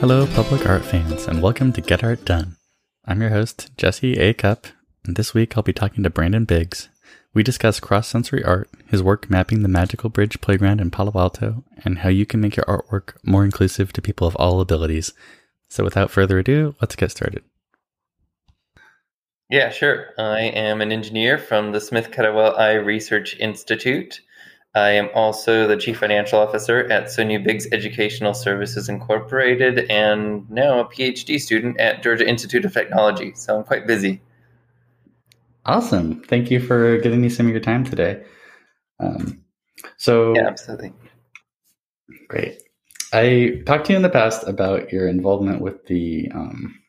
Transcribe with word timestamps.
Hello, 0.00 0.26
public 0.34 0.66
art 0.66 0.82
fans, 0.82 1.26
and 1.26 1.42
welcome 1.42 1.74
to 1.74 1.82
Get 1.82 2.02
Art 2.02 2.24
Done. 2.24 2.56
I'm 3.04 3.20
your 3.20 3.28
host, 3.28 3.70
Jesse 3.76 4.18
A. 4.18 4.32
Cup, 4.32 4.66
and 5.04 5.14
this 5.14 5.34
week 5.34 5.56
I'll 5.56 5.62
be 5.62 5.74
talking 5.74 6.02
to 6.02 6.08
Brandon 6.08 6.46
Biggs. 6.46 6.88
We 7.34 7.42
discuss 7.42 7.80
cross 7.80 8.08
sensory 8.08 8.42
art, 8.42 8.70
his 8.86 9.02
work 9.02 9.28
mapping 9.28 9.62
the 9.62 9.68
Magical 9.68 10.08
Bridge 10.08 10.40
Playground 10.40 10.80
in 10.80 10.90
Palo 10.90 11.12
Alto, 11.14 11.64
and 11.84 11.98
how 11.98 12.08
you 12.08 12.24
can 12.24 12.40
make 12.40 12.56
your 12.56 12.64
artwork 12.64 13.18
more 13.24 13.44
inclusive 13.44 13.92
to 13.92 14.00
people 14.00 14.26
of 14.26 14.36
all 14.36 14.62
abilities. 14.62 15.12
So, 15.68 15.84
without 15.84 16.10
further 16.10 16.38
ado, 16.38 16.74
let's 16.80 16.96
get 16.96 17.10
started. 17.10 17.44
Yeah, 19.50 19.70
sure. 19.70 20.10
I 20.16 20.42
am 20.42 20.80
an 20.80 20.92
engineer 20.92 21.36
from 21.36 21.72
the 21.72 21.80
Smith 21.80 22.12
Kettlewell 22.12 22.56
Eye 22.56 22.74
Research 22.74 23.36
Institute. 23.40 24.20
I 24.76 24.90
am 24.90 25.08
also 25.12 25.66
the 25.66 25.76
Chief 25.76 25.98
Financial 25.98 26.38
Officer 26.38 26.84
at 26.92 27.10
Sonia 27.10 27.40
Biggs 27.40 27.66
Educational 27.72 28.32
Services 28.32 28.88
Incorporated 28.88 29.90
and 29.90 30.48
now 30.48 30.78
a 30.78 30.84
PhD 30.84 31.40
student 31.40 31.80
at 31.80 32.00
Georgia 32.00 32.28
Institute 32.28 32.64
of 32.64 32.72
Technology. 32.72 33.32
So 33.34 33.58
I'm 33.58 33.64
quite 33.64 33.88
busy. 33.88 34.22
Awesome. 35.66 36.22
Thank 36.22 36.52
you 36.52 36.60
for 36.60 36.98
giving 36.98 37.20
me 37.20 37.28
some 37.28 37.46
of 37.46 37.52
your 37.52 37.60
time 37.60 37.82
today. 37.82 38.22
Um, 39.00 39.42
so, 39.96 40.32
yeah, 40.36 40.46
absolutely. 40.46 40.92
Great. 42.28 42.62
I 43.12 43.62
talked 43.66 43.86
to 43.86 43.92
you 43.92 43.96
in 43.96 44.02
the 44.02 44.10
past 44.10 44.46
about 44.46 44.92
your 44.92 45.08
involvement 45.08 45.60
with 45.60 45.86
the 45.86 46.30
um, 46.32 46.79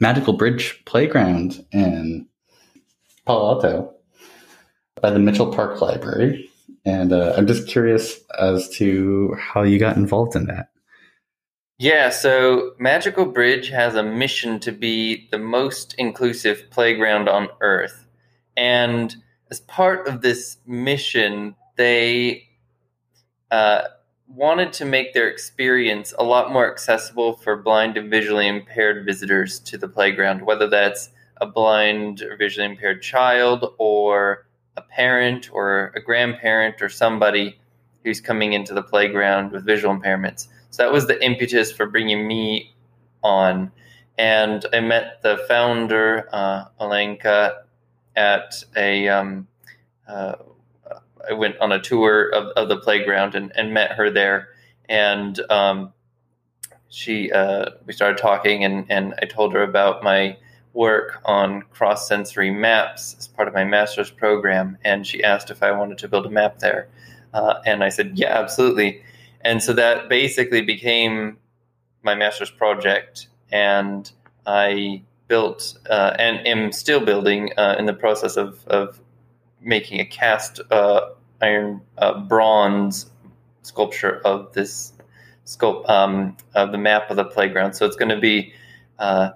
Magical 0.00 0.34
Bridge 0.34 0.82
Playground 0.84 1.64
in 1.72 2.26
Palo 3.24 3.54
Alto 3.54 3.94
by 5.00 5.10
the 5.10 5.18
Mitchell 5.18 5.52
Park 5.52 5.80
Library. 5.80 6.50
And 6.84 7.12
uh, 7.12 7.34
I'm 7.36 7.46
just 7.46 7.66
curious 7.66 8.18
as 8.38 8.68
to 8.76 9.34
how 9.38 9.62
you 9.62 9.78
got 9.78 9.96
involved 9.96 10.36
in 10.36 10.46
that. 10.46 10.68
Yeah, 11.78 12.08
so 12.08 12.72
Magical 12.78 13.26
Bridge 13.26 13.68
has 13.68 13.94
a 13.94 14.02
mission 14.02 14.60
to 14.60 14.72
be 14.72 15.28
the 15.30 15.38
most 15.38 15.94
inclusive 15.98 16.70
playground 16.70 17.28
on 17.28 17.48
Earth. 17.60 18.06
And 18.56 19.14
as 19.50 19.60
part 19.60 20.08
of 20.08 20.22
this 20.22 20.56
mission, 20.66 21.54
they 21.76 22.48
uh, 23.50 23.82
wanted 24.28 24.72
to 24.74 24.84
make 24.84 25.14
their 25.14 25.28
experience 25.28 26.12
a 26.18 26.24
lot 26.24 26.52
more 26.52 26.70
accessible 26.70 27.36
for 27.36 27.56
blind 27.56 27.96
and 27.96 28.10
visually 28.10 28.48
impaired 28.48 29.04
visitors 29.04 29.60
to 29.60 29.78
the 29.78 29.88
playground, 29.88 30.42
whether 30.42 30.68
that's 30.68 31.10
a 31.38 31.46
blind 31.46 32.22
or 32.22 32.36
visually 32.36 32.68
impaired 32.68 33.02
child 33.02 33.74
or 33.78 34.46
a 34.76 34.82
parent 34.82 35.50
or 35.52 35.92
a 35.94 36.00
grandparent 36.00 36.82
or 36.82 36.88
somebody 36.88 37.58
who's 38.04 38.20
coming 38.20 38.52
into 38.52 38.74
the 38.74 38.82
playground 38.82 39.52
with 39.52 39.64
visual 39.64 39.94
impairments. 39.94 40.48
So 40.70 40.82
that 40.82 40.92
was 40.92 41.06
the 41.06 41.22
impetus 41.24 41.72
for 41.72 41.86
bringing 41.86 42.26
me 42.26 42.74
on. 43.22 43.70
And 44.18 44.64
I 44.72 44.80
met 44.80 45.22
the 45.22 45.38
founder, 45.48 46.28
uh, 46.32 46.64
Olenka, 46.80 47.62
at 48.16 48.64
a. 48.76 49.08
Um, 49.08 49.46
uh, 50.08 50.36
I 51.28 51.34
went 51.34 51.58
on 51.58 51.72
a 51.72 51.80
tour 51.80 52.30
of, 52.32 52.48
of 52.56 52.68
the 52.68 52.78
playground 52.78 53.34
and, 53.34 53.52
and 53.54 53.72
met 53.72 53.92
her 53.92 54.10
there. 54.10 54.48
And 54.88 55.38
um, 55.50 55.92
she, 56.88 57.32
uh, 57.32 57.70
we 57.84 57.92
started 57.92 58.18
talking, 58.18 58.64
and, 58.64 58.86
and 58.88 59.14
I 59.20 59.26
told 59.26 59.52
her 59.54 59.62
about 59.62 60.02
my 60.02 60.36
work 60.72 61.20
on 61.24 61.62
cross 61.72 62.06
sensory 62.06 62.50
maps 62.50 63.16
as 63.18 63.26
part 63.26 63.48
of 63.48 63.54
my 63.54 63.64
master's 63.64 64.10
program, 64.10 64.76
and 64.84 65.06
she 65.06 65.24
asked 65.24 65.50
if 65.50 65.62
I 65.62 65.72
wanted 65.72 65.98
to 65.98 66.08
build 66.08 66.26
a 66.26 66.30
map 66.30 66.58
there. 66.58 66.88
Uh, 67.32 67.54
and 67.64 67.82
I 67.82 67.88
said, 67.88 68.12
yeah, 68.14 68.38
absolutely. 68.38 69.02
And 69.40 69.62
so 69.62 69.72
that 69.72 70.08
basically 70.08 70.62
became 70.62 71.38
my 72.02 72.14
master's 72.14 72.50
project, 72.50 73.28
and 73.50 74.10
I 74.46 75.02
built 75.28 75.78
uh, 75.90 76.14
and 76.18 76.46
am 76.46 76.72
still 76.72 77.00
building 77.00 77.52
uh, 77.56 77.76
in 77.78 77.86
the 77.86 77.92
process 77.92 78.36
of, 78.36 78.64
of 78.68 79.00
making 79.66 80.00
a 80.00 80.04
cast 80.06 80.60
uh, 80.70 81.00
iron 81.42 81.82
uh, 81.98 82.20
bronze 82.20 83.10
sculpture 83.62 84.20
of 84.24 84.52
this 84.52 84.92
sculpt 85.44 85.88
um, 85.90 86.36
of 86.54 86.72
the 86.72 86.78
map 86.78 87.10
of 87.10 87.16
the 87.16 87.24
playground. 87.24 87.74
So 87.74 87.84
it's 87.84 87.96
going 87.96 88.08
to 88.08 88.20
be 88.20 88.52
uh, 88.98 89.30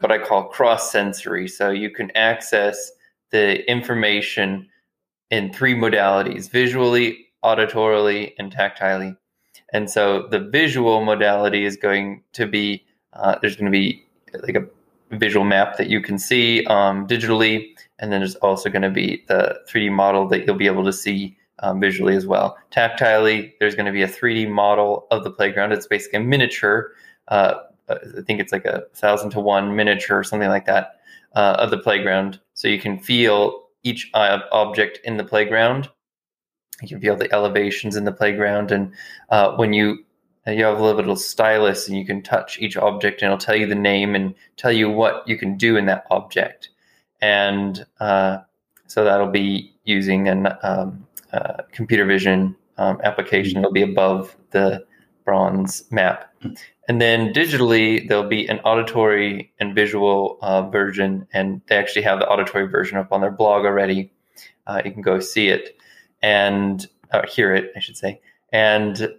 what 0.00 0.12
I 0.12 0.18
call 0.18 0.44
cross 0.44 0.92
sensory. 0.92 1.48
So 1.48 1.70
you 1.70 1.90
can 1.90 2.10
access 2.16 2.92
the 3.30 3.68
information 3.70 4.68
in 5.30 5.52
three 5.52 5.74
modalities 5.74 6.50
visually, 6.50 7.26
auditorily, 7.44 8.32
and 8.38 8.54
tactilely. 8.54 9.16
And 9.72 9.90
so 9.90 10.26
the 10.28 10.40
visual 10.40 11.04
modality 11.04 11.64
is 11.64 11.76
going 11.76 12.22
to 12.32 12.46
be 12.46 12.84
uh, 13.12 13.36
there's 13.40 13.56
going 13.56 13.70
to 13.70 13.76
be 13.76 14.04
like 14.42 14.56
a 14.56 14.66
visual 15.10 15.44
map 15.44 15.76
that 15.76 15.88
you 15.88 16.00
can 16.00 16.18
see 16.18 16.64
um, 16.66 17.06
digitally, 17.06 17.68
and 17.98 18.12
then 18.12 18.20
there's 18.20 18.36
also 18.36 18.68
going 18.70 18.82
to 18.82 18.90
be 18.90 19.24
the 19.28 19.58
3D 19.68 19.90
model 19.90 20.28
that 20.28 20.46
you'll 20.46 20.56
be 20.56 20.66
able 20.66 20.84
to 20.84 20.92
see 20.92 21.36
um, 21.60 21.80
visually 21.80 22.14
as 22.14 22.26
well. 22.26 22.56
Tactilely, 22.70 23.52
there's 23.58 23.74
going 23.74 23.86
to 23.86 23.92
be 23.92 24.02
a 24.02 24.08
3D 24.08 24.48
model 24.48 25.06
of 25.10 25.24
the 25.24 25.30
playground. 25.30 25.72
It's 25.72 25.86
basically 25.86 26.20
a 26.20 26.22
miniature 26.22 26.92
uh, 27.28 27.54
uh, 27.88 27.96
I 28.18 28.22
think 28.22 28.40
it's 28.40 28.52
like 28.52 28.64
a 28.64 28.84
thousand 28.94 29.30
to 29.30 29.40
one 29.40 29.76
miniature 29.76 30.18
or 30.18 30.24
something 30.24 30.48
like 30.48 30.66
that 30.66 31.00
uh, 31.34 31.56
of 31.58 31.70
the 31.70 31.78
playground. 31.78 32.40
So 32.54 32.68
you 32.68 32.80
can 32.80 32.98
feel 32.98 33.64
each 33.82 34.10
object 34.14 35.00
in 35.04 35.16
the 35.16 35.24
playground. 35.24 35.88
You 36.82 36.88
can 36.88 37.00
feel 37.00 37.16
the 37.16 37.32
elevations 37.32 37.96
in 37.96 38.04
the 38.04 38.12
playground, 38.12 38.70
and 38.70 38.92
uh, 39.30 39.56
when 39.56 39.72
you 39.72 39.92
uh, 39.92 39.96
you 40.50 40.64
have 40.64 40.78
a 40.78 40.82
little 40.82 41.16
stylus, 41.16 41.88
and 41.88 41.96
you 41.96 42.04
can 42.04 42.22
touch 42.22 42.58
each 42.58 42.76
object, 42.76 43.22
and 43.22 43.26
it'll 43.26 43.38
tell 43.38 43.56
you 43.56 43.66
the 43.66 43.74
name 43.74 44.14
and 44.14 44.34
tell 44.56 44.72
you 44.72 44.90
what 44.90 45.26
you 45.26 45.36
can 45.36 45.56
do 45.56 45.76
in 45.76 45.86
that 45.86 46.06
object. 46.10 46.70
And 47.20 47.84
uh, 48.00 48.38
so 48.86 49.04
that'll 49.04 49.30
be 49.30 49.74
using 49.84 50.28
a 50.28 50.58
um, 50.62 51.06
uh, 51.32 51.62
computer 51.72 52.04
vision 52.04 52.56
um, 52.76 53.00
application. 53.02 53.58
It'll 53.58 53.72
be 53.72 53.82
above 53.82 54.36
the 54.50 54.86
bronze 55.24 55.84
map. 55.90 56.32
And 56.88 57.02
then 57.02 57.34
digitally, 57.34 58.08
there'll 58.08 58.28
be 58.28 58.46
an 58.48 58.60
auditory 58.60 59.52
and 59.60 59.74
visual 59.74 60.38
uh, 60.40 60.70
version, 60.70 61.26
and 61.32 61.60
they 61.68 61.76
actually 61.76 62.02
have 62.02 62.18
the 62.18 62.26
auditory 62.26 62.66
version 62.66 62.96
up 62.96 63.12
on 63.12 63.20
their 63.20 63.30
blog 63.30 63.66
already. 63.66 64.10
Uh, 64.66 64.80
you 64.84 64.92
can 64.92 65.02
go 65.02 65.20
see 65.20 65.48
it 65.48 65.76
and 66.22 66.86
uh, 67.10 67.26
hear 67.26 67.54
it, 67.54 67.72
I 67.76 67.80
should 67.80 67.96
say. 67.96 68.20
And 68.52 69.12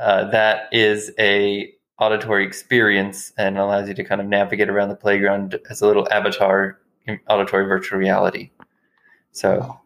uh, 0.00 0.24
that 0.30 0.68
is 0.72 1.12
a 1.18 1.72
auditory 1.98 2.46
experience 2.46 3.32
and 3.36 3.58
allows 3.58 3.86
you 3.86 3.94
to 3.94 4.02
kind 4.02 4.20
of 4.20 4.26
navigate 4.26 4.70
around 4.70 4.88
the 4.88 4.96
playground 4.96 5.58
as 5.68 5.82
a 5.82 5.86
little 5.86 6.10
avatar 6.10 6.78
in 7.06 7.20
auditory 7.28 7.66
virtual 7.66 7.98
reality. 7.98 8.50
So 9.32 9.78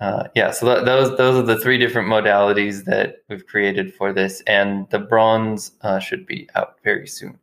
uh, 0.00 0.28
yeah, 0.34 0.50
so 0.50 0.66
th- 0.66 0.86
those 0.86 1.16
those 1.18 1.36
are 1.36 1.42
the 1.42 1.58
three 1.58 1.76
different 1.76 2.08
modalities 2.08 2.84
that 2.84 3.16
we've 3.28 3.46
created 3.46 3.94
for 3.94 4.12
this, 4.12 4.42
and 4.46 4.88
the 4.90 4.98
bronze 4.98 5.72
uh, 5.82 5.98
should 5.98 6.26
be 6.26 6.48
out 6.54 6.76
very 6.82 7.06
soon. 7.06 7.38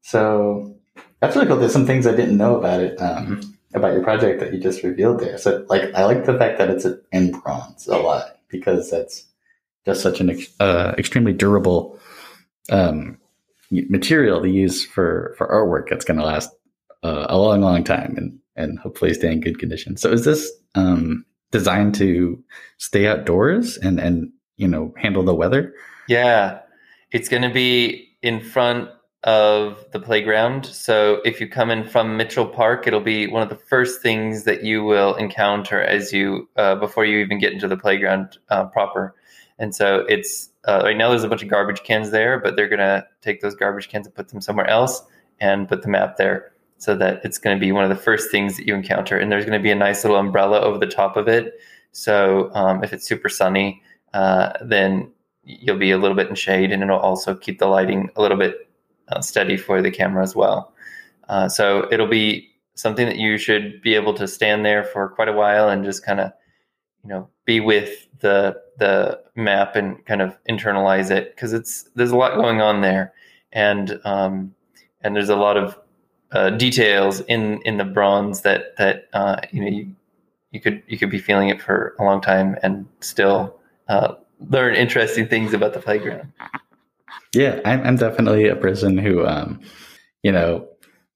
So 0.00 0.74
that's 1.20 1.36
really 1.36 1.46
cool. 1.48 1.58
There's 1.58 1.72
some 1.72 1.86
things 1.86 2.06
I 2.06 2.16
didn't 2.16 2.38
know 2.38 2.56
about 2.56 2.80
it, 2.80 2.96
um, 3.00 3.54
about 3.74 3.92
your 3.92 4.02
project 4.02 4.40
that 4.40 4.54
you 4.54 4.58
just 4.58 4.82
revealed 4.82 5.20
there. 5.20 5.36
So, 5.36 5.66
like, 5.68 5.94
I 5.94 6.04
like 6.04 6.24
the 6.24 6.38
fact 6.38 6.58
that 6.58 6.70
it's 6.70 6.86
in 7.12 7.32
bronze 7.32 7.86
a 7.86 7.98
lot 7.98 8.38
because 8.48 8.90
that's 8.90 9.26
just 9.84 10.02
such 10.02 10.20
an 10.20 10.38
uh, 10.58 10.94
extremely 10.98 11.32
durable 11.32 11.98
um, 12.70 13.18
material 13.70 14.40
to 14.42 14.48
use 14.48 14.84
for 14.84 15.34
for 15.38 15.48
artwork. 15.48 15.88
that's 15.88 16.04
going 16.04 16.18
to 16.18 16.24
last 16.24 16.50
uh, 17.02 17.26
a 17.28 17.38
long, 17.38 17.60
long 17.60 17.84
time, 17.84 18.14
and 18.16 18.38
and 18.56 18.78
hopefully 18.78 19.14
stay 19.14 19.32
in 19.32 19.40
good 19.40 19.58
condition. 19.58 19.96
So 19.96 20.12
is 20.12 20.24
this 20.24 20.50
um, 20.74 21.24
designed 21.50 21.94
to 21.96 22.42
stay 22.78 23.06
outdoors 23.06 23.76
and 23.78 23.98
and 23.98 24.30
you 24.56 24.68
know 24.68 24.92
handle 24.96 25.22
the 25.22 25.34
weather? 25.34 25.74
Yeah, 26.08 26.60
it's 27.10 27.28
going 27.28 27.42
to 27.42 27.52
be 27.52 28.08
in 28.22 28.40
front 28.40 28.90
of 29.24 29.84
the 29.92 30.00
playground. 30.00 30.64
So 30.64 31.20
if 31.24 31.40
you 31.40 31.48
come 31.48 31.70
in 31.70 31.86
from 31.86 32.16
Mitchell 32.16 32.46
Park, 32.46 32.86
it'll 32.86 33.00
be 33.00 33.26
one 33.26 33.42
of 33.42 33.50
the 33.50 33.56
first 33.56 34.00
things 34.00 34.44
that 34.44 34.64
you 34.64 34.82
will 34.82 35.14
encounter 35.14 35.82
as 35.82 36.12
you 36.12 36.48
uh, 36.56 36.76
before 36.76 37.04
you 37.04 37.18
even 37.18 37.38
get 37.38 37.52
into 37.52 37.68
the 37.68 37.76
playground 37.76 38.38
uh, 38.48 38.64
proper. 38.66 39.14
And 39.60 39.72
so 39.72 40.04
it's 40.08 40.50
uh, 40.64 40.80
right 40.82 40.96
now 40.96 41.10
there's 41.10 41.22
a 41.22 41.28
bunch 41.28 41.42
of 41.44 41.48
garbage 41.48 41.84
cans 41.84 42.10
there, 42.10 42.40
but 42.40 42.56
they're 42.56 42.68
gonna 42.68 43.06
take 43.22 43.40
those 43.40 43.54
garbage 43.54 43.88
cans 43.88 44.06
and 44.06 44.14
put 44.14 44.28
them 44.28 44.40
somewhere 44.40 44.66
else 44.66 45.00
and 45.40 45.68
put 45.68 45.82
the 45.82 45.88
map 45.88 46.16
there 46.16 46.50
so 46.80 46.94
that 46.96 47.20
it's 47.24 47.38
going 47.38 47.54
to 47.54 47.60
be 47.60 47.72
one 47.72 47.84
of 47.84 47.90
the 47.90 48.02
first 48.02 48.30
things 48.30 48.56
that 48.56 48.66
you 48.66 48.74
encounter. 48.74 49.18
And 49.18 49.30
there's 49.30 49.44
going 49.44 49.58
to 49.58 49.62
be 49.62 49.70
a 49.70 49.74
nice 49.74 50.02
little 50.02 50.18
umbrella 50.18 50.60
over 50.60 50.78
the 50.78 50.86
top 50.86 51.16
of 51.16 51.28
it. 51.28 51.60
So 51.92 52.50
um, 52.54 52.82
if 52.82 52.94
it's 52.94 53.06
super 53.06 53.28
sunny, 53.28 53.82
uh, 54.14 54.52
then 54.62 55.12
you'll 55.44 55.78
be 55.78 55.90
a 55.90 55.98
little 55.98 56.16
bit 56.16 56.28
in 56.28 56.34
shade, 56.34 56.72
and 56.72 56.82
it'll 56.82 56.98
also 56.98 57.34
keep 57.34 57.58
the 57.58 57.66
lighting 57.66 58.08
a 58.16 58.22
little 58.22 58.38
bit 58.38 58.68
uh, 59.08 59.20
steady 59.20 59.58
for 59.58 59.82
the 59.82 59.90
camera 59.90 60.22
as 60.22 60.34
well. 60.34 60.72
Uh, 61.28 61.48
so 61.48 61.86
it'll 61.92 62.06
be 62.06 62.48
something 62.74 63.06
that 63.06 63.18
you 63.18 63.36
should 63.36 63.82
be 63.82 63.94
able 63.94 64.14
to 64.14 64.26
stand 64.26 64.64
there 64.64 64.84
for 64.84 65.10
quite 65.10 65.28
a 65.28 65.32
while 65.32 65.68
and 65.68 65.84
just 65.84 66.04
kind 66.04 66.18
of, 66.18 66.32
you 67.02 67.10
know, 67.10 67.28
be 67.44 67.60
with 67.60 68.06
the 68.20 68.56
the 68.80 69.20
map 69.36 69.76
and 69.76 70.04
kind 70.06 70.20
of 70.20 70.36
internalize 70.48 71.10
it 71.10 71.36
because 71.36 71.52
it's 71.52 71.84
there's 71.94 72.10
a 72.10 72.16
lot 72.16 72.34
going 72.34 72.60
on 72.60 72.80
there, 72.80 73.12
and 73.52 74.00
um, 74.04 74.54
and 75.02 75.14
there's 75.14 75.28
a 75.28 75.36
lot 75.36 75.56
of 75.56 75.78
uh, 76.32 76.50
details 76.50 77.20
in 77.20 77.62
in 77.62 77.76
the 77.76 77.84
bronze 77.84 78.42
that 78.42 78.76
that 78.78 79.08
uh, 79.12 79.36
you 79.52 79.60
know 79.60 79.68
you, 79.68 79.94
you 80.50 80.60
could 80.60 80.82
you 80.88 80.98
could 80.98 81.10
be 81.10 81.18
feeling 81.18 81.48
it 81.48 81.62
for 81.62 81.94
a 82.00 82.02
long 82.02 82.20
time 82.20 82.56
and 82.62 82.86
still 83.00 83.60
uh, 83.88 84.14
learn 84.48 84.74
interesting 84.74 85.28
things 85.28 85.54
about 85.54 85.74
the 85.74 85.80
playground. 85.80 86.32
Yeah, 87.34 87.60
I'm, 87.64 87.82
I'm 87.82 87.96
definitely 87.96 88.48
a 88.48 88.56
person 88.56 88.98
who, 88.98 89.24
um, 89.24 89.60
you 90.22 90.32
know, 90.32 90.66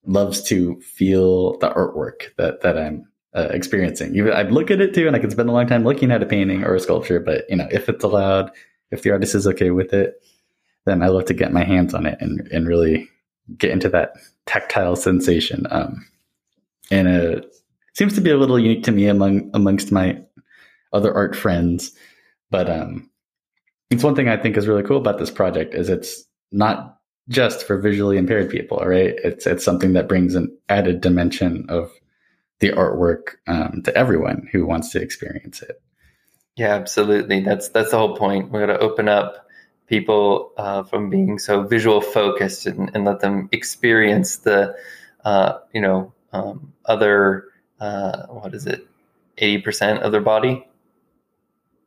loves 0.07 0.43
to 0.43 0.81
feel 0.81 1.59
the 1.59 1.71
artwork 1.71 2.35
that 2.37 2.61
that 2.61 2.79
I'm 2.79 3.09
uh, 3.35 3.49
experiencing. 3.51 4.15
Even 4.17 4.33
I 4.33 4.43
look 4.43 4.71
at 4.71 4.81
it 4.81 4.95
too, 4.95 5.07
and 5.07 5.17
I 5.17 5.19
can 5.19 5.31
spend 5.31 5.49
a 5.49 5.53
long 5.53 5.67
time 5.67 5.85
looking 5.85 6.11
at 6.11 6.23
a 6.23 6.27
painting 6.27 6.65
or 6.65 6.75
a 6.75 6.81
sculpture. 6.81 7.21
But 7.21 7.45
you 7.49 7.57
know, 7.57 7.69
if 7.71 7.89
it's 7.89 8.05
allowed, 8.05 8.51
if 8.91 9.03
the 9.03 9.11
artist 9.11 9.35
is 9.35 9.47
okay 9.49 9.71
with 9.71 9.93
it, 9.93 10.23
then 10.87 11.03
I 11.03 11.09
love 11.09 11.25
to 11.27 11.35
get 11.35 11.53
my 11.53 11.65
hands 11.65 11.95
on 11.95 12.07
it 12.07 12.19
and 12.21 12.49
and 12.53 12.67
really 12.67 13.09
get 13.59 13.71
into 13.71 13.89
that 13.91 14.15
tactile 14.47 14.97
sensation. 14.97 15.67
Um, 15.71 16.07
and 16.91 17.09
it 17.09 17.55
seems 17.95 18.15
to 18.15 18.21
be 18.21 18.31
a 18.31 18.37
little 18.37 18.59
unique 18.59 18.85
to 18.85 18.93
me 18.93 19.09
among 19.09 19.51
amongst 19.55 19.93
my 19.93 20.21
other 20.93 21.13
art 21.15 21.35
friends. 21.35 21.93
But 22.51 22.71
um, 22.71 23.11
it's 23.91 24.05
one 24.05 24.15
thing 24.15 24.29
I 24.29 24.37
think 24.37 24.57
is 24.57 24.69
really 24.69 24.83
cool 24.83 24.99
about 24.99 25.19
this 25.19 25.31
project 25.31 25.75
is 25.75 25.89
it's 25.89 26.25
not 26.53 27.01
just 27.29 27.67
for 27.67 27.79
visually 27.79 28.19
impaired 28.19 28.51
people, 28.51 28.79
right? 28.79 29.15
It's 29.25 29.47
it's 29.47 29.65
something 29.65 29.95
that 29.95 30.09
brings 30.09 30.35
an 30.35 30.57
added 30.69 31.01
dimension 31.01 31.67
of 31.69 31.91
the 32.61 32.71
artwork 32.71 33.37
um, 33.47 33.83
to 33.85 33.97
everyone 33.97 34.49
who 34.53 34.67
wants 34.67 34.91
to 34.91 35.01
experience 35.01 35.63
it. 35.63 35.81
Yeah, 36.57 36.75
absolutely. 36.75 37.41
That's 37.41 37.69
that's 37.71 37.91
the 37.91 37.99
whole 37.99 38.17
point. 38.17 38.51
We're 38.51 38.67
going 38.67 38.79
to 38.79 38.85
open 38.85 39.09
up 39.09 39.47
people 39.87 40.53
uh, 40.57 40.85
from 40.85 41.11
being 41.11 41.39
so 41.39 41.65
visual 41.65 42.01
focused 42.01 42.67
and, 42.67 42.91
and 42.95 43.05
let 43.05 43.21
them 43.21 43.49
experience 43.53 44.39
the, 44.39 44.75
uh, 45.25 45.59
you 45.73 45.81
know, 45.81 46.15
um, 46.33 46.73
other 46.87 47.47
uh, 47.81 48.27
what 48.27 48.55
is 48.55 48.67
it, 48.67 48.87
eighty 49.39 49.61
percent 49.61 50.03
of 50.03 50.13
their 50.13 50.21
body. 50.21 50.67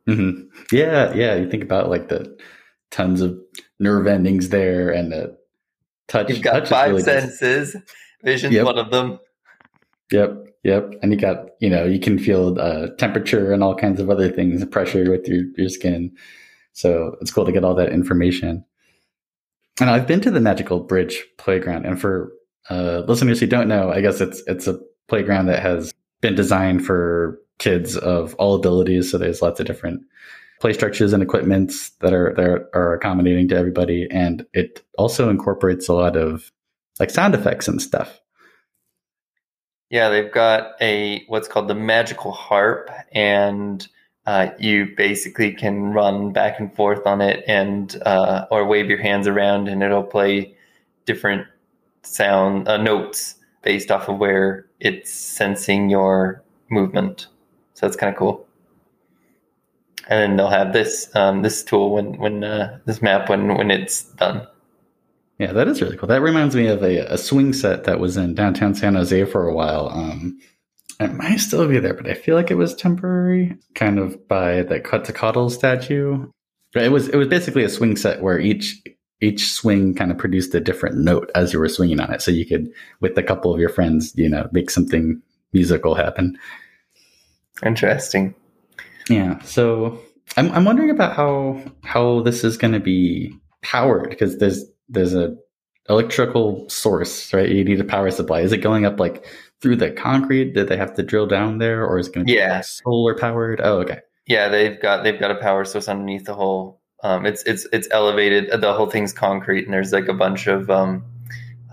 Mm-hmm. 0.06 0.48
Yeah, 0.70 1.12
yeah. 1.14 1.34
You 1.34 1.50
think 1.50 1.62
about 1.62 1.88
like 1.88 2.08
the 2.08 2.38
tons 2.90 3.20
of 3.20 3.38
nerve 3.78 4.06
endings 4.06 4.50
there 4.50 4.90
and 4.90 5.12
the 5.12 5.38
touch. 6.08 6.28
You've 6.28 6.42
got 6.42 6.60
touch 6.60 6.68
five 6.68 6.90
really 6.90 7.02
senses. 7.02 7.72
Just, 7.72 7.84
Vision's 8.22 8.54
Yep. 8.54 8.64
one 8.66 8.78
of 8.78 8.90
them. 8.90 9.20
Yep, 10.10 10.47
yep. 10.68 10.94
And 11.02 11.12
you 11.12 11.18
got, 11.18 11.50
you 11.60 11.70
know, 11.70 11.84
you 11.84 11.98
can 11.98 12.18
feel 12.18 12.54
temperature 12.96 13.52
and 13.52 13.62
all 13.62 13.74
kinds 13.74 14.00
of 14.00 14.10
other 14.10 14.30
things, 14.30 14.64
pressure 14.66 15.10
with 15.10 15.26
your, 15.26 15.44
your 15.56 15.68
skin. 15.68 16.12
So 16.72 17.16
it's 17.20 17.32
cool 17.32 17.46
to 17.46 17.52
get 17.52 17.64
all 17.64 17.74
that 17.74 17.92
information. 17.92 18.64
And 19.80 19.90
I've 19.90 20.06
been 20.06 20.20
to 20.22 20.30
the 20.30 20.40
Magical 20.40 20.80
Bridge 20.80 21.24
playground, 21.38 21.86
and 21.86 22.00
for 22.00 22.32
uh, 22.68 23.02
listeners 23.06 23.40
who 23.40 23.46
don't 23.46 23.68
know, 23.68 23.90
I 23.90 24.00
guess 24.00 24.20
it's 24.20 24.42
it's 24.46 24.66
a 24.66 24.78
playground 25.06 25.46
that 25.46 25.62
has 25.62 25.92
been 26.20 26.34
designed 26.34 26.84
for 26.84 27.38
kids 27.58 27.96
of 27.96 28.34
all 28.34 28.56
abilities. 28.56 29.10
So 29.10 29.18
there's 29.18 29.40
lots 29.40 29.60
of 29.60 29.66
different 29.66 30.02
play 30.60 30.72
structures 30.72 31.12
and 31.12 31.22
equipments 31.22 31.90
that 32.00 32.12
are 32.12 32.34
that 32.36 32.68
are 32.74 32.94
accommodating 32.94 33.48
to 33.48 33.56
everybody, 33.56 34.08
and 34.10 34.44
it 34.52 34.84
also 34.98 35.30
incorporates 35.30 35.88
a 35.88 35.94
lot 35.94 36.16
of 36.16 36.50
like 36.98 37.10
sound 37.10 37.34
effects 37.34 37.68
and 37.68 37.80
stuff. 37.80 38.20
Yeah, 39.90 40.10
they've 40.10 40.30
got 40.30 40.72
a 40.82 41.24
what's 41.28 41.48
called 41.48 41.68
the 41.68 41.74
magical 41.74 42.32
harp, 42.32 42.90
and 43.12 43.86
uh, 44.26 44.48
you 44.58 44.92
basically 44.96 45.52
can 45.52 45.92
run 45.94 46.32
back 46.32 46.60
and 46.60 46.74
forth 46.74 47.06
on 47.06 47.22
it, 47.22 47.42
and 47.46 48.00
uh, 48.04 48.46
or 48.50 48.66
wave 48.66 48.90
your 48.90 49.00
hands 49.00 49.26
around, 49.26 49.68
and 49.68 49.82
it'll 49.82 50.02
play 50.02 50.54
different 51.06 51.46
sound 52.02 52.68
uh, 52.68 52.76
notes 52.76 53.36
based 53.62 53.90
off 53.90 54.08
of 54.08 54.18
where 54.18 54.66
it's 54.80 55.10
sensing 55.10 55.88
your 55.88 56.42
movement. 56.70 57.28
So 57.74 57.86
that's 57.86 57.96
kind 57.96 58.12
of 58.12 58.18
cool. 58.18 58.46
And 60.08 60.20
then 60.20 60.36
they'll 60.36 60.48
have 60.48 60.72
this 60.72 61.14
um, 61.16 61.42
this 61.42 61.62
tool 61.62 61.92
when 61.94 62.18
when 62.18 62.44
uh, 62.44 62.78
this 62.84 63.00
map 63.00 63.30
when 63.30 63.56
when 63.56 63.70
it's 63.70 64.04
done. 64.04 64.46
Yeah, 65.38 65.52
that 65.52 65.68
is 65.68 65.80
really 65.80 65.96
cool. 65.96 66.08
That 66.08 66.20
reminds 66.20 66.56
me 66.56 66.66
of 66.66 66.82
a, 66.82 66.98
a 66.98 67.18
swing 67.18 67.52
set 67.52 67.84
that 67.84 68.00
was 68.00 68.16
in 68.16 68.34
downtown 68.34 68.74
San 68.74 68.94
Jose 68.94 69.24
for 69.26 69.46
a 69.46 69.54
while. 69.54 69.88
Um, 69.88 70.38
it 70.98 71.14
might 71.14 71.36
still 71.36 71.68
be 71.68 71.78
there, 71.78 71.94
but 71.94 72.08
I 72.08 72.14
feel 72.14 72.34
like 72.34 72.50
it 72.50 72.56
was 72.56 72.74
temporary, 72.74 73.56
kind 73.74 74.00
of 74.00 74.26
by 74.26 74.62
the 74.62 74.80
Quetzalcoatl 74.80 75.50
statue. 75.50 76.26
But 76.74 76.82
it 76.82 76.90
was 76.90 77.08
it 77.08 77.16
was 77.16 77.28
basically 77.28 77.62
a 77.62 77.68
swing 77.68 77.96
set 77.96 78.20
where 78.20 78.40
each 78.40 78.82
each 79.20 79.50
swing 79.50 79.94
kind 79.94 80.10
of 80.10 80.18
produced 80.18 80.54
a 80.54 80.60
different 80.60 80.98
note 80.98 81.30
as 81.34 81.52
you 81.52 81.60
were 81.60 81.68
swinging 81.68 82.00
on 82.00 82.12
it, 82.12 82.20
so 82.20 82.30
you 82.30 82.44
could, 82.44 82.68
with 83.00 83.16
a 83.16 83.22
couple 83.22 83.54
of 83.54 83.60
your 83.60 83.68
friends, 83.68 84.12
you 84.16 84.28
know, 84.28 84.48
make 84.52 84.70
something 84.70 85.22
musical 85.52 85.94
happen. 85.94 86.36
Interesting. 87.64 88.34
Yeah. 89.08 89.40
So 89.42 90.00
I'm 90.36 90.50
I'm 90.50 90.64
wondering 90.64 90.90
about 90.90 91.14
how 91.14 91.62
how 91.84 92.22
this 92.22 92.42
is 92.42 92.56
going 92.56 92.74
to 92.74 92.80
be 92.80 93.34
powered 93.62 94.10
because 94.10 94.38
there's 94.38 94.64
there's 94.88 95.14
a 95.14 95.36
electrical 95.88 96.68
source, 96.68 97.32
right? 97.32 97.48
You 97.48 97.64
need 97.64 97.80
a 97.80 97.84
power 97.84 98.10
supply. 98.10 98.40
Is 98.40 98.52
it 98.52 98.58
going 98.58 98.84
up 98.84 99.00
like 99.00 99.26
through 99.60 99.76
the 99.76 99.90
concrete? 99.90 100.54
Did 100.54 100.68
they 100.68 100.76
have 100.76 100.94
to 100.94 101.02
drill 101.02 101.26
down 101.26 101.58
there, 101.58 101.84
or 101.86 101.98
is 101.98 102.08
it 102.08 102.14
going 102.14 102.26
to 102.26 102.32
be 102.32 102.38
Yeah. 102.38 102.56
like 102.56 102.64
solar 102.64 103.14
powered? 103.14 103.60
Oh, 103.62 103.78
okay. 103.80 104.00
Yeah, 104.26 104.48
they've 104.48 104.80
got 104.80 105.04
they've 105.04 105.18
got 105.18 105.30
a 105.30 105.36
power 105.36 105.64
source 105.64 105.88
underneath 105.88 106.24
the 106.24 106.34
whole. 106.34 106.80
Um, 107.02 107.24
it's 107.26 107.42
it's 107.44 107.66
it's 107.72 107.88
elevated. 107.90 108.60
The 108.60 108.74
whole 108.74 108.90
thing's 108.90 109.12
concrete, 109.12 109.64
and 109.64 109.72
there's 109.72 109.92
like 109.92 110.08
a 110.08 110.14
bunch 110.14 110.46
of 110.46 110.68
um, 110.68 111.04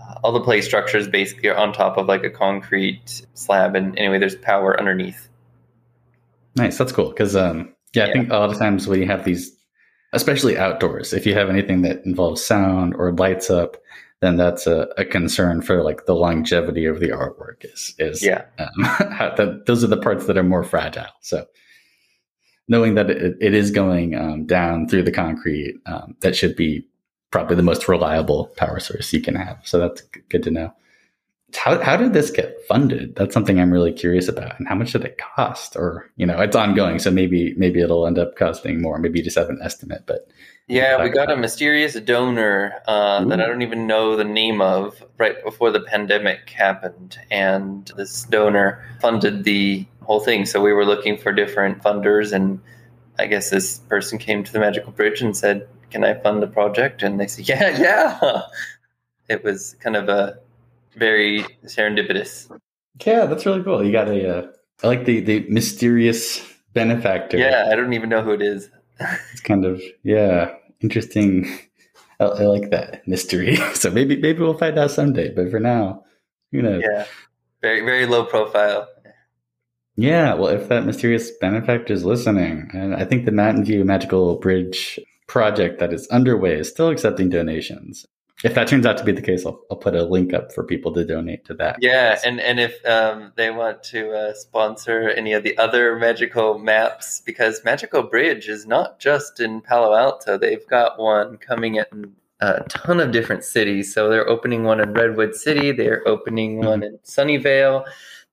uh, 0.00 0.14
all 0.22 0.32
the 0.32 0.40
play 0.40 0.60
structures 0.62 1.08
basically 1.08 1.48
are 1.50 1.56
on 1.56 1.72
top 1.72 1.98
of 1.98 2.06
like 2.06 2.24
a 2.24 2.30
concrete 2.30 3.26
slab. 3.34 3.74
And 3.76 3.98
anyway, 3.98 4.18
there's 4.18 4.36
power 4.36 4.78
underneath. 4.78 5.28
Nice. 6.54 6.78
That's 6.78 6.92
cool. 6.92 7.10
Because 7.10 7.36
um, 7.36 7.74
yeah, 7.92 8.04
I 8.04 8.06
Yeah. 8.08 8.12
think 8.14 8.30
a 8.30 8.38
lot 8.38 8.50
of 8.50 8.58
times 8.58 8.86
when 8.88 9.00
you 9.00 9.06
have 9.06 9.24
these, 9.24 9.55
especially 10.16 10.58
outdoors, 10.58 11.12
if 11.12 11.26
you 11.26 11.34
have 11.34 11.48
anything 11.48 11.82
that 11.82 12.04
involves 12.04 12.44
sound 12.44 12.94
or 12.94 13.12
lights 13.12 13.50
up, 13.50 13.76
then 14.20 14.36
that's 14.36 14.66
a, 14.66 14.88
a 14.96 15.04
concern 15.04 15.60
for 15.60 15.82
like 15.82 16.06
the 16.06 16.14
longevity 16.14 16.86
of 16.86 17.00
the 17.00 17.10
artwork. 17.10 17.64
Is 17.64 17.94
is 17.98 18.24
Yeah, 18.24 18.44
um, 18.58 18.68
that, 19.36 19.64
those 19.66 19.84
are 19.84 19.88
the 19.88 19.96
parts 19.96 20.26
that 20.26 20.38
are 20.38 20.42
more 20.42 20.64
fragile. 20.64 21.06
So 21.20 21.46
knowing 22.66 22.94
that 22.94 23.10
it, 23.10 23.36
it 23.40 23.54
is 23.54 23.70
going 23.70 24.14
um, 24.14 24.46
down 24.46 24.88
through 24.88 25.04
the 25.04 25.12
concrete, 25.12 25.76
um, 25.86 26.16
that 26.20 26.34
should 26.34 26.56
be 26.56 26.86
probably 27.30 27.56
the 27.56 27.62
most 27.62 27.86
reliable 27.88 28.46
power 28.56 28.80
source 28.80 29.12
you 29.12 29.20
can 29.20 29.34
have. 29.34 29.60
So 29.64 29.78
that's 29.78 30.00
good 30.30 30.42
to 30.44 30.50
know. 30.50 30.72
How, 31.56 31.80
how 31.80 31.96
did 31.96 32.12
this 32.12 32.30
get 32.30 32.56
funded? 32.68 33.16
That's 33.16 33.34
something 33.34 33.58
I'm 33.58 33.72
really 33.72 33.92
curious 33.92 34.28
about. 34.28 34.58
And 34.58 34.68
how 34.68 34.74
much 34.74 34.92
did 34.92 35.04
it 35.04 35.18
cost? 35.18 35.76
Or, 35.76 36.10
you 36.16 36.26
know, 36.26 36.40
it's 36.40 36.56
ongoing. 36.56 36.98
So 36.98 37.10
maybe, 37.10 37.54
maybe 37.56 37.80
it'll 37.80 38.06
end 38.06 38.18
up 38.18 38.36
costing 38.36 38.80
more. 38.80 38.98
Maybe 38.98 39.18
you 39.18 39.24
just 39.24 39.38
have 39.38 39.48
an 39.48 39.60
estimate, 39.62 40.04
but 40.06 40.28
yeah. 40.68 41.02
We 41.02 41.10
got 41.10 41.30
a 41.30 41.36
mysterious 41.36 41.94
donor 41.94 42.74
uh, 42.88 43.24
that 43.26 43.40
I 43.40 43.46
don't 43.46 43.62
even 43.62 43.86
know 43.86 44.16
the 44.16 44.24
name 44.24 44.60
of 44.60 45.00
right 45.16 45.42
before 45.44 45.70
the 45.70 45.80
pandemic 45.80 46.50
happened, 46.50 47.18
and 47.30 47.86
this 47.96 48.24
donor 48.24 48.84
funded 49.00 49.44
the 49.44 49.86
whole 50.02 50.18
thing. 50.18 50.44
So 50.44 50.60
we 50.60 50.72
were 50.72 50.84
looking 50.84 51.18
for 51.18 51.32
different 51.32 51.82
funders, 51.82 52.32
and 52.32 52.60
I 53.16 53.26
guess 53.26 53.50
this 53.50 53.78
person 53.78 54.18
came 54.18 54.42
to 54.42 54.52
the 54.52 54.58
Magical 54.58 54.90
Bridge 54.90 55.22
and 55.22 55.36
said, 55.36 55.68
"Can 55.90 56.02
I 56.02 56.14
fund 56.14 56.42
the 56.42 56.48
project?" 56.48 57.04
And 57.04 57.20
they 57.20 57.28
said, 57.28 57.48
"Yeah, 57.48 57.78
yeah." 57.78 58.42
It 59.28 59.44
was 59.44 59.76
kind 59.80 59.94
of 59.94 60.08
a 60.08 60.38
very 60.96 61.44
serendipitous. 61.64 62.50
yeah, 63.04 63.26
that's 63.26 63.46
really 63.46 63.62
cool. 63.62 63.84
You 63.84 63.92
got 63.92 64.08
a, 64.08 64.38
uh, 64.38 64.46
I 64.82 64.86
like 64.86 65.04
the, 65.04 65.20
the 65.20 65.46
mysterious 65.48 66.42
benefactor. 66.72 67.38
Yeah, 67.38 67.68
I 67.70 67.76
don't 67.76 67.92
even 67.92 68.08
know 68.08 68.22
who 68.22 68.32
it 68.32 68.42
is. 68.42 68.70
it's 69.32 69.40
kind 69.40 69.64
of 69.64 69.82
yeah 70.02 70.54
interesting 70.80 71.46
I, 72.18 72.24
I 72.24 72.42
like 72.44 72.70
that 72.70 73.06
mystery 73.06 73.56
so 73.74 73.90
maybe 73.90 74.16
maybe 74.16 74.40
we'll 74.40 74.56
find 74.56 74.78
out 74.78 74.90
someday 74.90 75.32
but 75.34 75.50
for 75.50 75.60
now 75.60 76.02
you 76.52 76.62
know, 76.62 76.78
yeah. 76.78 77.06
Very 77.60 77.80
very 77.80 78.06
low 78.06 78.24
profile. 78.24 78.88
Yeah, 79.96 80.34
well 80.34 80.48
if 80.48 80.68
that 80.68 80.86
mysterious 80.86 81.30
benefactor 81.40 81.92
is 81.92 82.04
listening 82.04 82.70
and 82.72 82.94
i 82.94 83.04
think 83.04 83.24
the 83.24 83.32
mountain 83.32 83.64
view 83.64 83.84
magical 83.84 84.36
bridge 84.36 84.98
project 85.26 85.80
that 85.80 85.92
is 85.92 86.06
underway 86.08 86.54
is 86.60 86.68
still 86.68 86.88
accepting 86.88 87.28
donations 87.28 88.06
if 88.44 88.54
that 88.54 88.68
turns 88.68 88.86
out 88.86 88.98
to 88.98 89.04
be 89.04 89.12
the 89.12 89.22
case 89.22 89.46
i'll, 89.46 89.60
I'll 89.70 89.76
put 89.76 89.94
a 89.94 90.04
link 90.04 90.34
up 90.34 90.52
for 90.52 90.64
people 90.64 90.92
to 90.92 91.04
donate 91.04 91.44
to 91.46 91.54
that 91.54 91.76
Yeah, 91.80 92.18
and 92.24 92.40
and 92.40 92.58
if 92.60 92.84
um, 92.86 93.32
they 93.36 93.50
want 93.50 93.82
to 93.84 94.12
uh, 94.12 94.34
sponsor 94.34 95.08
any 95.10 95.32
of 95.32 95.42
the 95.42 95.56
other 95.58 95.96
magical 95.96 96.58
maps, 96.58 97.20
because 97.20 97.64
Magical 97.64 98.02
Bridge 98.02 98.48
is 98.48 98.66
not 98.66 98.98
just 98.98 99.40
in 99.40 99.60
Palo 99.60 99.94
Alto, 99.94 100.38
they've 100.38 100.66
got 100.66 100.98
one 100.98 101.36
coming 101.36 101.76
in 101.76 102.14
a 102.40 102.62
ton 102.68 103.00
of 103.00 103.12
different 103.12 103.44
cities. 103.44 103.94
So 103.94 104.08
they're 104.08 104.28
opening 104.28 104.64
one 104.64 104.80
in 104.80 104.92
Redwood 104.92 105.34
City, 105.34 105.72
they're 105.72 106.06
opening 106.06 106.58
one 106.58 106.82
in 106.82 106.98
Sunnyvale, 107.04 107.84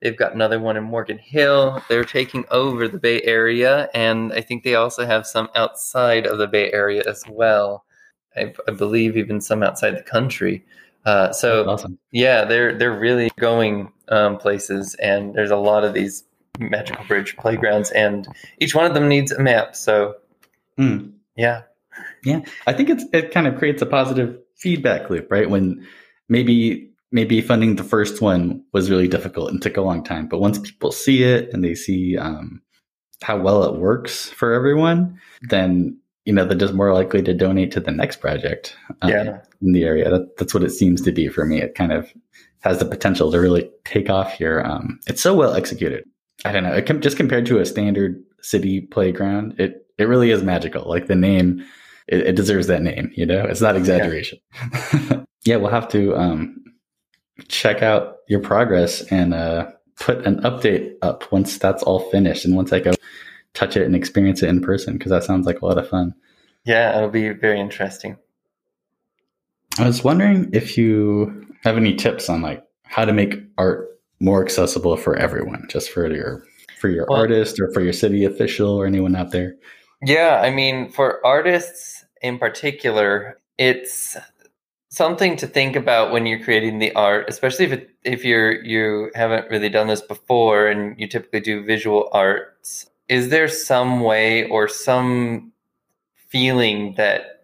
they've 0.01 0.17
got 0.17 0.33
another 0.33 0.60
one 0.60 0.77
in 0.77 0.83
Morgan 0.83 1.17
Hill. 1.17 1.81
They're 1.89 2.03
taking 2.03 2.45
over 2.51 2.88
the 2.88 3.00
Bay 3.00 3.22
Area, 3.22 3.89
and 3.93 4.33
I 4.33 4.41
think 4.41 4.63
they 4.63 4.75
also 4.75 5.05
have 5.05 5.25
some 5.25 5.50
outside 5.55 6.25
of 6.25 6.38
the 6.38 6.48
Bay 6.48 6.72
Area 6.72 7.03
as 7.07 7.24
well. 7.29 7.86
I, 8.36 8.54
I 8.68 8.72
believe 8.72 9.18
even 9.18 9.42
some 9.42 9.63
outside 9.63 9.98
the 9.98 10.04
country. 10.04 10.63
Uh, 11.06 11.32
so 11.34 11.70
awesome. 11.70 11.98
yeah, 12.12 12.46
they're 12.46 12.78
they're 12.78 12.98
really 12.98 13.30
going 13.40 13.92
um, 14.10 14.38
places, 14.38 14.96
and 14.96 15.34
there's 15.36 15.52
a 15.52 15.58
lot 15.58 15.84
of 15.84 15.94
these 15.94 16.24
magical 16.60 17.04
bridge 17.06 17.36
playgrounds, 17.38 17.92
and 17.92 18.28
each 18.60 18.74
one 18.75 18.86
of 18.86 18.94
them 18.94 19.08
needs 19.10 19.32
a 19.32 19.42
map. 19.42 19.75
So 19.75 20.16
Hmm. 20.78 21.10
yeah, 21.36 21.63
Yeah, 22.24 22.42
I 22.68 22.74
think 22.74 22.90
it's 22.90 23.06
it 23.13 23.32
kind 23.32 23.48
of 23.48 23.58
creates 23.58 23.82
a 23.82 23.86
positive 23.86 24.38
feedback 24.56 25.10
loop, 25.10 25.30
right? 25.32 25.50
When 25.50 25.86
maybe 26.30 26.90
maybe 27.12 27.42
funding 27.42 27.75
the 27.75 27.84
first 27.84 28.22
one 28.22 28.63
was 28.72 28.90
really 28.90 29.08
difficult 29.08 29.52
and 29.52 29.62
took 29.62 29.78
a 29.78 29.82
long 29.82 30.04
time, 30.04 30.28
but 30.28 30.40
once 30.40 30.58
people 30.58 30.92
see 30.92 31.24
it 31.24 31.50
and 31.54 31.63
they 31.63 31.75
see 31.75 32.18
um, 32.18 32.62
how 33.22 33.38
well 33.38 33.63
it 33.66 33.80
works 33.80 34.30
for 34.30 34.54
everyone, 34.54 35.20
then 35.50 36.00
you 36.25 36.34
know 36.34 36.46
they're 36.46 36.58
just 36.58 36.74
more 36.74 36.94
likely 36.94 37.22
to 37.22 37.34
donate 37.34 37.72
to 37.74 37.80
the 37.80 37.92
next 37.92 38.18
project 38.18 38.75
um, 39.01 39.10
Yeah. 39.12 39.39
in 39.62 39.74
the 39.74 39.84
area. 39.84 40.10
That, 40.10 40.38
that's 40.38 40.53
what 40.53 40.63
it 40.63 40.70
seems 40.72 41.01
to 41.01 41.12
be 41.12 41.27
for 41.27 41.46
me. 41.46 41.62
It 41.62 41.75
kind 41.75 41.92
of 41.92 42.12
has 42.62 42.80
the 42.80 42.86
potential 42.86 43.32
to 43.32 43.39
really 43.39 43.70
take 43.86 44.10
off 44.10 44.34
here. 44.34 44.62
Um, 44.62 45.00
it's 45.08 45.22
so 45.22 45.34
well 45.36 45.53
executed. 45.53 46.06
I 46.46 46.51
don't 46.51 46.63
know. 46.63 46.74
It 46.74 46.86
com- 46.86 47.01
just 47.01 47.18
compared 47.18 47.46
to 47.48 47.60
a 47.60 47.65
standard 47.65 48.24
city 48.42 48.82
playground, 48.82 49.56
it 49.60 49.86
it 49.98 50.06
really 50.06 50.32
is 50.32 50.44
magical. 50.44 50.88
Like 50.89 51.08
the 51.08 51.15
name, 51.15 51.63
it, 52.08 52.22
it 52.27 52.36
deserves 52.36 52.68
that 52.68 52.82
name. 52.82 53.12
You 53.15 53.25
know, 53.25 53.44
it's 53.46 53.62
not 53.62 53.75
exaggeration. 53.75 54.39
Yeah, 55.46 55.58
we'll 55.58 55.72
have 55.72 55.89
to 55.89 56.15
um, 56.15 56.56
check 57.50 57.84
out 57.84 58.15
your 58.30 58.39
progress 58.39 59.01
and 59.12 59.34
uh, 59.34 59.70
put 60.00 60.25
an 60.25 60.38
update 60.44 60.94
up 61.01 61.30
once 61.34 61.58
that's 61.58 61.84
all 61.84 62.00
finished 62.12 62.46
and 62.46 62.56
once 62.56 62.72
I 62.72 62.80
go 62.80 62.94
touch 63.53 63.77
it 63.77 63.86
and 63.86 63.95
experience 63.95 64.41
it 64.43 64.50
in 64.50 64.62
person 64.62 64.98
because 64.98 65.10
that 65.12 65.24
sounds 65.24 65.45
like 65.45 65.62
a 65.62 65.65
lot 65.65 65.77
of 65.77 65.88
fun. 65.89 66.13
yeah, 66.65 66.95
it'll 66.98 67.10
be 67.10 67.29
very 67.29 67.60
interesting. 67.60 68.17
I 69.79 69.86
was 69.88 70.03
wondering 70.03 70.50
if 70.53 70.77
you 70.77 71.48
have 71.63 71.77
any 71.77 71.95
tips 71.95 72.29
on 72.29 72.41
like 72.41 72.63
how 72.83 73.05
to 73.05 73.13
make 73.13 73.36
art 73.57 73.89
more 74.19 74.43
accessible 74.43 74.95
for 74.98 75.15
everyone, 75.17 75.65
just 75.69 75.89
for 75.89 76.12
your 76.13 76.43
for 76.79 76.89
your 76.89 77.05
Well- 77.10 77.19
artist 77.19 77.60
or 77.60 77.72
for 77.74 77.81
your 77.81 77.93
city 77.93 78.24
official 78.25 78.69
or 78.69 78.86
anyone 78.86 79.15
out 79.15 79.31
there. 79.31 79.55
Yeah, 80.05 80.41
I 80.43 80.51
mean, 80.51 80.91
for 80.91 81.25
artists 81.25 82.03
in 82.22 82.38
particular, 82.38 83.39
it's 83.57 84.17
something 84.89 85.36
to 85.38 85.48
think 85.48 85.75
about 85.75 86.12
when 86.12 86.25
you're 86.25 86.43
creating 86.43 86.79
the 86.79 86.93
art, 86.93 87.25
especially 87.29 87.65
if 87.65 87.72
it, 87.72 87.89
if 88.03 88.24
you're 88.25 88.63
you 88.63 89.10
haven't 89.15 89.50
really 89.50 89.69
done 89.69 89.88
this 89.88 90.01
before 90.01 90.67
and 90.67 91.00
you 91.00 91.07
typically 91.07 91.39
do 91.39 91.63
visual 91.65 92.10
arts. 92.12 92.89
Is 93.13 93.29
there 93.29 93.48
some 93.48 94.00
way 94.00 94.50
or 94.50 94.67
some 94.67 95.51
feeling 96.29 96.96
that 96.96 97.43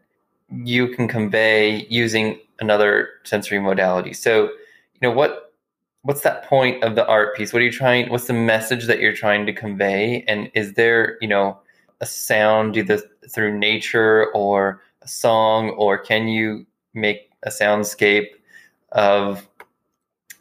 you 0.50 0.88
can 0.88 1.08
convey 1.08 1.86
using 1.92 2.40
another 2.60 3.10
sensory 3.24 3.60
modality? 3.60 4.14
So, 4.14 4.46
you 4.46 5.00
know, 5.04 5.12
what 5.12 5.54
what's 6.02 6.22
that 6.22 6.44
point 6.46 6.84
of 6.84 6.96
the 6.96 7.06
art 7.06 7.36
piece? 7.36 7.54
What 7.54 7.62
are 7.62 7.66
you 7.66 7.72
trying 7.72 8.10
what's 8.10 8.26
the 8.26 8.34
message 8.34 8.88
that 8.88 9.00
you're 9.00 9.14
trying 9.14 9.46
to 9.46 9.54
convey? 9.54 10.26
And 10.28 10.50
is 10.56 10.74
there, 10.74 11.20
you 11.22 11.28
know, 11.28 11.60
a 12.02 12.08
sound 12.08 12.76
either 12.76 13.00
through 13.30 13.56
nature 13.60 14.32
or 14.34 14.82
a 15.04 15.08
song 15.08 15.70
or 15.78 16.00
can 16.00 16.28
you 16.28 16.66
make 16.96 17.30
a 17.44 17.50
soundscape 17.50 18.30
of 18.94 19.48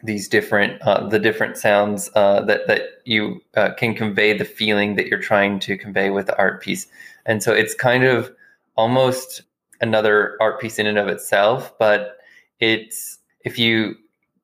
these 0.02 0.28
different 0.28 0.81
uh, 0.83 1.07
the 1.09 1.19
different 1.19 1.57
sounds 1.57 2.11
uh, 2.14 2.40
that 2.43 2.67
that 2.67 2.83
you 3.05 3.40
uh, 3.57 3.73
can 3.75 3.95
convey 3.95 4.37
the 4.37 4.45
feeling 4.45 4.97
that 4.97 5.07
you're 5.07 5.19
trying 5.19 5.59
to 5.61 5.76
convey 5.76 6.11
with 6.11 6.26
the 6.26 6.38
art 6.38 6.62
piece. 6.62 6.87
And 7.26 7.43
so 7.43 7.52
it's 7.52 7.75
kind 7.75 8.05
of 8.05 8.33
almost 8.76 9.43
another 9.81 10.37
art 10.40 10.61
piece 10.61 10.78
in 10.78 10.87
and 10.87 10.99
of 10.99 11.09
itself 11.09 11.76
but 11.78 12.19
it's 12.59 13.19
if 13.45 13.59
you 13.59 13.95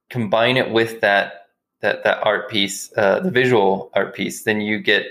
combine 0.08 0.56
it 0.56 0.70
with 0.70 1.00
that 1.00 1.48
that 1.80 2.04
that 2.04 2.18
art 2.22 2.48
piece 2.48 2.92
uh, 2.96 3.18
the 3.20 3.30
visual 3.30 3.90
art 3.94 4.14
piece 4.14 4.44
then 4.44 4.60
you 4.60 4.78
get 4.78 5.06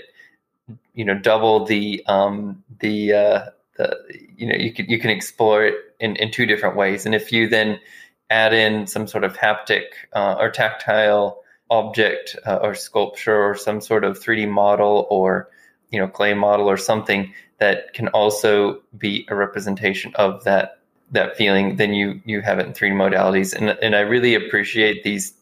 you 0.94 1.04
know 1.04 1.18
double 1.18 1.64
the 1.64 2.02
um 2.06 2.62
the 2.80 3.12
uh 3.12 3.46
the 3.76 3.98
you 4.36 4.46
know 4.46 4.54
you 4.54 4.72
can 4.72 4.86
you 4.86 4.98
can 4.98 5.10
explore 5.10 5.64
it 5.64 5.74
in 6.00 6.16
in 6.16 6.30
two 6.30 6.46
different 6.46 6.76
ways. 6.76 7.06
And 7.06 7.14
if 7.14 7.32
you 7.32 7.48
then 7.48 7.80
add 8.34 8.52
in 8.52 8.86
some 8.88 9.06
sort 9.06 9.22
of 9.22 9.36
haptic 9.36 9.84
uh, 10.12 10.34
or 10.40 10.50
tactile 10.50 11.40
object 11.70 12.36
uh, 12.44 12.56
or 12.56 12.74
sculpture 12.74 13.40
or 13.40 13.54
some 13.54 13.80
sort 13.80 14.02
of 14.02 14.18
3D 14.18 14.48
model 14.48 15.06
or 15.08 15.48
you 15.90 16.00
know 16.00 16.08
clay 16.08 16.34
model 16.34 16.68
or 16.68 16.76
something 16.76 17.32
that 17.58 17.94
can 17.94 18.08
also 18.08 18.82
be 18.98 19.24
a 19.28 19.34
representation 19.34 20.12
of 20.16 20.42
that 20.44 20.80
that 21.12 21.36
feeling 21.36 21.76
then 21.76 21.94
you 21.94 22.20
you 22.24 22.40
have 22.40 22.58
it 22.58 22.66
in 22.66 22.74
three 22.74 22.90
modalities. 22.90 23.54
And 23.54 23.70
and 23.80 23.94
I 23.94 24.00
really 24.00 24.34
appreciate 24.34 25.04
these 25.04 25.32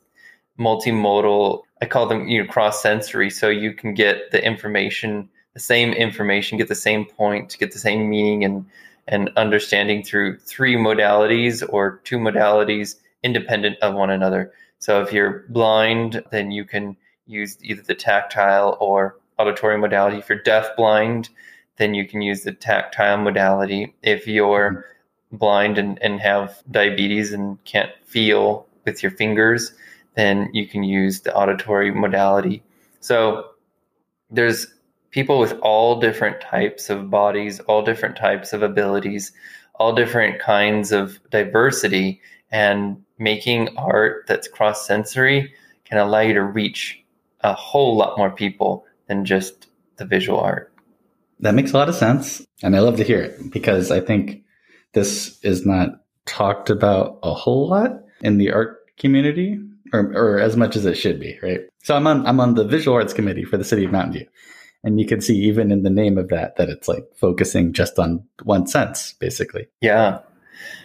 multimodal 0.59 1.63
I 1.81 1.87
call 1.87 2.07
them 2.07 2.29
you 2.29 2.43
know 2.43 2.49
cross 2.53 2.83
sensory. 2.83 3.31
So 3.31 3.49
you 3.49 3.73
can 3.73 3.95
get 3.95 4.31
the 4.33 4.45
information 4.45 5.31
the 5.55 5.61
same 5.61 5.93
information 5.93 6.59
get 6.59 6.69
the 6.69 6.75
same 6.75 7.05
point 7.05 7.57
get 7.59 7.73
the 7.73 7.79
same 7.79 8.09
meaning 8.09 8.45
and 8.45 8.67
and 9.09 9.31
understanding 9.37 10.03
through 10.03 10.39
three 10.39 10.77
modalities 10.77 11.63
or 11.69 12.01
two 12.05 12.19
modalities 12.19 12.97
independent 13.23 13.79
of 13.81 13.95
one 13.95 14.11
another. 14.11 14.53
So 14.79 15.03
if 15.03 15.13
you're 15.13 15.45
blind 15.49 16.23
then 16.31 16.51
you 16.51 16.65
can 16.65 16.97
use 17.27 17.59
either 17.63 17.83
the 17.83 17.95
tactile 17.95 18.77
or 18.81 19.17
auditory 19.39 19.79
modality. 19.79 20.19
If 20.19 20.29
you're 20.29 20.43
deaf 20.43 20.77
blind 20.77 21.31
then 21.77 21.95
you 21.95 22.07
can 22.07 22.23
use 22.23 22.43
the 22.43 22.53
tactile 22.53 23.19
modality. 23.19 23.95
If 24.03 24.27
you're 24.27 24.71
mm-hmm. 24.71 25.37
blind 25.37 25.79
and, 25.79 26.01
and 26.03 26.21
have 26.21 26.63
diabetes 26.71 27.33
and 27.33 27.63
can't 27.65 27.91
feel 28.05 28.67
with 28.85 29.03
your 29.03 29.13
fingers 29.13 29.73
then 30.15 30.51
you 30.53 30.67
can 30.67 30.83
use 30.83 31.23
the 31.23 31.35
auditory 31.35 31.91
modality. 31.91 32.63
So 33.01 33.47
there's 34.31 34.67
people 35.13 35.39
with 35.39 35.53
all 35.61 36.01
different 36.01 36.41
types 36.41 36.91
of 36.91 37.11
bodies, 37.11 37.61
all 37.61 37.83
different 37.83 38.17
types 38.17 38.53
of 38.53 38.63
abilities, 38.63 39.33
all 39.75 39.95
different 39.95 40.41
kinds 40.41 40.91
of 40.91 41.21
diversity, 41.31 42.21
and 42.51 43.03
making 43.19 43.77
art 43.77 44.25
that's 44.27 44.49
cross 44.49 44.87
sensory 44.87 45.55
can 45.85 45.99
allow 45.99 46.21
you 46.21 46.35
to 46.35 46.43
reach 46.43 47.03
a 47.41 47.53
whole 47.55 47.97
lot 47.97 48.19
more 48.19 48.31
people 48.31 48.85
than 49.07 49.25
just 49.25 49.69
the 49.97 50.05
visual 50.05 50.41
art. 50.41 50.73
That 51.41 51.55
makes 51.55 51.73
a 51.73 51.77
lot 51.77 51.89
of 51.89 51.95
sense. 51.95 52.45
And 52.63 52.77
I 52.77 52.81
love 52.81 52.97
to 52.97 53.05
hear 53.05 53.21
it 53.21 53.51
because 53.51 53.91
I 53.91 54.01
think 54.01 54.43
this 54.93 55.39
is 55.43 55.67
not 55.67 56.01
talked 56.27 56.71
about 56.71 57.19
a 57.23 57.35
whole 57.35 57.69
lot 57.69 58.03
in 58.21 58.39
the 58.39 58.53
art 58.53 58.79
community 58.97 59.59
or, 59.93 60.13
or 60.15 60.39
as 60.39 60.57
much 60.57 60.77
as 60.77 60.87
it 60.87 60.95
should 60.95 61.19
be, 61.19 61.39
right? 61.43 61.61
So 61.83 61.97
I'm 61.97 62.07
on 62.07 62.25
I'm 62.27 62.39
on 62.39 62.55
the 62.55 62.65
visual 62.65 62.97
arts 62.97 63.13
committee 63.13 63.45
for 63.45 63.57
the 63.57 63.65
city 63.65 63.85
of 63.85 63.93
Mountain 63.93 64.13
View. 64.13 64.27
And 64.85 64.99
you 64.99 65.07
can 65.07 65.21
see 65.21 65.37
even 65.37 65.71
in 65.71 65.83
the 65.83 65.91
name 65.91 66.19
of 66.19 66.29
that 66.29 66.57
that 66.57 66.69
it's 66.69 66.89
like 66.89 67.05
focusing 67.15 67.73
just 67.73 67.99
on 67.99 68.25
one 68.43 68.67
sense, 68.67 69.13
basically. 69.15 69.69
Yeah. 69.81 70.19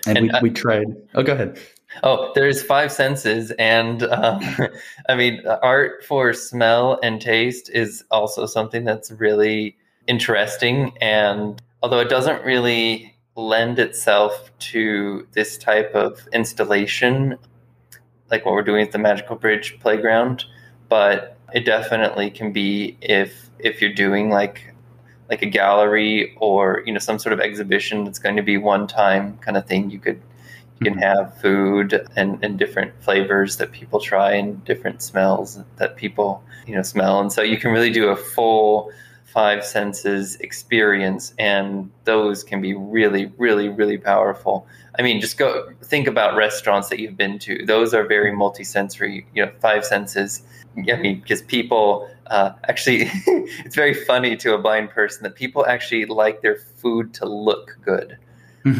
And, 0.05 0.17
And 0.17 0.27
we, 0.27 0.31
I- 0.33 0.41
we 0.41 0.49
tried 0.51 0.87
oh 1.15 1.23
go 1.23 1.33
ahead. 1.33 1.59
Oh, 2.03 2.31
there's 2.35 2.61
five 2.61 2.91
senses, 2.91 3.51
and 3.51 4.03
um, 4.03 4.41
I 5.09 5.15
mean, 5.15 5.41
art 5.63 6.03
for 6.05 6.33
smell 6.33 6.99
and 7.01 7.19
taste 7.21 7.69
is 7.73 8.03
also 8.11 8.45
something 8.45 8.83
that's 8.83 9.09
really 9.09 9.77
interesting. 10.05 10.91
And 11.01 11.59
although 11.81 11.99
it 11.99 12.09
doesn't 12.09 12.43
really 12.43 13.15
lend 13.35 13.79
itself 13.79 14.51
to 14.59 15.27
this 15.31 15.57
type 15.57 15.95
of 15.95 16.27
installation, 16.33 17.37
like 18.29 18.45
what 18.45 18.53
we're 18.53 18.63
doing 18.63 18.81
at 18.85 18.91
the 18.91 18.99
Magical 18.99 19.37
Bridge 19.37 19.79
Playground, 19.79 20.43
but 20.89 21.36
it 21.53 21.65
definitely 21.65 22.29
can 22.29 22.51
be 22.51 22.97
if 23.01 23.49
if 23.59 23.81
you're 23.81 23.93
doing 23.93 24.29
like 24.29 24.73
like 25.29 25.41
a 25.41 25.45
gallery 25.45 26.35
or 26.39 26.83
you 26.85 26.93
know 26.93 26.99
some 26.99 27.19
sort 27.19 27.33
of 27.33 27.39
exhibition 27.39 28.03
that's 28.05 28.19
going 28.19 28.35
to 28.35 28.43
be 28.43 28.57
one 28.57 28.87
time 28.87 29.37
kind 29.39 29.57
of 29.57 29.65
thing. 29.65 29.89
You 29.89 29.99
could 29.99 30.21
you 30.79 30.85
can 30.85 30.93
hmm. 30.93 30.99
have 30.99 31.39
food 31.41 32.07
and, 32.15 32.43
and 32.43 32.59
different 32.59 33.01
flavors 33.03 33.57
that 33.57 33.71
people 33.71 33.99
try 33.99 34.33
and 34.33 34.63
different 34.63 35.01
smells 35.01 35.59
that 35.77 35.95
people 35.95 36.43
you 36.65 36.75
know 36.75 36.83
smell. 36.83 37.19
And 37.19 37.31
so 37.31 37.41
you 37.41 37.57
can 37.57 37.71
really 37.71 37.91
do 37.91 38.09
a 38.09 38.15
full 38.15 38.91
five 39.25 39.65
senses 39.65 40.37
experience 40.37 41.33
and 41.37 41.91
those 42.05 42.43
can 42.43 42.61
be 42.61 42.73
really 42.73 43.31
really 43.37 43.69
really 43.69 43.97
powerful. 43.97 44.67
I 44.97 45.01
mean 45.01 45.19
just 45.19 45.37
go 45.37 45.69
think 45.83 46.07
about 46.07 46.35
restaurants 46.35 46.89
that 46.89 46.99
you've 46.99 47.17
been 47.17 47.39
to. 47.39 47.65
Those 47.65 47.93
are 47.93 48.05
very 48.05 48.31
multisensory 48.31 49.25
you 49.33 49.45
know 49.45 49.51
five 49.59 49.85
senses 49.85 50.41
i 50.91 50.95
mean 50.95 51.19
because 51.21 51.41
people 51.41 52.09
uh, 52.27 52.51
actually 52.67 53.09
it's 53.65 53.75
very 53.75 53.93
funny 53.93 54.35
to 54.35 54.53
a 54.53 54.57
blind 54.57 54.89
person 54.89 55.23
that 55.23 55.35
people 55.35 55.65
actually 55.65 56.05
like 56.05 56.41
their 56.41 56.57
food 56.57 57.13
to 57.13 57.25
look 57.25 57.77
good 57.83 58.17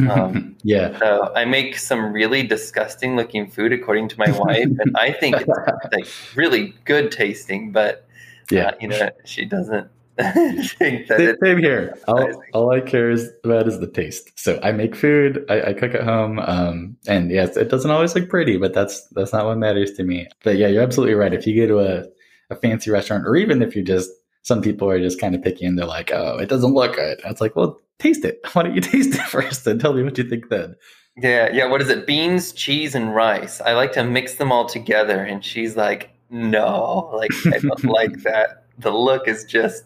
Um, 0.09 0.55
yeah. 0.63 0.99
So 0.99 1.31
I 1.35 1.45
make 1.45 1.77
some 1.77 2.13
really 2.13 2.43
disgusting 2.43 3.15
looking 3.15 3.47
food 3.49 3.71
according 3.73 4.09
to 4.09 4.19
my 4.19 4.31
wife, 4.31 4.67
and 4.79 4.95
I 4.95 5.11
think 5.11 5.41
it's 5.41 5.57
like 5.93 6.07
really 6.35 6.73
good 6.85 7.11
tasting, 7.11 7.71
but 7.71 8.05
Yeah. 8.49 8.69
uh, 8.69 8.71
you 8.81 8.87
know, 8.89 9.09
she 9.25 9.45
doesn't 9.45 9.87
think 10.79 11.07
that 11.07 11.17
Same, 11.17 11.35
same 11.43 11.57
here. 11.59 11.95
All, 12.07 12.43
all 12.53 12.71
I 12.71 12.81
care 12.81 13.11
is 13.11 13.29
about 13.43 13.67
is 13.67 13.79
the 13.79 13.87
taste. 13.87 14.31
So 14.35 14.59
I 14.63 14.71
make 14.71 14.95
food, 14.95 15.45
I, 15.47 15.61
I 15.61 15.73
cook 15.73 15.93
at 15.93 16.03
home, 16.03 16.39
um, 16.39 16.97
and 17.07 17.29
yes, 17.29 17.55
it 17.55 17.69
doesn't 17.69 17.91
always 17.91 18.15
look 18.15 18.27
pretty, 18.27 18.57
but 18.57 18.73
that's 18.73 19.07
that's 19.09 19.31
not 19.31 19.45
what 19.45 19.59
matters 19.59 19.93
to 19.93 20.03
me. 20.03 20.27
But 20.43 20.57
yeah, 20.57 20.67
you're 20.67 20.81
absolutely 20.81 21.13
right. 21.13 21.33
If 21.33 21.45
you 21.45 21.55
go 21.61 21.67
to 21.67 21.99
a, 21.99 22.05
a 22.49 22.55
fancy 22.55 22.89
restaurant, 22.89 23.27
or 23.27 23.35
even 23.35 23.61
if 23.61 23.75
you 23.75 23.83
just 23.83 24.09
some 24.41 24.61
people 24.61 24.89
are 24.89 24.99
just 24.99 25.21
kind 25.21 25.35
of 25.35 25.43
picky 25.43 25.65
and 25.65 25.77
they're 25.77 25.85
like, 25.85 26.11
"Oh, 26.11 26.37
it 26.39 26.49
doesn't 26.49 26.73
look 26.73 26.95
good." 26.95 27.19
It's 27.23 27.41
like, 27.41 27.55
well, 27.55 27.79
taste 27.99 28.25
it. 28.25 28.39
Why 28.53 28.63
don't 28.63 28.75
you 28.75 28.81
taste 28.81 29.13
it 29.13 29.21
first 29.27 29.67
and 29.67 29.79
tell 29.79 29.93
me 29.93 30.01
what 30.01 30.17
you 30.17 30.27
think 30.27 30.49
then? 30.49 30.75
Yeah, 31.15 31.49
yeah. 31.51 31.67
What 31.67 31.81
is 31.81 31.89
it? 31.89 32.07
Beans, 32.07 32.53
cheese, 32.53 32.95
and 32.95 33.13
rice. 33.13 33.61
I 33.61 33.73
like 33.73 33.91
to 33.93 34.03
mix 34.03 34.35
them 34.35 34.51
all 34.51 34.65
together. 34.65 35.23
And 35.23 35.43
she's 35.43 35.75
like, 35.75 36.11
no, 36.29 37.11
like, 37.13 37.31
I 37.53 37.59
don't 37.59 37.83
like 37.85 38.23
that. 38.23 38.65
The 38.77 38.91
look 38.91 39.27
is 39.27 39.43
just 39.45 39.83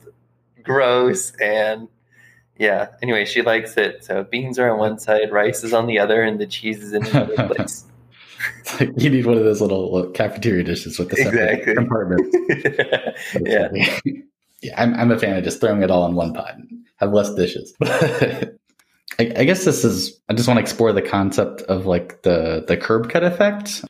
gross. 0.63 1.31
And 1.41 1.87
yeah, 2.57 2.89
anyway, 3.01 3.25
she 3.25 3.41
likes 3.41 3.77
it. 3.77 4.05
So 4.05 4.23
beans 4.23 4.59
are 4.59 4.69
on 4.69 4.77
one 4.77 4.99
side, 4.99 5.31
rice 5.31 5.63
is 5.63 5.73
on 5.73 5.87
the 5.87 5.99
other, 5.99 6.21
and 6.21 6.39
the 6.39 6.45
cheese 6.45 6.83
is 6.83 6.93
in 6.93 7.05
another 7.05 7.35
place. 7.55 7.85
It's 8.59 8.79
like 8.79 8.91
you 8.97 9.09
need 9.09 9.25
one 9.25 9.37
of 9.37 9.43
those 9.43 9.61
little, 9.61 10.09
cafeteria 10.11 10.63
dishes 10.63 10.97
with 10.97 11.09
the 11.09 11.15
separate 11.17 11.49
Exactly. 11.49 11.75
compartments. 11.75 12.37
yeah. 13.41 13.69
yeah, 14.61 14.81
I'm, 14.81 14.93
I'm 14.95 15.11
a 15.11 15.19
fan 15.19 15.37
of 15.37 15.43
just 15.43 15.59
throwing 15.59 15.83
it 15.83 15.91
all 15.91 16.07
in 16.07 16.15
one 16.15 16.33
pot 16.33 16.55
and 16.55 16.85
have 16.97 17.13
less 17.13 17.33
dishes. 17.35 17.73
I, 17.81 18.53
I 19.19 19.43
guess 19.43 19.65
this 19.65 19.83
is, 19.83 20.19
I 20.29 20.33
just 20.33 20.47
want 20.47 20.57
to 20.57 20.61
explore 20.61 20.93
the 20.93 21.01
concept 21.01 21.61
of 21.63 21.85
like 21.85 22.21
the, 22.23 22.63
the 22.67 22.77
curb 22.77 23.09
cut 23.09 23.23
effect. 23.23 23.83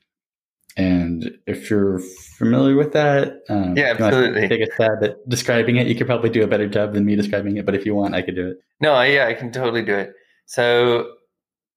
And 0.77 1.31
if 1.47 1.69
you're 1.69 1.99
familiar 2.37 2.75
with 2.75 2.93
that, 2.93 3.41
um, 3.49 3.75
Yeah, 3.75 3.91
if 3.91 3.99
you 3.99 4.03
want 4.05 4.13
to 4.13 4.17
absolutely. 4.19 4.47
Take 4.47 4.61
a 4.69 4.73
stab 4.73 5.03
at 5.03 5.29
describing 5.29 5.75
it. 5.77 5.87
You 5.87 5.95
could 5.95 6.07
probably 6.07 6.29
do 6.29 6.43
a 6.43 6.47
better 6.47 6.67
job 6.67 6.93
than 6.93 7.05
me 7.05 7.15
describing 7.15 7.57
it, 7.57 7.65
but 7.65 7.75
if 7.75 7.85
you 7.85 7.93
want, 7.93 8.15
I 8.15 8.21
could 8.21 8.35
do 8.35 8.47
it. 8.51 8.57
No, 8.79 8.99
yeah, 9.01 9.27
I 9.27 9.33
can 9.33 9.51
totally 9.51 9.83
do 9.83 9.95
it. 9.95 10.13
So 10.45 11.13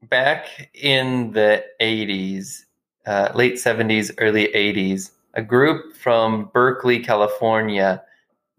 back 0.02 0.70
in 0.74 1.32
the 1.32 1.64
80s, 1.80 2.64
uh, 3.06 3.30
late 3.34 3.54
70s, 3.54 4.12
early 4.18 4.48
80s, 4.54 5.10
a 5.34 5.42
group 5.42 5.96
from 5.96 6.50
Berkeley, 6.54 7.00
California, 7.00 8.02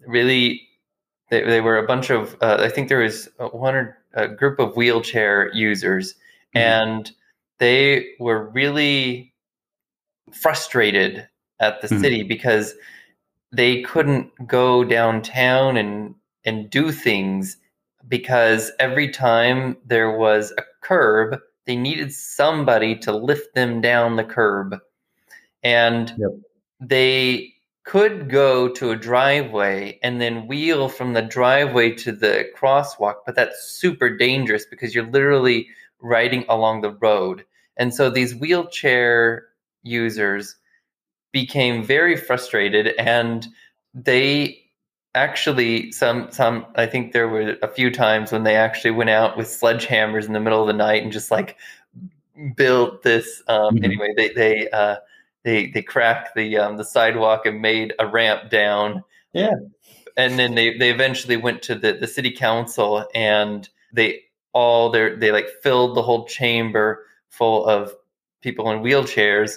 really, 0.05 0.61
they, 1.29 1.43
they 1.43 1.61
were 1.61 1.77
a 1.77 1.87
bunch 1.87 2.09
of, 2.09 2.35
uh, 2.41 2.57
I 2.59 2.69
think 2.69 2.89
there 2.89 2.99
was 2.99 3.29
one 3.39 3.75
or 3.75 3.97
a 4.13 4.27
group 4.27 4.59
of 4.59 4.75
wheelchair 4.75 5.51
users, 5.53 6.13
Mhm. 6.55 6.59
and 6.61 7.11
they 7.59 8.07
were 8.19 8.49
really 8.49 9.33
frustrated 10.31 11.27
at 11.59 11.81
the 11.81 11.87
Mhm. 11.87 12.01
city 12.01 12.23
because 12.23 12.75
they 13.51 13.81
couldn't 13.81 14.31
go 14.47 14.83
downtown 14.83 15.77
and 15.77 16.15
and 16.45 16.69
do 16.69 16.91
things 16.91 17.57
because 18.07 18.71
every 18.79 19.09
time 19.09 19.77
there 19.85 20.11
was 20.11 20.51
a 20.57 20.63
curb 20.81 21.39
they 21.65 21.75
needed 21.75 22.13
somebody 22.13 22.95
to 22.95 23.11
lift 23.11 23.55
them 23.55 23.81
down 23.81 24.15
the 24.15 24.23
curb 24.23 24.79
and 25.63 26.13
Yep. 26.17 26.31
they 26.81 27.53
could 27.83 28.29
go 28.29 28.67
to 28.69 28.91
a 28.91 28.95
driveway 28.95 29.99
and 30.03 30.19
then 30.21 30.47
wheel 30.47 30.89
from 30.89 31.13
the 31.13 31.21
driveway 31.21 31.91
to 31.91 32.11
the 32.11 32.49
crosswalk 32.55 33.15
but 33.25 33.35
that's 33.35 33.63
super 33.67 34.09
dangerous 34.15 34.65
because 34.65 34.93
you're 34.93 35.09
literally 35.09 35.67
riding 35.99 36.45
along 36.49 36.81
the 36.81 36.91
road 36.91 37.45
and 37.77 37.93
so 37.93 38.09
these 38.09 38.35
wheelchair 38.35 39.45
users 39.85 40.55
became 41.31 41.83
very 41.83 42.17
frustrated 42.17 42.87
and 42.99 43.47
they 43.93 44.61
actually 45.13 45.91
some 45.91 46.29
some 46.31 46.65
I 46.75 46.85
think 46.87 47.13
there 47.13 47.29
were 47.29 47.55
a 47.61 47.67
few 47.69 47.89
times 47.91 48.31
when 48.33 48.43
they 48.43 48.55
actually 48.57 48.91
went 48.91 49.09
out 49.09 49.37
with 49.37 49.47
sledgehammers 49.47 50.25
in 50.27 50.33
the 50.33 50.39
middle 50.41 50.61
of 50.61 50.67
the 50.67 50.73
night 50.73 51.03
and 51.03 51.11
just 51.11 51.31
like 51.31 51.57
built 52.55 53.03
this 53.03 53.41
um 53.47 53.75
Mhm. 53.77 53.85
anyway 53.85 54.13
they 54.17 54.29
they 54.29 54.69
uh 54.71 54.97
they 55.43 55.67
they 55.67 55.81
cracked 55.81 56.35
the 56.35 56.57
um 56.57 56.77
the 56.77 56.83
sidewalk 56.83 57.45
and 57.45 57.61
made 57.61 57.93
a 57.99 58.07
ramp 58.07 58.49
down 58.49 59.03
Yeah. 59.33 59.53
and 60.17 60.37
then 60.39 60.55
they 60.55 60.77
they 60.77 60.89
eventually 60.91 61.37
went 61.37 61.61
to 61.63 61.75
the 61.75 61.93
the 61.93 62.07
city 62.07 62.31
council 62.31 63.05
and 63.15 63.69
they 63.93 64.21
all 64.53 64.89
they 64.89 65.15
they 65.15 65.31
like 65.31 65.47
filled 65.63 65.95
the 65.95 66.01
whole 66.03 66.25
chamber 66.25 67.05
full 67.29 67.65
of 67.65 67.93
people 68.41 68.69
in 68.71 68.79
wheelchairs 68.79 69.53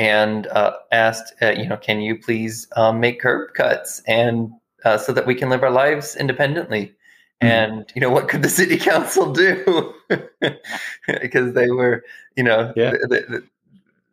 and 0.00 0.46
uh, 0.46 0.72
asked, 0.92 1.34
uh, 1.42 1.50
you 1.50 1.68
know, 1.68 1.76
can 1.76 2.00
you 2.00 2.18
please 2.18 2.66
um, 2.74 3.00
make 3.00 3.20
curb 3.20 3.52
cuts 3.52 4.00
and 4.06 4.50
uh, 4.86 4.96
so 4.96 5.12
that 5.12 5.26
we 5.26 5.34
can 5.34 5.50
live 5.50 5.62
our 5.62 5.70
lives 5.70 6.16
independently? 6.16 6.86
Mhm. 7.42 7.48
And 7.48 7.92
you 7.94 8.00
know, 8.00 8.08
what 8.08 8.26
could 8.28 8.42
the 8.42 8.48
city 8.48 8.76
council 8.90 9.30
do? 9.32 9.94
because 11.20 11.52
they 11.52 11.70
were, 11.70 12.02
you 12.34 12.42
know, 12.44 12.72
Yeah. 12.76 12.92
th- 12.92 13.02
th- 13.10 13.26
th- 13.28 13.42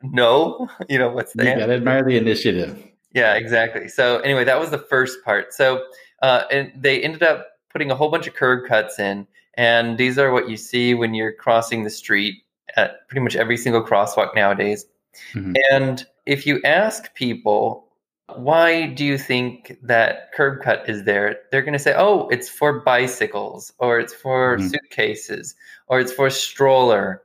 no, 0.04 0.68
you 0.90 1.00
know, 1.00 1.10
what's 1.10 1.32
the 1.34 1.46
You 1.46 1.56
gotta 1.56 1.74
admire 1.74 2.04
the 2.04 2.18
initiative. 2.18 2.84
Yeah, 3.14 3.36
exactly. 3.36 3.88
So 3.88 4.20
anyway, 4.20 4.44
that 4.44 4.60
was 4.60 4.70
the 4.72 4.78
first 4.78 5.24
part. 5.24 5.54
So 5.54 5.84
uh, 6.22 6.44
and 6.52 6.72
they 6.76 7.02
ended 7.02 7.24
up 7.24 7.48
putting 7.72 7.92
a 7.92 7.96
whole 7.96 8.10
bunch 8.10 8.28
of 8.28 8.34
curb 8.34 8.68
cuts 8.68 9.00
in, 9.00 9.26
and 9.54 9.98
these 9.98 10.20
are 10.20 10.32
what 10.34 10.50
you 10.50 10.58
see 10.58 10.94
when 10.94 11.14
you're 11.14 11.32
crossing 11.32 11.84
the 11.86 11.90
street 11.90 12.44
at 12.76 13.08
pretty 13.08 13.22
much 13.22 13.38
every 13.38 13.56
single 13.56 13.82
crosswalk 13.82 14.36
nowadays. 14.36 14.86
Mhm. 15.34 15.56
And 15.72 16.06
if 16.26 16.46
you 16.46 16.62
ask 16.64 17.14
people, 17.16 17.88
why 18.36 18.88
do 18.88 19.06
you 19.06 19.18
think 19.18 19.78
that 19.82 20.32
curb 20.34 20.62
cut 20.62 20.88
is 20.90 21.04
there? 21.06 21.40
They're 21.52 21.62
going 21.62 21.74
to 21.74 21.80
say, 21.80 21.94
oh, 21.96 22.28
it's 22.28 22.50
for 22.50 22.82
bicycles, 22.82 23.72
or 23.80 24.00
it's 24.00 24.14
for 24.14 24.58
Mhm. 24.58 24.70
suitcases, 24.70 25.56
or 25.88 26.00
it's 26.00 26.12
for 26.12 26.30
stroller. 26.30 27.24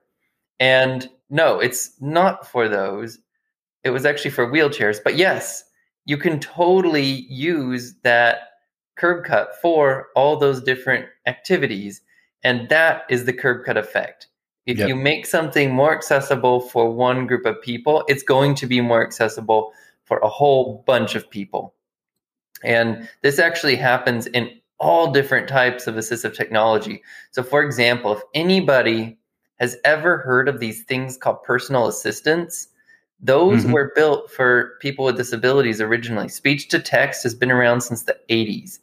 And 0.61 1.09
no, 1.29 1.59
it's 1.59 2.01
not 2.01 2.47
for 2.47 2.69
those. 2.69 3.19
It 3.83 3.91
was 3.91 4.07
actually 4.07 4.31
for 4.31 4.47
wheelchairs. 4.47 5.01
But 5.03 5.17
yes, 5.17 5.65
you 6.05 6.17
can 6.17 6.39
totally 6.39 7.27
use 7.29 7.95
that 8.03 8.51
curb 8.97 9.25
cut 9.25 9.57
for 9.61 10.09
all 10.15 10.37
those 10.37 10.63
different 10.63 11.07
activities. 11.27 12.01
And 12.45 12.69
that 12.69 13.05
is 13.09 13.25
the 13.25 13.33
curb 13.33 13.65
cut 13.65 13.77
effect. 13.77 14.29
If 14.66 14.79
Yep. 14.79 14.88
you 14.88 14.94
make 14.94 15.27
something 15.27 15.72
more 15.72 15.94
accessible 15.94 16.61
for 16.61 16.90
one 16.90 17.27
group 17.27 17.46
of 17.46 17.61
people, 17.62 18.05
it's 18.09 18.22
going 18.22 18.55
to 18.57 18.66
be 18.66 18.81
more 18.81 19.05
accessible 19.05 19.72
for 20.05 20.18
a 20.18 20.29
whole 20.29 20.85
bunch 20.87 21.14
of 21.14 21.29
people. 21.29 21.75
And 22.62 23.09
this 23.22 23.38
actually 23.38 23.77
happens 23.77 24.27
in 24.29 24.51
all 24.79 25.12
different 25.12 25.48
types 25.48 25.87
of 25.87 25.96
assistive 25.96 26.35
technology. 26.35 27.03
So, 27.33 27.42
for 27.42 27.62
example, 27.62 28.12
if 28.12 28.22
anybody 28.35 29.18
has 29.59 29.77
ever 29.85 30.18
heard 30.18 30.48
of 30.48 30.59
these 30.61 30.83
things 30.85 31.16
called 31.16 31.42
personal 31.44 31.87
assistants, 31.87 32.68
those 33.20 33.64
Mhm. 33.64 33.72
were 33.72 33.92
built 33.94 34.31
for 34.31 34.77
people 34.81 35.05
with 35.05 35.16
disabilities 35.16 35.81
originally. 35.81 36.29
Speech 36.29 36.68
to 36.68 36.81
text 36.81 37.22
has 37.22 37.35
been 37.35 37.53
around 37.53 37.81
since 37.83 38.03
the 38.03 38.18
80s. 38.29 38.81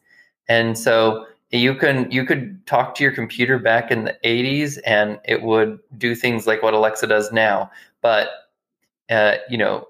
And 0.47 0.77
so 0.77 1.25
you 1.51 1.73
can 1.75 2.09
you 2.12 2.25
could 2.25 2.65
talk 2.67 2.95
to 2.95 3.03
your 3.03 3.12
computer 3.12 3.57
back 3.57 3.89
in 3.91 4.03
the 4.03 4.17
80s 4.23 4.77
and 4.85 5.19
it 5.25 5.41
would 5.41 5.79
do 5.97 6.13
things 6.13 6.45
like 6.45 6.62
what 6.62 6.73
Alexa 6.73 7.07
does 7.07 7.31
now. 7.31 7.71
But 8.01 8.29
uh, 9.09 9.38
you 9.49 9.57
know, 9.57 9.88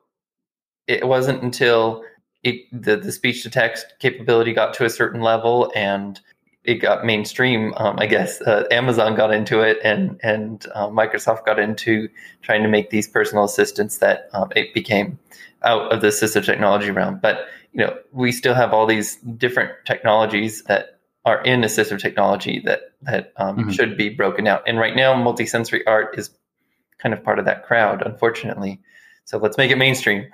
it 0.88 1.08
wasn't 1.08 1.44
until 1.44 2.04
it, 2.44 2.62
the 2.72 2.96
the 2.96 3.12
speech 3.12 3.44
to 3.44 3.50
text 3.50 3.94
capability 4.00 4.54
got 4.54 4.74
to 4.76 4.86
a 4.86 4.90
certain 4.90 5.22
level 5.22 5.72
and 5.76 6.22
it 6.64 6.76
got 6.76 7.06
mainstream. 7.06 7.74
Um, 7.78 8.00
I 8.00 8.06
guess 8.06 8.42
uh, 8.42 8.66
Amazon 8.72 9.16
got 9.16 9.34
into 9.34 9.60
it 9.60 9.80
and 9.84 10.18
and 10.24 10.66
uh, 10.74 10.88
Microsoft 10.88 11.46
got 11.46 11.60
into 11.60 12.08
trying 12.42 12.64
to 12.64 12.70
make 12.70 12.90
these 12.90 13.08
personal 13.08 13.44
assistants 13.44 13.98
that 13.98 14.30
um, 14.32 14.50
it 14.56 14.74
became 14.74 15.20
out 15.64 15.92
of 15.92 16.00
the 16.00 16.08
assistive 16.08 16.46
technology 16.46 16.92
realm. 16.92 17.20
But 17.22 17.48
you 17.74 17.80
know, 17.86 17.98
we 18.14 18.32
still 18.32 18.54
have 18.54 18.74
all 18.74 18.86
these 18.86 19.18
different 19.18 19.72
technologies 19.86 20.64
that 20.64 20.99
are 21.30 21.42
in 21.44 21.62
assistive 21.62 22.00
technology 22.02 22.62
that 22.66 22.82
that 23.04 23.32
um, 23.38 23.58
Mhm. 23.58 23.74
should 23.74 23.96
be 23.98 24.10
broken 24.10 24.48
out. 24.48 24.64
And 24.68 24.78
right 24.80 24.96
now, 24.96 25.14
multisensory 25.14 25.82
art 25.88 26.18
is 26.18 26.32
kind 26.98 27.14
of 27.14 27.24
part 27.24 27.40
of 27.40 27.46
that 27.46 27.66
crowd, 27.66 28.02
unfortunately. 28.06 28.82
So 29.26 29.38
let's 29.38 29.58
make 29.58 29.72
it 29.72 29.78
mainstream. 29.78 30.26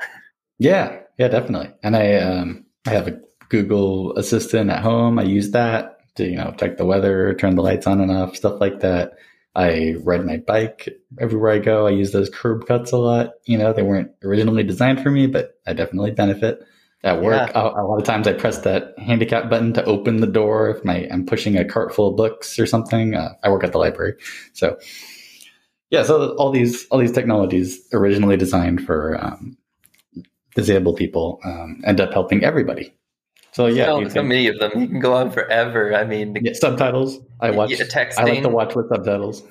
Yeah, 0.58 0.99
yeah, 1.17 1.27
definitely. 1.27 1.73
And 1.84 1.97
I 1.97 2.15
um 2.15 2.63
I 2.88 2.91
have 2.91 3.10
a 3.10 3.19
Google 3.49 4.15
Assistant 4.17 4.69
at 4.69 4.81
home. 4.81 5.19
I 5.19 5.23
use 5.23 5.51
that 5.51 5.97
to, 6.15 6.23
you 6.25 6.38
know, 6.38 6.53
check 6.58 6.77
the 6.77 6.86
weather, 6.86 7.34
turn 7.34 7.55
the 7.55 7.62
lights 7.62 7.88
on 7.88 7.99
and 7.99 8.10
off, 8.10 8.38
stuff 8.38 8.62
like 8.62 8.79
that. 8.79 9.12
I 9.53 9.95
ride 10.01 10.25
my 10.25 10.38
bike 10.38 10.88
everywhere 11.19 11.51
I 11.51 11.60
go. 11.60 11.88
I 11.88 11.89
use 11.89 12.13
those 12.13 12.29
curb 12.29 12.67
cuts 12.67 12.93
a 12.93 12.97
lot. 12.97 13.31
You 13.45 13.58
know, 13.58 13.73
they 13.73 13.84
weren't 13.84 14.12
originally 14.23 14.63
designed 14.63 15.03
for 15.03 15.12
me, 15.12 15.27
but 15.27 15.60
I 15.67 15.73
definitely 15.73 16.12
benefit. 16.12 16.60
At 17.05 17.21
work, 17.21 17.51
Yeah. 17.53 17.61
a, 17.61 17.81
a 17.81 17.83
lot 17.85 17.97
of 17.97 18.03
times 18.03 18.27
I 18.27 18.33
press 18.33 18.57
that 18.59 18.95
handicap 18.97 19.49
button 19.49 19.73
to 19.73 19.83
open 19.85 20.17
the 20.17 20.27
door 20.27 20.69
if 20.71 20.83
my 20.83 21.07
I'm 21.11 21.25
pushing 21.25 21.55
a 21.55 21.63
cart 21.63 21.93
full 21.93 22.09
of 22.09 22.17
books 22.17 22.59
or 22.59 22.65
something. 22.65 23.13
Uh, 23.13 23.33
I 23.43 23.49
work 23.49 23.63
at 23.63 23.71
the 23.71 23.77
library, 23.77 24.15
so 24.53 24.75
yeah. 25.91 26.01
So 26.03 26.35
all 26.37 26.51
these 26.51 26.87
all 26.87 26.97
these 26.97 27.11
technologies 27.11 27.79
originally 27.93 28.37
designed 28.37 28.85
for 28.85 29.23
um, 29.23 29.55
disabled 30.55 30.97
people 30.97 31.39
um, 31.45 31.79
end 31.85 32.01
up 32.01 32.11
helping 32.11 32.43
everybody. 32.43 32.91
So 33.51 33.67
yeah, 33.67 33.85
so, 33.85 34.07
so 34.09 34.23
many 34.23 34.47
of 34.47 34.57
them. 34.59 34.71
You 34.75 34.87
can 34.87 34.99
go 34.99 35.13
on 35.13 35.31
forever. 35.31 35.95
I 35.95 36.03
mean, 36.05 36.33
the, 36.33 36.41
yeah, 36.43 36.53
subtitles. 36.53 37.19
I 37.39 37.51
watch. 37.51 37.69
Yeah, 37.69 37.85
texting. 37.85 38.17
I 38.17 38.23
like 38.23 38.41
to 38.41 38.49
watch 38.49 38.75
with 38.75 38.89
subtitles. 38.89 39.43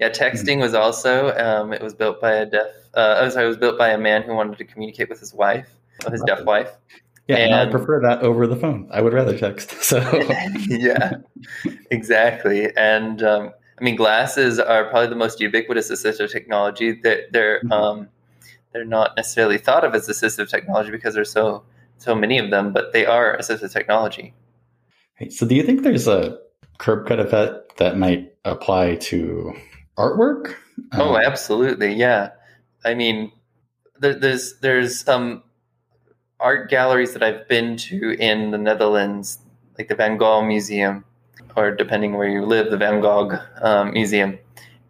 Yeah, 0.00 0.10
texting 0.10 0.60
was 0.60 0.74
also. 0.74 1.34
Um, 1.36 1.72
it 1.72 1.80
was 1.80 1.94
built 1.94 2.20
by 2.20 2.32
a 2.32 2.44
deaf. 2.44 2.66
Uh, 2.94 3.20
I'm 3.22 3.30
sorry, 3.30 3.44
it 3.46 3.48
was 3.48 3.56
built 3.56 3.78
by 3.78 3.88
a 3.90 3.98
man 3.98 4.22
who 4.22 4.34
wanted 4.34 4.58
to 4.58 4.64
communicate 4.64 5.08
with 5.08 5.20
his 5.20 5.32
wife, 5.32 5.68
his 6.10 6.22
deaf 6.22 6.44
wife. 6.44 6.70
Yeah, 7.26 7.36
and, 7.36 7.54
I 7.54 7.62
And- 7.62 7.70
prefer 7.70 8.00
that 8.02 8.22
over 8.22 8.46
the 8.46 8.56
phone. 8.56 8.88
I 8.90 9.00
would 9.02 9.12
rather 9.12 9.36
text. 9.36 9.72
So 9.82 9.98
yeah, 10.68 11.12
exactly. 11.90 12.74
And 12.76 13.22
um, 13.22 13.52
I 13.80 13.84
mean, 13.84 13.96
glasses 13.96 14.58
are 14.58 14.84
probably 14.88 15.08
the 15.08 15.14
most 15.16 15.40
ubiquitous 15.40 15.90
assistive 15.90 16.30
technology. 16.30 16.92
That 17.02 17.32
they're 17.32 17.60
Mhm. 17.62 17.72
um, 17.72 18.08
they're 18.72 18.84
not 18.84 19.16
necessarily 19.16 19.58
thought 19.58 19.84
of 19.84 19.94
as 19.94 20.08
assistive 20.08 20.48
technology 20.48 20.90
because 20.90 21.14
there's 21.14 21.30
so 21.32 21.62
so 21.98 22.14
many 22.14 22.38
of 22.38 22.50
them, 22.50 22.72
but 22.72 22.92
they 22.92 23.04
are 23.06 23.36
assistive 23.36 23.72
technology. 23.72 24.34
So, 25.30 25.46
do 25.46 25.54
you 25.54 25.62
think 25.64 25.82
there's 25.82 26.06
a 26.06 26.38
curb 26.78 27.06
cut 27.08 27.18
effect 27.18 27.76
that 27.78 27.98
might 27.98 28.32
apply 28.44 28.96
to 28.96 29.52
artwork? 29.96 30.54
Oh, 30.92 31.14
Um, 31.16 31.22
absolutely. 31.24 31.92
Yeah. 31.94 32.30
I 32.84 32.94
mean, 32.94 33.32
there, 33.98 34.14
there's 34.14 34.58
there's 34.60 35.00
some 35.00 35.42
art 36.40 36.70
galleries 36.70 37.12
that 37.12 37.22
I've 37.22 37.48
been 37.48 37.76
to 37.76 38.12
in 38.12 38.50
the 38.50 38.58
Netherlands, 38.58 39.38
like 39.76 39.88
the 39.88 39.94
Van 39.94 40.16
Gogh 40.16 40.42
Museum, 40.42 41.04
or 41.56 41.70
depending 41.70 42.14
where 42.14 42.28
you 42.28 42.44
live, 42.44 42.70
the 42.70 42.76
Van 42.76 43.00
Gogh 43.00 43.38
um, 43.60 43.92
Museum, 43.92 44.38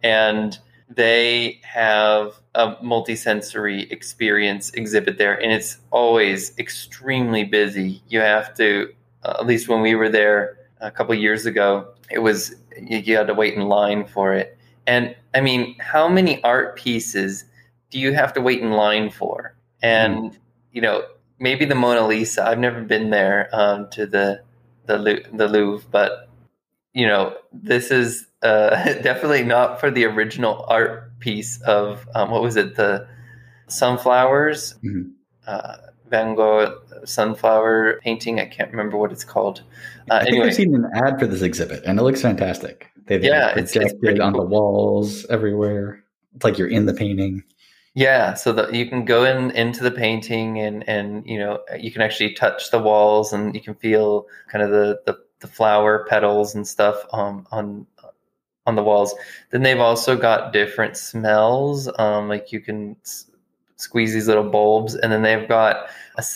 and 0.03 0.57
they 0.89 1.59
have 1.63 2.33
a 2.55 2.75
multisensory 2.77 3.91
experience 3.91 4.71
exhibit 4.71 5.17
there, 5.17 5.39
and 5.41 5.51
it's 5.51 5.77
always 5.91 6.57
extremely 6.57 7.43
busy. 7.43 8.01
You 8.09 8.19
have 8.19 8.53
to, 8.55 8.91
uh, 9.23 9.37
at 9.39 9.45
least 9.45 9.67
when 9.67 9.81
we 9.81 9.95
were 9.95 10.09
there 10.09 10.57
a 10.81 10.91
couple 10.91 11.13
years 11.15 11.45
ago, 11.45 11.87
it 12.09 12.19
was 12.19 12.55
you, 12.79 12.97
you 12.97 13.17
had 13.17 13.27
to 13.27 13.33
wait 13.33 13.53
in 13.53 13.67
line 13.67 14.05
for 14.05 14.33
it. 14.33 14.57
And 14.87 15.15
I 15.35 15.41
mean, 15.41 15.75
how 15.79 16.07
many 16.07 16.43
art 16.43 16.75
pieces 16.75 17.45
do 17.91 17.99
you 17.99 18.13
have 18.13 18.33
to 18.33 18.41
wait 18.41 18.61
in 18.61 18.71
line 18.71 19.11
for? 19.11 19.55
And 19.81 20.37
you 20.71 20.81
know, 20.81 21.03
maybe 21.39 21.65
the 21.65 21.75
Mona 21.75 22.05
Lisa. 22.07 22.45
I've 22.47 22.59
never 22.59 22.81
been 22.81 23.09
there 23.09 23.49
um, 23.53 23.89
to 23.91 24.05
the 24.05 24.41
the 24.85 24.97
Lou- 24.97 25.23
the 25.33 25.47
Louvre, 25.47 25.87
but 25.91 26.29
you 26.93 27.07
know, 27.07 27.35
this 27.53 27.91
is 27.91 28.25
uh, 28.41 28.69
definitely 29.01 29.43
not 29.43 29.79
for 29.79 29.91
the 29.91 30.05
original 30.05 30.65
art 30.67 31.17
piece 31.19 31.61
of 31.61 32.07
um, 32.15 32.31
what 32.31 32.41
was 32.41 32.55
it, 32.55 32.75
the 32.75 33.07
sunflowers, 33.67 34.75
Mhm. 34.83 35.11
uh, 35.47 35.77
Van 36.09 36.35
Gogh 36.35 36.79
sunflower 37.05 37.99
painting. 38.03 38.39
I 38.39 38.45
can't 38.45 38.71
remember 38.71 38.97
what 38.97 39.11
it's 39.11 39.23
called. 39.23 39.61
Uh, 40.09 40.15
I 40.15 40.19
think 40.23 40.29
anyway, 40.29 40.47
I've 40.47 40.55
seen 40.55 40.73
an 40.75 40.89
ad 40.95 41.19
for 41.19 41.27
this 41.27 41.41
exhibit, 41.43 41.83
and 41.85 41.99
it 41.99 42.03
looks 42.03 42.21
fantastic. 42.21 42.87
They've 43.05 43.23
Yeah, 43.23 43.49
it 43.51 43.57
it's- 43.57 43.75
it's 43.75 43.93
projected 43.93 44.19
on 44.21 44.33
the 44.33 44.41
walls 44.43 45.25
everywhere. 45.27 46.03
It's 46.35 46.43
like 46.43 46.57
you're 46.57 46.67
in 46.67 46.85
the 46.87 46.93
painting. 46.93 47.43
Yeah, 47.95 48.35
so 48.35 48.53
that 48.53 48.73
you 48.73 48.87
can 48.87 49.03
go 49.03 49.23
in 49.25 49.51
into 49.51 49.83
the 49.83 49.91
painting 49.91 50.59
and 50.59 50.87
and 50.87 51.25
you 51.25 51.39
know 51.39 51.59
you 51.77 51.91
can 51.91 52.01
actually 52.01 52.33
touch 52.33 52.69
the 52.71 52.79
walls 52.79 53.33
and 53.33 53.53
you 53.55 53.61
can 53.61 53.75
feel 53.75 54.27
kind 54.47 54.63
of 54.63 54.69
the 54.71 55.01
the, 55.05 55.17
the 55.39 55.47
flower 55.47 56.05
petals 56.07 56.55
and 56.55 56.67
stuff 56.67 57.03
um, 57.13 57.47
on 57.51 57.87
on 58.67 58.75
the 58.75 58.83
walls. 58.83 59.15
Then 59.51 59.63
they've 59.63 59.79
also 59.79 60.17
got 60.17 60.53
different 60.53 60.97
smells. 60.97 61.89
Um, 61.99 62.29
like 62.29 62.51
you 62.51 62.61
can 62.61 62.97
s- 63.05 63.31
squeeze 63.77 64.13
these 64.13 64.27
little 64.27 64.49
bulbs, 64.49 64.95
and 64.95 65.11
then 65.11 65.23
they've 65.23 65.47
got 65.49 65.87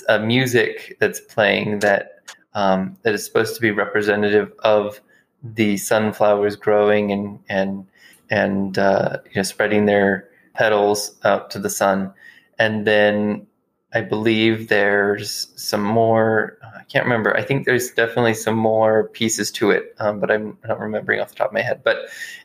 a 0.10 0.20
music 0.20 0.98
that's 1.00 1.20
playing 1.22 1.80
that 1.80 2.22
um, 2.56 2.98
that 3.04 3.14
is 3.14 3.26
supposed 3.26 3.56
to 3.56 3.62
be 3.62 3.72
representative 3.72 4.54
of 4.60 5.02
the 5.44 5.78
sunflowers 5.78 6.56
growing 6.56 7.12
and 7.12 7.40
and 7.50 7.88
and 8.30 8.78
uh, 8.80 9.18
you 9.26 9.32
know 9.38 9.44
spreading 9.44 9.86
their 9.86 10.30
petals 10.54 11.16
out 11.24 11.52
to 11.52 11.60
the 11.60 11.70
sun. 11.70 12.14
And 12.60 12.86
then 12.86 13.48
I 13.94 14.02
believe 14.02 14.70
there's 14.70 15.52
some 15.56 15.84
more. 15.84 16.58
I 16.64 16.84
can't 16.86 17.06
remember. 17.06 17.36
I 17.38 17.44
think 17.44 17.66
there's 17.66 17.92
definitely 17.92 18.34
some 18.34 18.56
more 18.56 19.10
pieces 19.10 19.52
to 19.52 19.70
it, 19.70 19.94
um, 20.00 20.20
but 20.20 20.32
I'm 20.32 20.58
not 20.68 20.80
remembering 20.80 21.20
off 21.20 21.30
the 21.30 21.36
top 21.36 21.48
of 21.48 21.54
my 21.54 21.62
head. 21.62 21.82
But 21.84 21.98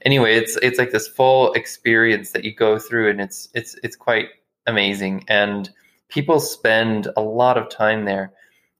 anyway, 0.02 0.36
it's 0.36 0.56
it's 0.58 0.78
like 0.78 0.90
this 0.90 1.08
full 1.08 1.52
experience 1.54 2.32
that 2.32 2.44
you 2.44 2.54
go 2.54 2.78
through, 2.78 3.08
and 3.08 3.20
it's 3.20 3.48
it's 3.54 3.76
it's 3.82 3.96
quite 3.96 4.28
amazing. 4.66 5.24
And 5.28 5.70
people 6.08 6.38
spend 6.38 7.08
a 7.16 7.22
lot 7.22 7.56
of 7.56 7.70
time 7.70 8.04
there. 8.04 8.32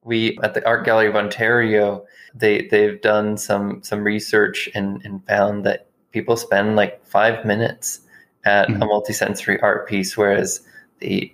We 0.04 0.38
at 0.42 0.52
the 0.52 0.66
Art 0.66 0.84
Gallery 0.84 1.08
of 1.08 1.16
Ontario, 1.16 2.04
they 2.34 2.68
they've 2.70 3.00
done 3.00 3.38
some 3.38 3.82
some 3.82 4.04
research 4.04 4.68
and, 4.74 5.00
and 5.04 5.26
found 5.26 5.64
that 5.64 5.88
people 6.12 6.36
spend 6.36 6.76
like 6.76 7.04
five 7.06 7.46
minutes 7.46 8.00
at 8.44 8.68
a 8.68 8.72
Mhm. 8.72 8.82
multisensory 8.82 9.58
art 9.62 9.88
piece, 9.88 10.16
whereas 10.16 10.60
the 11.00 11.32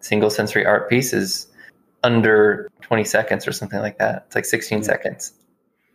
single 0.00 0.30
sensory 0.30 0.66
art 0.66 0.88
piece 0.88 1.12
is 1.12 1.46
under 2.02 2.68
20 2.82 3.04
seconds 3.04 3.48
or 3.48 3.52
something 3.52 3.80
like 3.80 3.98
that. 3.98 4.24
It's 4.26 4.34
like 4.34 4.44
16 4.44 4.78
Yeah. 4.78 4.84
seconds. 4.84 5.32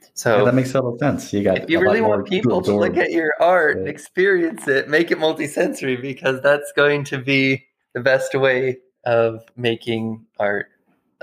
Yeah, 0.01 0.07
So 0.15 0.45
that 0.45 0.55
makes 0.55 0.71
a 0.71 0.73
total 0.73 0.97
sense. 0.97 1.31
You 1.31 1.43
got 1.43 1.59
if 1.59 1.69
you 1.69 1.79
really 1.79 2.01
want 2.01 2.27
people 2.27 2.62
to 2.63 2.75
look 2.75 2.97
at 2.97 3.12
your 3.12 3.33
art, 3.39 3.77
Yeah. 3.77 3.89
experience 3.89 4.67
it, 4.67 4.89
make 4.89 5.12
it 5.12 5.19
multisensory 5.19 6.01
because 6.01 6.41
that's 6.41 6.71
going 6.75 7.03
to 7.05 7.19
be 7.19 7.65
the 7.93 8.01
best 8.01 8.33
way 8.35 8.79
of 9.05 9.43
making 9.55 10.25
art 10.39 10.67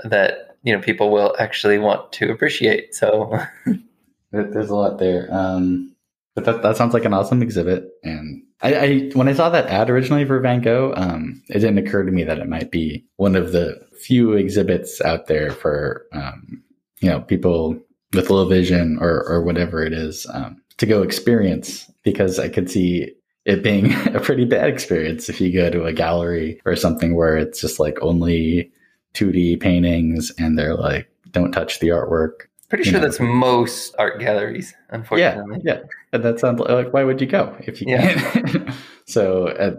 that 0.03 0.55
you 0.63 0.73
know 0.73 0.81
people 0.81 1.11
will 1.11 1.35
actually 1.39 1.77
want 1.77 2.11
to 2.13 2.31
appreciate. 2.31 2.95
So 2.95 3.37
There's 4.31 4.69
a 4.69 4.75
lot 4.75 4.99
there. 4.99 5.27
Um, 5.31 5.95
but 6.35 6.45
that, 6.45 6.61
that 6.61 6.75
sounds 6.77 6.93
like 6.93 7.05
an 7.05 7.13
awesome 7.13 7.41
exhibit. 7.41 7.89
And 8.03 8.43
I, 8.61 8.73
I 8.75 9.09
when 9.13 9.27
I 9.27 9.33
saw 9.33 9.49
that 9.49 9.67
ad 9.67 9.89
originally 9.89 10.25
for 10.25 10.39
Van 10.39 10.61
Gogh, 10.61 10.93
um, 10.95 11.41
it 11.49 11.59
didn't 11.59 11.77
occur 11.77 12.03
to 12.03 12.11
me 12.11 12.23
that 12.23 12.39
it 12.39 12.49
might 12.49 12.71
be 12.71 13.05
one 13.17 13.35
of 13.35 13.51
the 13.51 13.79
few 13.99 14.33
exhibits 14.33 15.01
out 15.01 15.27
there 15.27 15.51
for 15.51 16.05
um, 16.13 16.63
you 16.99 17.09
know 17.09 17.21
people 17.21 17.79
with 18.13 18.29
low 18.29 18.47
vision 18.47 18.97
or 18.99 19.23
or 19.27 19.43
whatever 19.43 19.83
it 19.83 19.93
is 19.93 20.25
um, 20.33 20.61
to 20.77 20.85
go 20.85 21.03
experience. 21.03 21.89
Because 22.03 22.39
I 22.39 22.47
could 22.47 22.71
see 22.71 23.11
it 23.45 23.63
being 23.63 23.93
a 24.15 24.19
pretty 24.19 24.45
bad 24.45 24.69
experience 24.69 25.29
if 25.29 25.41
you 25.41 25.51
go 25.51 25.69
to 25.69 25.85
a 25.85 25.93
gallery 25.93 26.61
or 26.65 26.75
something 26.75 27.15
where 27.15 27.37
it's 27.37 27.61
just 27.61 27.79
like 27.79 27.97
only 28.01 28.71
2D 29.13 29.59
paintings 29.59 30.31
and 30.37 30.57
they're 30.57 30.75
like 30.75 31.09
don't 31.31 31.51
touch 31.51 31.79
the 31.79 31.89
artwork. 31.89 32.47
Pretty 32.69 32.83
sure 32.83 32.99
know. 32.99 33.05
that's 33.05 33.19
most 33.19 33.95
art 33.97 34.19
galleries, 34.19 34.73
unfortunately. 34.89 35.61
Yeah, 35.63 35.81
and 36.13 36.23
that 36.23 36.39
sounds 36.39 36.59
like 36.59 36.93
why 36.93 37.03
would 37.03 37.21
you 37.21 37.27
go 37.27 37.55
if 37.61 37.81
you 37.81 37.87
Yeah. 37.89 38.13
can't? 38.13 38.69
so 39.07 39.47
uh, 39.47 39.75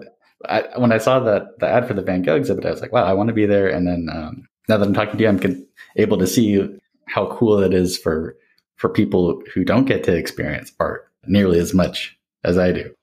I, 0.49 0.79
when 0.79 0.93
I 0.93 0.99
saw 0.99 1.21
that 1.21 1.59
the 1.59 1.69
ad 1.69 1.87
for 1.87 1.95
the 1.95 2.03
Van 2.03 2.23
Gogh 2.23 2.37
exhibit, 2.37 2.65
I 2.65 2.71
was 2.71 2.81
like, 2.81 2.93
wow, 2.93 3.05
I 3.05 3.13
want 3.13 3.29
to 3.29 3.35
be 3.35 3.47
there. 3.47 3.69
And 3.69 3.87
then 3.87 4.09
um, 4.13 4.49
now 4.69 4.77
that 4.77 4.87
I'm 4.87 4.95
talking 4.95 5.17
to 5.17 5.23
you, 5.23 5.29
I'm 5.29 5.39
con- 5.39 5.67
able 5.97 6.19
to 6.19 6.27
see 6.27 6.79
how 7.07 7.27
cool 7.33 7.59
it 7.63 7.75
is 7.75 7.99
for 7.99 8.37
for 8.77 8.89
people 8.89 9.43
who 9.53 9.65
don't 9.65 9.87
get 9.87 10.05
to 10.05 10.15
experience 10.17 10.73
art 10.79 11.11
nearly 11.27 11.59
as 11.59 11.75
much 11.75 12.17
as 12.45 12.57
I 12.59 12.71
do. 12.73 12.95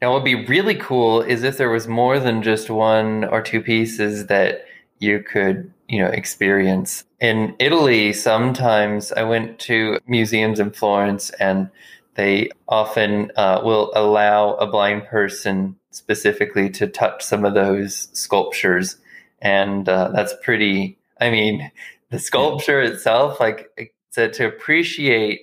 Now, 0.00 0.12
what 0.12 0.22
would 0.22 0.24
be 0.24 0.46
really 0.46 0.76
cool 0.76 1.22
is 1.22 1.42
if 1.42 1.58
there 1.58 1.70
was 1.70 1.88
more 1.88 2.20
than 2.20 2.42
just 2.42 2.70
one 2.70 3.24
or 3.24 3.42
two 3.42 3.60
pieces 3.60 4.26
that 4.26 4.64
you 5.00 5.20
could, 5.20 5.71
you 5.92 5.98
know, 5.98 6.08
experience. 6.08 7.04
In 7.20 7.54
Italy, 7.58 8.14
sometimes 8.14 9.12
I 9.12 9.24
went 9.24 9.58
to 9.60 10.00
museums 10.06 10.58
in 10.58 10.70
Florence, 10.70 11.28
and 11.38 11.68
they 12.14 12.48
often 12.66 13.30
uh, 13.36 13.60
will 13.62 13.92
allow 13.94 14.54
a 14.54 14.66
blind 14.66 15.04
person 15.04 15.76
specifically 15.90 16.70
to 16.70 16.86
touch 16.86 17.22
some 17.22 17.44
of 17.44 17.52
those 17.52 18.08
sculptures, 18.14 18.96
and 19.42 19.86
uh, 19.86 20.08
that's 20.14 20.34
pretty. 20.42 20.98
I 21.20 21.30
mean, 21.30 21.70
the 22.10 22.18
sculpture 22.18 22.80
itself, 22.80 23.38
like 23.38 23.68
to, 24.14 24.30
to 24.30 24.46
appreciate 24.46 25.42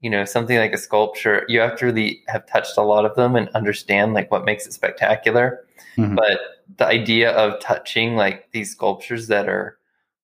you 0.00 0.10
know 0.10 0.24
something 0.24 0.58
like 0.58 0.72
a 0.72 0.78
sculpture 0.78 1.44
you 1.48 1.58
have 1.58 1.76
to 1.76 1.86
really 1.86 2.22
have 2.28 2.46
touched 2.46 2.78
a 2.78 2.82
lot 2.82 3.04
of 3.04 3.16
them 3.16 3.34
and 3.34 3.48
understand 3.48 4.14
like 4.14 4.30
what 4.30 4.44
makes 4.44 4.64
it 4.64 4.72
spectacular 4.72 5.64
Mhm. 5.96 6.14
but 6.14 6.38
the 6.76 6.86
idea 6.86 7.32
of 7.32 7.58
touching 7.58 8.14
like 8.14 8.48
these 8.52 8.70
sculptures 8.70 9.26
that 9.26 9.48
are 9.48 9.77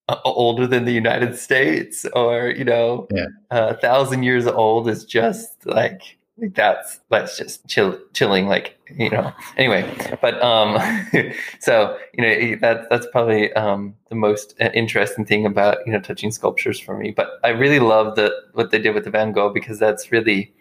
uh, 0.09 0.17
older 0.25 0.67
than 0.67 0.85
the 0.85 0.93
united 0.93 1.37
states 1.37 2.05
or 2.15 2.51
you 2.51 2.65
know 2.65 3.07
Yeah. 3.11 3.27
a 3.51 3.75
thousand 3.75 4.23
years 4.23 4.47
old 4.47 4.89
is 4.89 5.05
just 5.05 5.65
like 5.67 6.19
that's 6.55 6.99
that's 7.11 7.39
just 7.39 7.67
chill 7.69 7.97
chilling 8.13 8.49
like 8.49 8.77
you 8.97 9.09
know 9.09 9.33
anyway 9.57 9.83
but 10.21 10.43
um 10.43 10.77
so 11.61 11.97
you 12.15 12.23
know 12.25 12.57
that 12.61 12.91
that's 12.91 13.07
probably 13.13 13.53
um 13.53 13.95
the 14.09 14.17
most 14.17 14.55
interesting 14.75 15.25
thing 15.25 15.47
about 15.47 15.79
you 15.87 15.93
know 15.93 16.01
touching 16.01 16.33
sculptures 16.33 16.79
for 16.81 16.99
me 16.99 17.13
but 17.13 17.39
i 17.45 17.49
really 17.51 17.79
love 17.79 18.17
the 18.17 18.33
what 18.53 18.73
they 18.73 18.81
did 18.81 18.95
with 18.95 19.05
the 19.05 19.11
van 19.11 19.31
gogh 19.33 19.49
because 19.51 19.79
that's 19.79 20.11
really 20.11 20.53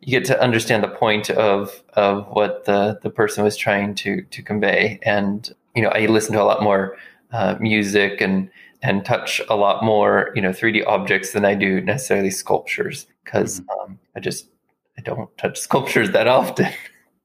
you 0.00 0.10
get 0.18 0.24
to 0.26 0.38
understand 0.40 0.84
the 0.84 0.88
point 0.88 1.30
of 1.30 1.82
of 1.94 2.26
what 2.28 2.66
the 2.66 2.98
the 3.02 3.10
person 3.10 3.42
was 3.42 3.56
trying 3.56 3.94
to 3.94 4.20
to 4.30 4.42
convey 4.42 4.98
and 5.02 5.54
you 5.74 5.82
know 5.82 5.88
i 5.90 6.04
listen 6.06 6.34
to 6.34 6.42
a 6.42 6.44
lot 6.44 6.62
more 6.62 6.96
uh, 7.32 7.56
music 7.58 8.20
and 8.20 8.50
and 8.82 9.04
touch 9.04 9.40
a 9.48 9.56
lot 9.56 9.84
more 9.84 10.30
you 10.34 10.42
know 10.42 10.50
3d 10.50 10.84
objects 10.86 11.32
than 11.32 11.44
i 11.44 11.54
do 11.54 11.80
necessarily 11.80 12.30
sculptures 12.30 13.06
because 13.24 13.60
mm-hmm. 13.60 13.92
um, 13.92 13.98
i 14.16 14.20
just 14.20 14.48
I 14.98 15.02
don't 15.02 15.36
touch 15.38 15.58
sculptures 15.68 16.10
that 16.12 16.28
often. 16.28 16.68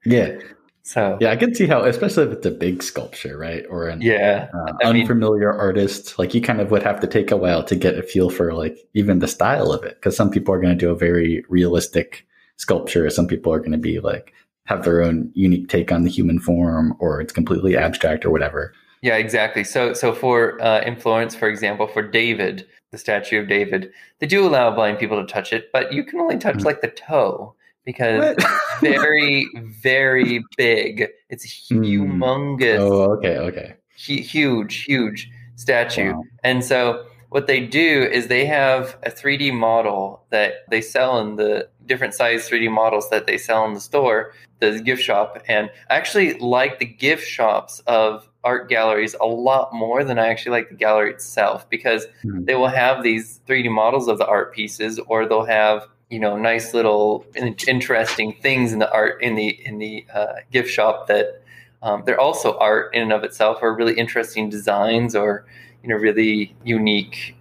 Yeah. 0.06 0.38
So 0.84 1.18
yeah, 1.20 1.32
I 1.32 1.36
can 1.36 1.54
see 1.54 1.68
how, 1.68 1.84
especially 1.84 2.24
if 2.28 2.32
it's 2.32 2.46
a 2.46 2.50
big 2.50 2.82
sculpture, 2.82 3.38
right, 3.38 3.66
or 3.70 3.90
an 3.90 4.00
yeah 4.00 4.48
uh, 4.54 4.72
unfamiliar 4.86 5.52
mean, 5.52 5.60
artist, 5.60 6.18
like 6.18 6.34
you 6.34 6.40
kind 6.40 6.62
of 6.62 6.72
would 6.72 6.82
have 6.82 7.02
to 7.02 7.08
take 7.08 7.30
a 7.30 7.36
while 7.36 7.62
to 7.66 7.76
get 7.76 8.00
a 8.00 8.04
feel 8.04 8.30
for 8.30 8.54
like 8.54 8.78
even 8.94 9.20
the 9.20 9.28
style 9.28 9.74
of 9.74 9.84
it, 9.84 9.96
because 9.96 10.16
some 10.16 10.30
people 10.32 10.54
are 10.54 10.62
going 10.62 10.72
to 10.72 10.80
do 10.80 10.90
a 10.90 10.96
very 10.96 11.44
realistic 11.50 12.26
sculpture, 12.56 13.10
some 13.10 13.28
people 13.28 13.52
are 13.52 13.60
going 13.60 13.74
to 13.74 13.78
be 13.78 14.00
like 14.00 14.32
have 14.64 14.86
their 14.86 15.02
own 15.02 15.30
unique 15.34 15.68
take 15.68 15.92
on 15.92 16.04
the 16.04 16.10
human 16.10 16.40
form, 16.40 16.96
or 17.00 17.20
it's 17.20 17.34
completely 17.34 17.76
abstract 17.76 18.24
or 18.24 18.30
whatever. 18.30 18.74
Yeah, 19.02 19.16
exactly. 19.18 19.64
So, 19.64 19.94
so 19.94 20.14
for 20.14 20.62
uh, 20.62 20.82
in 20.82 20.96
Florence, 20.96 21.36
for 21.36 21.48
example, 21.48 21.88
for 21.88 22.02
David, 22.02 22.68
the 22.92 22.98
statue 22.98 23.42
of 23.42 23.48
David, 23.48 23.92
they 24.20 24.28
do 24.28 24.46
allow 24.46 24.74
blind 24.74 25.00
people 25.00 25.24
to 25.24 25.32
touch 25.32 25.54
it, 25.54 25.70
but 25.72 25.94
you 25.94 26.04
can 26.04 26.20
only 26.20 26.38
touch 26.38 26.58
mm-hmm. 26.58 26.66
like 26.66 26.82
the 26.82 26.90
toe 26.90 27.54
because 27.86 28.36
it's 28.38 28.82
very, 28.82 29.48
very 29.82 30.44
big. 30.58 31.08
It's 31.30 31.68
hmm. 31.70 31.82
humongous. 31.82 32.80
Oh, 32.80 33.14
okay, 33.14 33.38
okay. 33.38 33.76
huge, 33.96 34.84
huge 34.84 35.30
statue. 35.56 36.14
Wow. 36.14 36.24
And 36.44 36.64
so 36.64 37.06
what 37.30 37.48
they 37.48 37.60
do 37.60 38.04
is 38.04 38.28
they 38.28 38.46
have 38.46 38.98
a 39.04 39.12
3D 39.12 39.54
model 39.54 40.24
that 40.30 40.70
they 40.70 40.82
sell 40.82 41.20
in 41.20 41.36
the 41.36 41.70
different 41.86 42.14
size 42.14 42.50
3D 42.50 42.72
models 42.72 43.10
that 43.10 43.28
they 43.28 43.38
sell 43.38 43.66
in 43.66 43.74
the 43.74 43.82
store, 43.82 44.34
the 44.60 44.80
gift 44.80 45.02
shop. 45.02 45.42
And 45.48 45.70
I 45.90 45.96
actually 45.96 46.38
like 46.40 46.80
the 46.80 46.86
gift 46.86 47.28
shops 47.28 47.82
of 47.88 48.30
art 48.44 48.70
galleries 48.70 49.16
a 49.20 49.26
lot 49.26 49.74
more 49.74 50.04
than 50.04 50.18
I 50.18 50.28
actually 50.28 50.52
like 50.52 50.70
the 50.70 50.76
gallery 50.76 51.12
itself 51.12 51.70
because 51.70 52.06
mm-hmm. 52.24 52.46
they 52.46 52.56
will 52.56 52.70
have 52.70 53.04
these 53.04 53.42
3D 53.48 53.70
models 53.72 54.08
of 54.08 54.18
the 54.20 54.28
art 54.28 54.54
pieces 54.54 55.00
or 55.08 55.28
they'll 55.28 55.46
have 55.46 55.88
you 56.10 56.20
know 56.20 56.38
nice 56.38 56.74
little 56.74 57.26
interesting 57.68 58.34
things 58.42 58.72
in 58.72 58.80
the 58.80 58.90
art 58.94 59.22
in 59.22 59.36
the 59.36 59.50
in 59.66 59.78
the 59.78 60.06
uh, 60.14 60.36
gift 60.52 60.70
shop 60.70 61.08
that 61.08 61.44
um, 61.82 62.04
they're 62.06 62.20
also 62.20 62.58
art 62.60 62.96
in 62.96 63.02
and 63.04 63.12
of 63.12 63.26
itself 63.26 63.60
or 63.62 63.76
really 63.76 63.94
interesting 63.94 64.50
designs 64.50 65.16
or 65.16 65.46
you 65.84 65.90
know 65.90 65.96
really 65.96 66.56
unique 66.64 67.36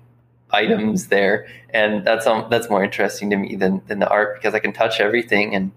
items 0.50 1.08
there 1.08 1.46
and 1.70 2.04
that's 2.06 2.26
um, 2.26 2.46
that's 2.50 2.70
more 2.70 2.84
interesting 2.84 3.30
to 3.30 3.36
me 3.36 3.56
than 3.56 3.82
than 3.88 3.98
the 3.98 4.08
art 4.08 4.36
because 4.36 4.54
I 4.54 4.58
can 4.58 4.72
touch 4.72 5.00
everything 5.00 5.54
and 5.54 5.72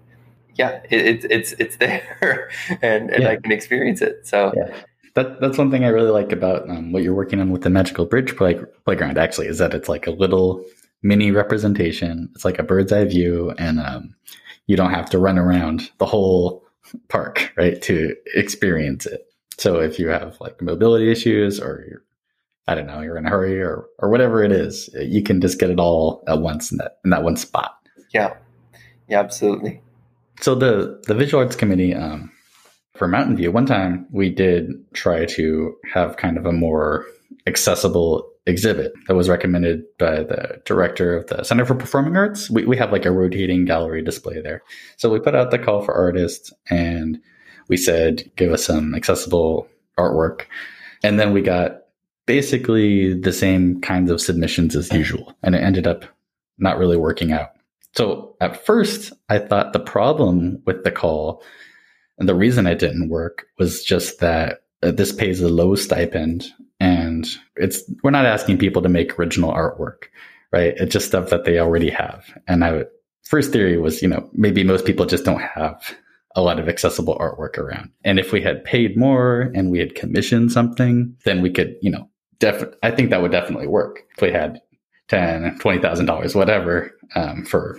yeah 0.54 0.80
it, 0.90 1.24
it 1.24 1.30
it's 1.30 1.52
it's 1.58 1.76
there 1.84 2.50
and 2.82 3.10
and 3.10 3.22
yeah. 3.22 3.30
I 3.30 3.36
can 3.36 3.52
experience 3.52 4.00
it 4.00 4.26
so 4.26 4.52
yeah. 4.56 4.74
That, 5.14 5.40
that's 5.40 5.58
one 5.58 5.72
thing 5.72 5.84
I 5.84 5.88
really 5.88 6.12
like 6.12 6.30
about 6.30 6.70
um, 6.70 6.92
what 6.92 7.02
you're 7.02 7.16
working 7.16 7.40
on 7.40 7.50
with 7.50 7.62
the 7.62 7.68
Magical 7.68 8.06
Bridge 8.06 8.36
play, 8.36 8.60
playground. 8.84 9.18
Actually, 9.18 9.48
is 9.48 9.58
that 9.58 9.74
it's 9.74 9.88
like 9.88 10.06
a 10.06 10.12
little 10.12 10.64
mini 11.02 11.32
representation. 11.32 12.30
It's 12.34 12.44
like 12.44 12.60
a 12.60 12.62
bird's 12.62 12.92
eye 12.92 13.06
view, 13.06 13.52
and 13.58 13.80
um, 13.80 14.14
you 14.68 14.76
don't 14.76 14.92
have 14.92 15.10
to 15.10 15.18
run 15.18 15.36
around 15.36 15.90
the 15.98 16.06
whole 16.06 16.64
park, 17.08 17.52
right, 17.56 17.80
to 17.82 18.14
experience 18.34 19.06
it. 19.06 19.26
So 19.58 19.80
if 19.80 19.98
you 19.98 20.08
have 20.08 20.40
like 20.40 20.62
mobility 20.62 21.10
issues 21.10 21.60
or 21.60 21.84
you're, 21.88 22.02
I 22.70 22.76
don't 22.76 22.86
know, 22.86 23.00
you're 23.00 23.16
in 23.16 23.26
a 23.26 23.30
hurry 23.30 23.60
or 23.60 23.86
or 23.98 24.10
whatever 24.10 24.44
it 24.44 24.52
is, 24.52 24.88
you 24.94 25.24
can 25.24 25.40
just 25.40 25.58
get 25.58 25.70
it 25.70 25.80
all 25.80 26.22
at 26.28 26.40
once 26.40 26.70
in 26.70 26.78
that 26.78 26.98
in 27.04 27.10
that 27.10 27.24
one 27.24 27.36
spot. 27.36 27.76
Yeah, 28.14 28.34
yeah, 29.08 29.18
absolutely. 29.18 29.82
So 30.40 30.54
the 30.54 31.02
the 31.08 31.14
visual 31.14 31.42
arts 31.42 31.56
committee 31.56 31.94
um, 31.94 32.30
for 32.94 33.08
Mountain 33.08 33.36
View, 33.36 33.50
one 33.50 33.66
time 33.66 34.06
we 34.12 34.30
did 34.30 34.70
try 34.94 35.24
to 35.24 35.74
have 35.92 36.16
kind 36.16 36.38
of 36.38 36.46
a 36.46 36.52
more 36.52 37.06
accessible 37.46 38.30
exhibit 38.46 38.92
that 39.08 39.16
was 39.16 39.28
recommended 39.28 39.82
by 39.98 40.22
the 40.22 40.62
director 40.64 41.16
of 41.16 41.26
the 41.26 41.42
Center 41.42 41.64
for 41.64 41.74
Performing 41.74 42.16
Arts. 42.16 42.50
We, 42.50 42.64
we 42.64 42.76
have 42.76 42.92
like 42.92 43.04
a 43.04 43.10
rotating 43.10 43.64
gallery 43.64 44.02
display 44.02 44.40
there. 44.40 44.62
So 44.96 45.10
we 45.10 45.18
put 45.18 45.34
out 45.34 45.50
the 45.50 45.58
call 45.58 45.82
for 45.82 45.94
artists 45.94 46.52
and 46.68 47.18
we 47.68 47.76
said, 47.76 48.30
give 48.36 48.52
us 48.52 48.64
some 48.64 48.94
accessible 48.94 49.68
artwork. 49.98 50.42
And 51.02 51.18
then 51.18 51.32
we 51.32 51.42
got 51.42 51.79
basically 52.30 53.12
the 53.12 53.32
same 53.32 53.80
kinds 53.80 54.08
of 54.08 54.20
submissions 54.20 54.76
as 54.76 54.92
usual. 54.92 55.34
And 55.42 55.56
it 55.56 55.64
ended 55.64 55.88
up 55.88 56.04
not 56.58 56.78
really 56.78 56.96
working 56.96 57.32
out. 57.32 57.48
So 57.96 58.36
at 58.40 58.64
first, 58.64 59.12
I 59.28 59.40
thought 59.40 59.72
the 59.72 59.80
problem 59.80 60.62
with 60.64 60.84
the 60.84 60.92
call 60.92 61.42
and 62.20 62.28
the 62.28 62.36
reason 62.36 62.68
it 62.68 62.78
didn't 62.78 63.08
work 63.08 63.46
was 63.58 63.82
just 63.82 64.20
that 64.20 64.62
uh, 64.80 64.92
this 64.92 65.10
pays 65.12 65.40
a 65.40 65.48
low 65.48 65.74
stipend 65.74 66.46
and 66.78 67.26
it's 67.56 67.82
we're 68.04 68.12
not 68.12 68.26
asking 68.26 68.58
people 68.58 68.80
to 68.82 68.88
make 68.88 69.18
original 69.18 69.52
artwork 69.52 70.04
right 70.52 70.74
it's 70.76 70.92
just 70.92 71.06
stuff 71.06 71.30
that 71.30 71.44
they 71.44 71.58
already 71.58 71.90
have 71.90 72.24
and 72.46 72.64
i 72.64 72.84
first 73.24 73.52
theory 73.52 73.76
was 73.76 74.00
you 74.00 74.08
know 74.08 74.26
maybe 74.32 74.64
most 74.64 74.86
people 74.86 75.04
just 75.04 75.24
don't 75.24 75.42
have 75.42 75.94
a 76.36 76.40
lot 76.40 76.58
of 76.58 76.68
accessible 76.68 77.18
artwork 77.18 77.58
around 77.58 77.90
and 78.04 78.18
if 78.18 78.32
we 78.32 78.40
had 78.40 78.64
paid 78.64 78.96
more 78.96 79.50
and 79.54 79.70
we 79.70 79.78
had 79.78 79.94
commissioned 79.94 80.50
something 80.50 81.14
then 81.26 81.42
we 81.42 81.50
could 81.50 81.76
you 81.82 81.90
know 81.90 82.09
def- 82.40 82.74
i 82.82 82.90
think 82.90 83.10
that 83.10 83.22
would 83.22 83.32
definitely 83.32 83.68
work 83.68 84.00
if 84.16 84.22
we 84.22 84.32
had 84.32 84.60
10 85.08 85.58
20000 85.58 86.06
dollars 86.06 86.34
whatever 86.34 86.90
um, 87.14 87.44
for 87.44 87.78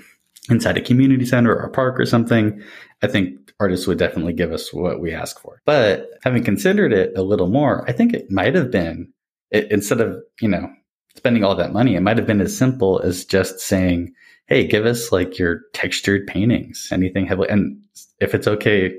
inside 0.49 0.77
a 0.77 0.81
community 0.81 1.25
center 1.25 1.53
or 1.53 1.61
a 1.61 1.69
park 1.69 1.99
or 1.99 2.05
something 2.05 2.61
i 3.03 3.07
think 3.07 3.41
artists 3.61 3.85
would 3.85 3.99
definitely 3.99 4.33
give 4.33 4.51
us 4.51 4.73
what 4.73 4.99
we 4.99 5.13
ask 5.13 5.39
for. 5.39 5.61
But 5.65 6.09
having 6.23 6.43
considered 6.43 6.91
it 6.91 7.15
a 7.15 7.21
little 7.21 7.47
more, 7.47 7.87
I 7.87 7.93
think 7.93 8.11
it 8.11 8.31
might 8.31 8.55
have 8.55 8.71
been 8.71 9.13
it, 9.51 9.71
instead 9.71 10.01
of, 10.01 10.17
you 10.41 10.49
know, 10.49 10.67
spending 11.15 11.43
all 11.43 11.55
that 11.55 11.71
money, 11.71 11.95
it 11.95 12.01
might 12.01 12.17
have 12.17 12.25
been 12.25 12.41
as 12.41 12.57
simple 12.57 12.99
as 13.01 13.23
just 13.23 13.59
saying, 13.59 14.13
Hey, 14.47 14.65
give 14.65 14.85
us 14.87 15.11
like 15.11 15.37
your 15.37 15.61
textured 15.73 16.25
paintings, 16.25 16.89
anything 16.91 17.27
heavily. 17.27 17.49
And 17.49 17.79
if 18.19 18.33
it's 18.33 18.47
okay, 18.47 18.91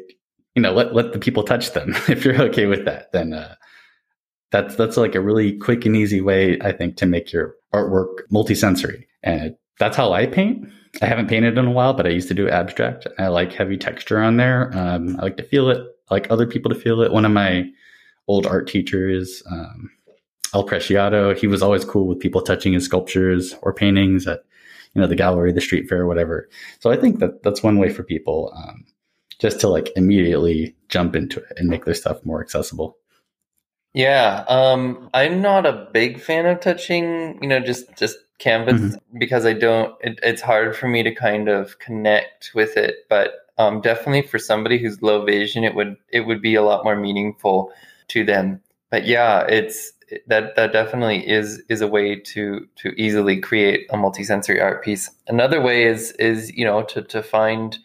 you 0.54 0.62
know, 0.62 0.72
let, 0.72 0.94
let 0.94 1.12
the 1.12 1.18
people 1.18 1.42
touch 1.42 1.72
them. 1.72 1.94
if 2.08 2.24
you're 2.24 2.40
okay 2.42 2.66
with 2.66 2.84
that, 2.84 3.10
then, 3.12 3.32
uh, 3.32 3.56
that's, 4.52 4.76
that's 4.76 4.96
like 4.96 5.14
a 5.14 5.20
really 5.20 5.56
quick 5.58 5.84
and 5.86 5.96
easy 5.96 6.20
way, 6.20 6.58
I 6.60 6.72
think, 6.72 6.96
to 6.98 7.06
make 7.06 7.32
your 7.32 7.56
artwork 7.74 8.18
multisensory. 8.30 9.06
And 9.22 9.56
that's 9.78 9.96
how 9.96 10.12
I 10.12 10.26
paint. 10.26 10.68
I 11.00 11.06
haven't 11.06 11.28
painted 11.28 11.56
in 11.56 11.66
a 11.66 11.70
while, 11.70 11.94
but 11.94 12.06
I 12.06 12.10
used 12.10 12.28
to 12.28 12.34
do 12.34 12.48
abstract. 12.48 13.06
I 13.18 13.28
like 13.28 13.52
heavy 13.52 13.78
texture 13.78 14.20
on 14.20 14.36
there. 14.36 14.70
Um, 14.76 15.16
I 15.18 15.22
like 15.22 15.38
to 15.38 15.42
feel 15.42 15.70
it. 15.70 15.78
I 16.10 16.14
like 16.14 16.30
other 16.30 16.46
people 16.46 16.68
to 16.70 16.78
feel 16.78 17.00
it. 17.00 17.12
One 17.12 17.24
of 17.24 17.32
my 17.32 17.64
old 18.28 18.46
art 18.46 18.68
teachers, 18.68 19.42
um, 19.50 19.90
El 20.54 20.66
Preciado, 20.66 21.34
he 21.36 21.46
was 21.46 21.62
always 21.62 21.84
cool 21.84 22.06
with 22.06 22.20
people 22.20 22.42
touching 22.42 22.74
his 22.74 22.84
sculptures 22.84 23.54
or 23.62 23.72
paintings 23.72 24.26
at, 24.26 24.44
you 24.94 25.00
know, 25.00 25.08
the 25.08 25.16
gallery, 25.16 25.50
the 25.50 25.62
street 25.62 25.88
fair, 25.88 26.06
whatever. 26.06 26.48
So 26.80 26.90
I 26.90 26.96
think 26.96 27.20
that 27.20 27.42
that's 27.42 27.62
one 27.62 27.78
way 27.78 27.88
for 27.88 28.02
people, 28.02 28.52
um, 28.54 28.84
just 29.38 29.60
to 29.60 29.68
like 29.68 29.90
immediately 29.96 30.76
jump 30.90 31.16
into 31.16 31.40
it 31.40 31.54
and 31.56 31.70
make 31.70 31.86
their 31.86 31.94
stuff 31.94 32.22
more 32.24 32.42
accessible. 32.42 32.98
Yeah, 33.94 34.44
um, 34.48 35.10
I'm 35.12 35.42
not 35.42 35.66
a 35.66 35.88
big 35.92 36.20
fan 36.20 36.46
of 36.46 36.60
touching, 36.60 37.38
you 37.42 37.48
know, 37.48 37.60
just 37.60 37.94
just 37.96 38.16
canvas 38.38 38.80
mm-hmm. 38.80 39.18
because 39.18 39.44
I 39.44 39.52
don't. 39.52 39.94
It, 40.00 40.18
it's 40.22 40.40
hard 40.42 40.74
for 40.76 40.88
me 40.88 41.02
to 41.02 41.14
kind 41.14 41.48
of 41.48 41.78
connect 41.78 42.52
with 42.54 42.76
it, 42.76 43.06
but 43.10 43.46
um, 43.58 43.80
definitely 43.80 44.22
for 44.22 44.38
somebody 44.38 44.78
who's 44.78 45.02
low 45.02 45.24
vision, 45.24 45.62
it 45.64 45.74
would 45.74 45.96
it 46.08 46.20
would 46.20 46.40
be 46.40 46.54
a 46.54 46.62
lot 46.62 46.84
more 46.84 46.96
meaningful 46.96 47.70
to 48.08 48.24
them. 48.24 48.60
But 48.90 49.06
yeah, 49.06 49.42
it's 49.42 49.92
that 50.26 50.56
that 50.56 50.72
definitely 50.72 51.28
is 51.28 51.62
is 51.68 51.82
a 51.82 51.86
way 51.86 52.16
to 52.16 52.66
to 52.76 52.88
easily 52.96 53.40
create 53.40 53.86
a 53.90 53.96
multisensory 53.96 54.62
art 54.62 54.82
piece. 54.82 55.10
Another 55.28 55.60
way 55.60 55.84
is 55.84 56.12
is 56.12 56.50
you 56.52 56.64
know 56.64 56.82
to 56.84 57.02
to 57.02 57.22
find. 57.22 57.78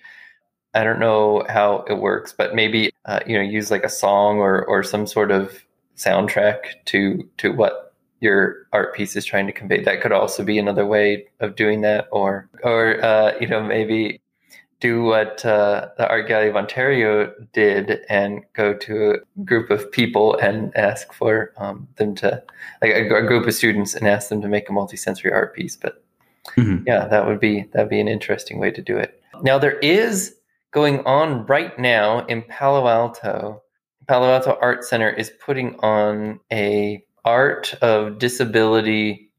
I 0.73 0.83
don't 0.83 0.99
know 0.99 1.43
how 1.49 1.85
it 1.87 1.95
works, 1.95 2.33
but 2.37 2.53
maybe 2.53 2.91
uh, 3.05 3.21
you 3.25 3.37
know 3.37 3.43
use 3.43 3.71
like 3.71 3.83
a 3.83 3.89
song 3.89 4.37
or 4.37 4.63
or 4.65 4.83
some 4.83 5.07
sort 5.07 5.31
of 5.31 5.65
soundtrack 5.97 6.86
to 6.86 7.27
to 7.38 7.51
what 7.51 7.93
your 8.19 8.67
art 8.73 8.95
piece 8.95 9.15
is 9.15 9.25
trying 9.25 9.47
to 9.47 9.53
convey. 9.53 9.83
That 9.83 10.01
could 10.01 10.12
also 10.12 10.43
be 10.43 10.57
another 10.57 10.86
way 10.86 11.27
of 11.39 11.55
doing 11.55 11.81
that, 11.81 12.07
or 12.12 12.49
or 12.63 13.03
uh, 13.03 13.33
you 13.39 13.47
know 13.47 13.62
maybe 13.62 14.21
do 14.79 15.03
what 15.03 15.43
uh, 15.43 15.89
the 15.97 16.07
Art 16.07 16.27
Gallery 16.27 16.49
of 16.49 16.55
Ontario 16.55 17.33
did 17.51 18.01
and 18.10 18.43
go 18.53 18.75
to 18.75 19.12
a 19.12 19.43
group 19.43 19.71
of 19.71 19.91
people 19.91 20.36
and 20.38 20.75
ask 20.77 21.12
for 21.13 21.51
um, 21.57 21.88
them 21.95 22.13
to 22.15 22.43
like 22.81 22.91
a, 22.91 23.07
a, 23.15 23.25
group 23.25 23.47
of 23.47 23.53
students 23.55 23.95
and 23.95 24.07
ask 24.07 24.29
them 24.29 24.39
to 24.39 24.47
make 24.47 24.69
a 24.69 24.71
multisensory 24.71 25.31
art 25.31 25.55
piece. 25.55 25.75
But 25.75 26.03
mm-hmm. 26.55 26.83
yeah, 26.86 27.07
that 27.07 27.25
would 27.25 27.39
be 27.39 27.63
that'd 27.73 27.89
be 27.89 27.99
an 27.99 28.07
interesting 28.07 28.60
way 28.60 28.69
to 28.71 28.81
do 28.81 28.97
it. 28.97 29.21
Now 29.41 29.57
there 29.57 29.79
is 29.79 30.36
going 30.71 30.99
on 31.05 31.45
right 31.47 31.77
now 31.79 32.25
in 32.25 32.43
Palo 32.43 32.88
Alto. 32.88 33.63
Palo 34.07 34.31
Alto 34.31 34.57
Art 34.61 34.83
Center 34.83 35.09
is 35.09 35.31
putting 35.43 35.75
on 35.79 36.39
a 36.51 37.03
art 37.25 37.73
of 37.81 38.19
disability 38.19 39.29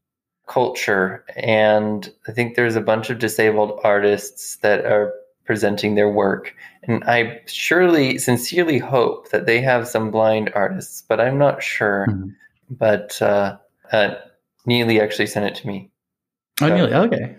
culture 0.47 1.23
and 1.35 2.11
I 2.27 2.31
think 2.31 2.55
there's 2.55 2.75
a 2.75 2.81
bunch 2.81 3.09
of 3.09 3.19
disabled 3.19 3.79
artists 3.83 4.57
that 4.57 4.85
are 4.85 5.13
presenting 5.45 5.95
their 5.95 6.09
work 6.09 6.55
and 6.83 7.03
I 7.05 7.41
surely 7.45 8.17
sincerely 8.17 8.77
hope 8.79 9.29
that 9.29 9.45
they 9.45 9.61
have 9.61 9.87
some 9.87 10.09
blind 10.11 10.51
artists 10.55 11.03
but 11.07 11.19
I'm 11.19 11.37
not 11.37 11.61
sure 11.63 12.07
Mhm. 12.09 12.35
but 12.69 13.21
uh, 13.21 13.57
uh 13.91 14.15
Neely 14.65 14.99
actually 15.01 15.27
sent 15.27 15.45
it 15.45 15.55
to 15.61 15.67
me 15.67 15.89
Oh, 16.61 16.67
So- 16.67 16.73
really? 16.73 16.93
Okay. 16.93 17.35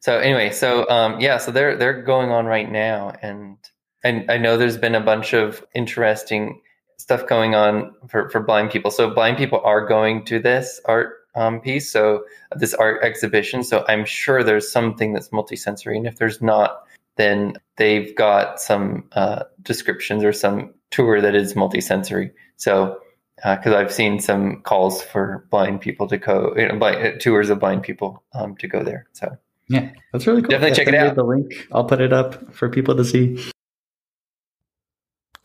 so 0.00 0.18
anyway, 0.18 0.50
so 0.50 0.88
um, 0.90 1.18
yeah, 1.20 1.38
so 1.38 1.50
they're 1.50 1.76
they're 1.76 2.02
going 2.02 2.30
on 2.30 2.44
right 2.46 2.70
now, 2.70 3.12
and 3.22 3.56
and 4.04 4.30
I 4.30 4.36
know 4.38 4.56
there's 4.56 4.76
been 4.76 4.94
a 4.94 5.00
bunch 5.00 5.32
of 5.32 5.64
interesting 5.74 6.60
stuff 6.98 7.26
going 7.26 7.54
on 7.54 7.92
for 8.08 8.28
for 8.30 8.40
blind 8.40 8.70
people. 8.70 8.90
So 8.90 9.10
blind 9.10 9.38
people 9.38 9.60
are 9.64 9.86
going 9.86 10.24
to 10.26 10.38
this 10.38 10.80
art 10.84 11.14
um, 11.34 11.60
piece, 11.60 11.90
so 11.90 12.24
this 12.54 12.74
art 12.74 13.02
exhibition. 13.02 13.64
So 13.64 13.84
I'm 13.88 14.04
sure 14.04 14.44
there's 14.44 14.70
something 14.70 15.12
that's 15.14 15.30
multisensory, 15.30 15.96
and 15.96 16.06
if 16.06 16.16
there's 16.16 16.40
not, 16.40 16.84
then 17.16 17.54
they've 17.76 18.14
got 18.14 18.60
some 18.60 19.08
uh, 19.12 19.44
descriptions 19.62 20.22
or 20.22 20.32
some 20.32 20.74
tour 20.90 21.20
that 21.20 21.34
is 21.34 21.54
multisensory. 21.54 22.30
So. 22.56 23.00
Because 23.36 23.74
I've 23.74 23.92
seen 23.92 24.20
some 24.20 24.62
calls 24.62 25.02
for 25.02 25.44
blind 25.50 25.80
people 25.80 26.06
to 26.06 26.16
go, 26.18 26.54
you 26.56 26.68
know, 26.68 26.78
blind, 26.78 27.20
tours 27.20 27.50
of 27.50 27.58
blind 27.58 27.82
people 27.82 28.22
um, 28.32 28.56
to 28.58 28.68
go 28.68 28.84
there. 28.84 29.06
So 29.12 29.36
Yeah, 29.68 29.90
that's 30.12 30.26
really 30.28 30.40
cool. 30.40 30.50
Definitely 30.50 30.70
Yeah, 30.70 30.74
check 30.74 30.88
it 30.88 30.94
out. 30.94 31.16
The 31.16 31.24
link, 31.24 31.66
I'll 31.72 31.84
put 31.84 32.00
it 32.00 32.12
up 32.12 32.54
for 32.54 32.68
people 32.68 32.94
to 32.94 33.04
see. 33.04 33.44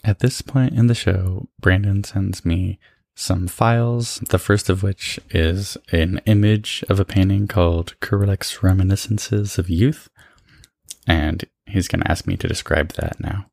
At 0.04 0.20
this 0.20 0.42
point 0.42 0.74
in 0.74 0.88
the 0.88 0.96
show, 0.96 1.48
Brandon 1.60 2.04
sends 2.04 2.46
me 2.46 2.80
some 3.16 3.48
files, 3.48 4.20
the 4.30 4.40
first 4.40 4.70
of 4.70 4.82
which 4.82 5.20
is 5.30 5.78
an 5.92 6.22
image 6.26 6.86
of 6.88 7.00
a 7.00 7.06
painting 7.06 7.48
called 7.48 8.00
Kurelek's 8.00 8.64
Reminiscences 8.64 9.58
of 9.58 9.70
Youth. 9.70 10.10
And 11.06 11.44
he's 11.66 11.90
going 11.90 12.02
to 12.02 12.10
ask 12.10 12.26
me 12.26 12.38
to 12.38 12.48
describe 12.48 12.94
that 12.94 13.20
now. 13.20 13.48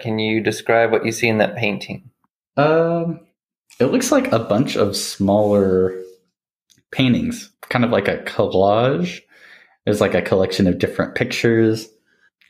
Can 0.00 0.18
you 0.18 0.40
describe 0.40 0.92
what 0.92 1.04
you 1.04 1.12
see 1.12 1.28
in 1.28 1.38
that 1.38 1.56
painting? 1.56 2.10
Um, 2.56 3.20
it 3.80 3.86
looks 3.86 4.12
like 4.12 4.30
a 4.32 4.38
bunch 4.38 4.76
of 4.76 4.96
smaller 4.96 6.00
paintings, 6.92 7.50
kind 7.68 7.84
of 7.84 7.90
like 7.90 8.08
a 8.08 8.18
collage. 8.18 9.22
It's 9.86 10.00
like 10.00 10.14
a 10.14 10.22
collection 10.22 10.66
of 10.66 10.78
different 10.78 11.14
pictures, 11.14 11.88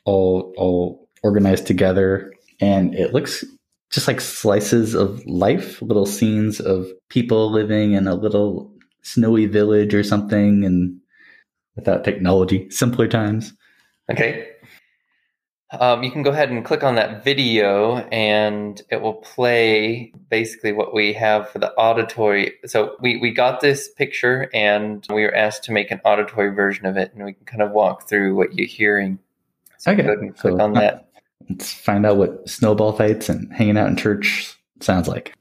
all 0.05 0.53
all 0.57 1.06
organized 1.27 1.67
together, 1.67 2.33
and 2.61 2.95
it 2.95 3.13
looks 3.13 3.43
just 3.91 4.07
like 4.07 4.21
slices 4.21 4.93
of 4.93 5.25
life, 5.25 5.81
little 5.81 6.05
scenes 6.05 6.59
of 6.59 6.87
people 7.09 7.51
living 7.51 7.93
in 7.93 8.07
a 8.07 8.15
little 8.15 8.73
snowy 9.01 9.45
village 9.45 9.93
or 9.93 10.03
something, 10.03 10.63
and 10.63 10.99
without 11.75 12.03
technology, 12.05 12.69
simpler 12.69 13.07
times. 13.07 13.53
Okay. 14.09 14.47
Um, 15.71 16.01
you 16.01 16.11
can 16.11 16.23
go 16.23 16.29
ahead 16.31 16.49
and 16.49 16.63
click 16.63 16.81
on 16.81 16.95
that 16.95 17.25
video 17.25 17.97
and 18.09 18.81
it 18.89 19.01
will 19.01 19.15
play 19.15 20.13
basically 20.29 20.71
what 20.71 20.93
we 20.93 21.11
have 21.11 21.49
for 21.49 21.59
the 21.59 21.73
auditory. 21.73 22.53
So 22.65 22.95
we, 23.01 23.17
we 23.17 23.31
got 23.31 23.59
this 23.59 23.89
picture 23.89 24.49
and 24.53 25.05
we 25.09 25.23
were 25.23 25.35
asked 25.35 25.65
to 25.65 25.73
make 25.73 25.91
an 25.91 25.99
auditory 26.05 26.55
version 26.55 26.85
of 26.85 26.95
it 26.95 27.13
and 27.13 27.25
we 27.25 27.33
can 27.33 27.45
kind 27.45 27.61
of 27.61 27.71
walk 27.71 28.07
through 28.07 28.35
what 28.35 28.53
you're 28.53 28.65
hearing. 28.65 29.19
So 29.77 29.91
Okay, 29.91 30.03
go 30.03 30.13
ahead 30.13 30.19
and 30.19 30.37
click 30.37 30.53
so- 30.53 30.63
on 30.63 30.73
that. 30.73 31.03
Let's 31.49 31.73
find 31.73 32.05
out 32.05 32.17
what 32.17 32.47
snowball 32.49 32.93
fights 32.93 33.29
and 33.29 33.51
hanging 33.53 33.77
out 33.77 33.87
in 33.87 33.95
church 33.95 34.55
sounds 34.81 35.07
like. 35.07 35.33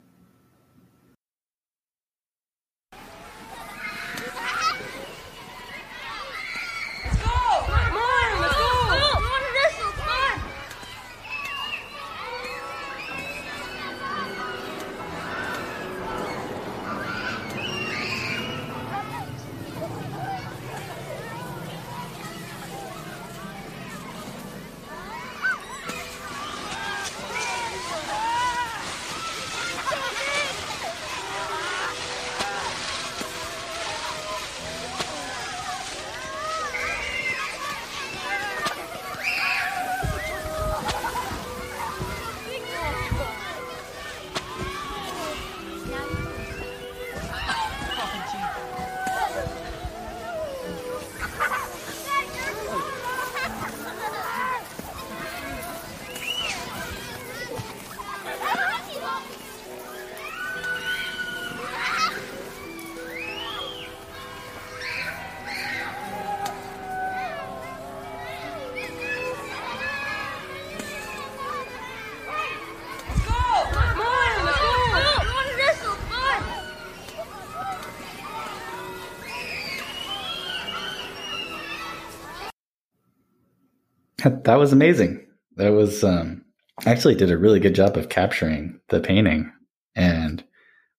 That 84.44 84.58
was 84.58 84.72
amazing. 84.72 85.24
That 85.56 85.70
was 85.70 86.04
um 86.04 86.44
actually 86.84 87.14
did 87.14 87.30
a 87.30 87.38
really 87.38 87.60
good 87.60 87.74
job 87.74 87.96
of 87.96 88.08
capturing 88.08 88.80
the 88.88 89.00
painting. 89.00 89.52
And 89.94 90.44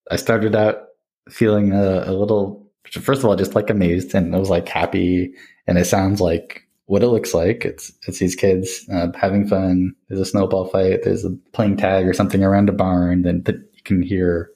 I 0.10 0.16
started 0.16 0.56
out 0.56 0.84
feeling 1.30 1.74
a, 1.74 2.04
a 2.06 2.14
little 2.14 2.66
first 3.02 3.20
of 3.20 3.26
all 3.26 3.36
just 3.36 3.54
like 3.54 3.70
amazed 3.70 4.16
and 4.16 4.34
I 4.34 4.40
was 4.40 4.50
like 4.50 4.70
happy 4.70 5.34
and 5.68 5.78
it 5.78 5.86
sounds 5.86 6.22
like 6.22 6.68
what 6.86 7.04
it 7.04 7.10
looks 7.10 7.34
like. 7.34 7.66
It's 7.66 7.92
it's 8.08 8.20
these 8.20 8.36
kids 8.36 8.86
uh, 8.92 9.08
having 9.20 9.48
fun. 9.48 9.94
There's 10.08 10.22
a 10.22 10.26
snowball 10.26 10.66
fight. 10.66 11.04
There's 11.04 11.26
a 11.26 11.38
playing 11.52 11.78
tag 11.78 12.08
or 12.08 12.14
something 12.14 12.44
around 12.44 12.70
a 12.70 12.74
barn. 12.74 13.24
Then 13.24 13.44
th- 13.44 13.60
you 13.74 13.84
can 13.84 14.02
hear 14.02 14.50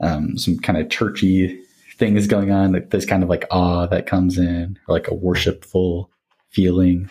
um, 0.00 0.38
some 0.38 0.58
kind 0.58 0.78
of 0.78 0.88
churchy 0.88 1.60
things 1.98 2.26
going 2.28 2.52
on. 2.52 2.72
Like 2.72 2.90
there's 2.90 3.06
kind 3.06 3.24
of 3.24 3.28
like 3.28 3.44
awe 3.50 3.86
that 3.86 4.06
comes 4.06 4.38
in, 4.38 4.78
or 4.88 4.94
like 4.94 5.08
a 5.08 5.14
worshipful 5.14 6.10
feeling. 6.50 7.10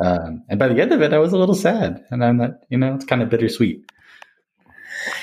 Um, 0.00 0.42
and 0.48 0.58
by 0.58 0.68
the 0.68 0.80
end 0.80 0.92
of 0.92 1.02
it, 1.02 1.12
I 1.12 1.18
was 1.18 1.32
a 1.32 1.38
little 1.38 1.54
sad, 1.54 2.04
and 2.10 2.24
I'm 2.24 2.38
not, 2.38 2.50
you 2.68 2.78
know, 2.78 2.94
it's 2.94 3.04
kind 3.04 3.22
of 3.22 3.30
bittersweet. 3.30 3.84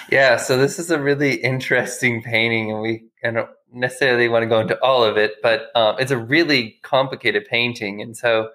Yeah, 0.10 0.38
so 0.38 0.58
this 0.58 0.80
is 0.80 0.92
a 0.92 1.00
really 1.00 1.36
interesting 1.36 2.22
painting, 2.22 2.72
and 2.72 2.82
we 2.82 3.06
I 3.24 3.32
don't 3.32 3.50
necessarily 3.74 4.30
want 4.30 4.44
to 4.44 4.48
go 4.48 4.60
into 4.60 4.82
all 4.82 5.04
of 5.04 5.18
it, 5.18 5.34
but 5.42 5.70
um, 5.76 5.96
it's 6.00 6.12
a 6.12 6.18
really 6.18 6.80
complicated 6.84 7.46
painting, 7.50 8.02
and 8.02 8.16
so 8.16 8.50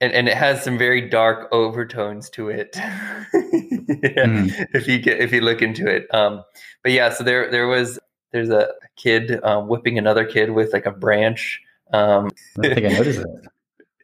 and, 0.00 0.12
and 0.12 0.28
it 0.28 0.36
has 0.36 0.62
some 0.62 0.78
very 0.78 1.08
dark 1.08 1.48
overtones 1.52 2.30
to 2.30 2.48
it. 2.48 2.76
Yeah, 4.02 4.24
Mm. 4.24 4.66
If 4.72 4.86
you 4.86 4.98
get 4.98 5.20
if 5.20 5.32
you 5.32 5.40
look 5.40 5.60
into 5.62 5.86
it, 5.86 6.06
um, 6.14 6.44
but 6.82 6.92
yeah, 6.92 7.10
so 7.10 7.24
there 7.24 7.50
there 7.50 7.66
was 7.66 7.98
there's 8.32 8.48
a 8.48 8.68
kid 8.96 9.42
um, 9.42 9.68
whipping 9.68 9.98
another 9.98 10.24
kid 10.24 10.50
with 10.50 10.72
like 10.72 10.86
a 10.86 10.92
branch. 10.92 11.60
Um, 11.92 12.30
I 12.56 12.62
don't 12.62 12.74
think 12.74 12.86
I 12.86 12.88
noticed 12.98 13.18
that. 13.18 13.48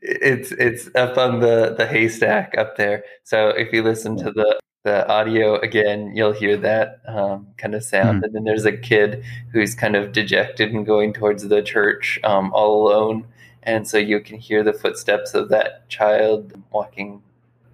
It's 0.07 0.53
it's 0.53 0.89
up 0.95 1.19
on 1.19 1.41
the 1.41 1.75
the 1.77 1.87
haystack 1.87 2.55
up 2.57 2.77
there. 2.77 3.05
So 3.25 3.49
if 3.49 3.73
you 3.73 3.83
listen 3.83 4.17
to 4.19 4.31
the 4.31 4.59
the 4.85 5.07
audio 5.09 5.59
again, 5.59 6.13
you'll 6.15 6.33
hear 6.33 6.57
that 6.59 7.01
um, 7.09 7.49
kind 7.59 7.75
of 7.75 7.83
sound. 7.83 8.19
Hmm. 8.19 8.25
And 8.25 8.35
then 8.35 8.45
there's 8.45 8.65
a 8.65 8.77
kid 8.77 9.25
who's 9.53 9.75
kind 9.75 9.97
of 9.97 10.13
dejected 10.13 10.73
and 10.73 10.87
going 10.87 11.13
towards 11.13 11.49
the 11.49 11.61
church 11.61 12.21
um, 12.23 12.53
all 12.53 12.87
alone, 12.87 13.27
and 13.65 13.87
so 13.87 13.99
you 13.99 14.21
can 14.21 14.39
hear 14.39 14.63
the 14.63 14.73
footsteps 14.73 15.35
of 15.35 15.49
that 15.49 15.89
child 15.89 16.53
walking 16.71 17.21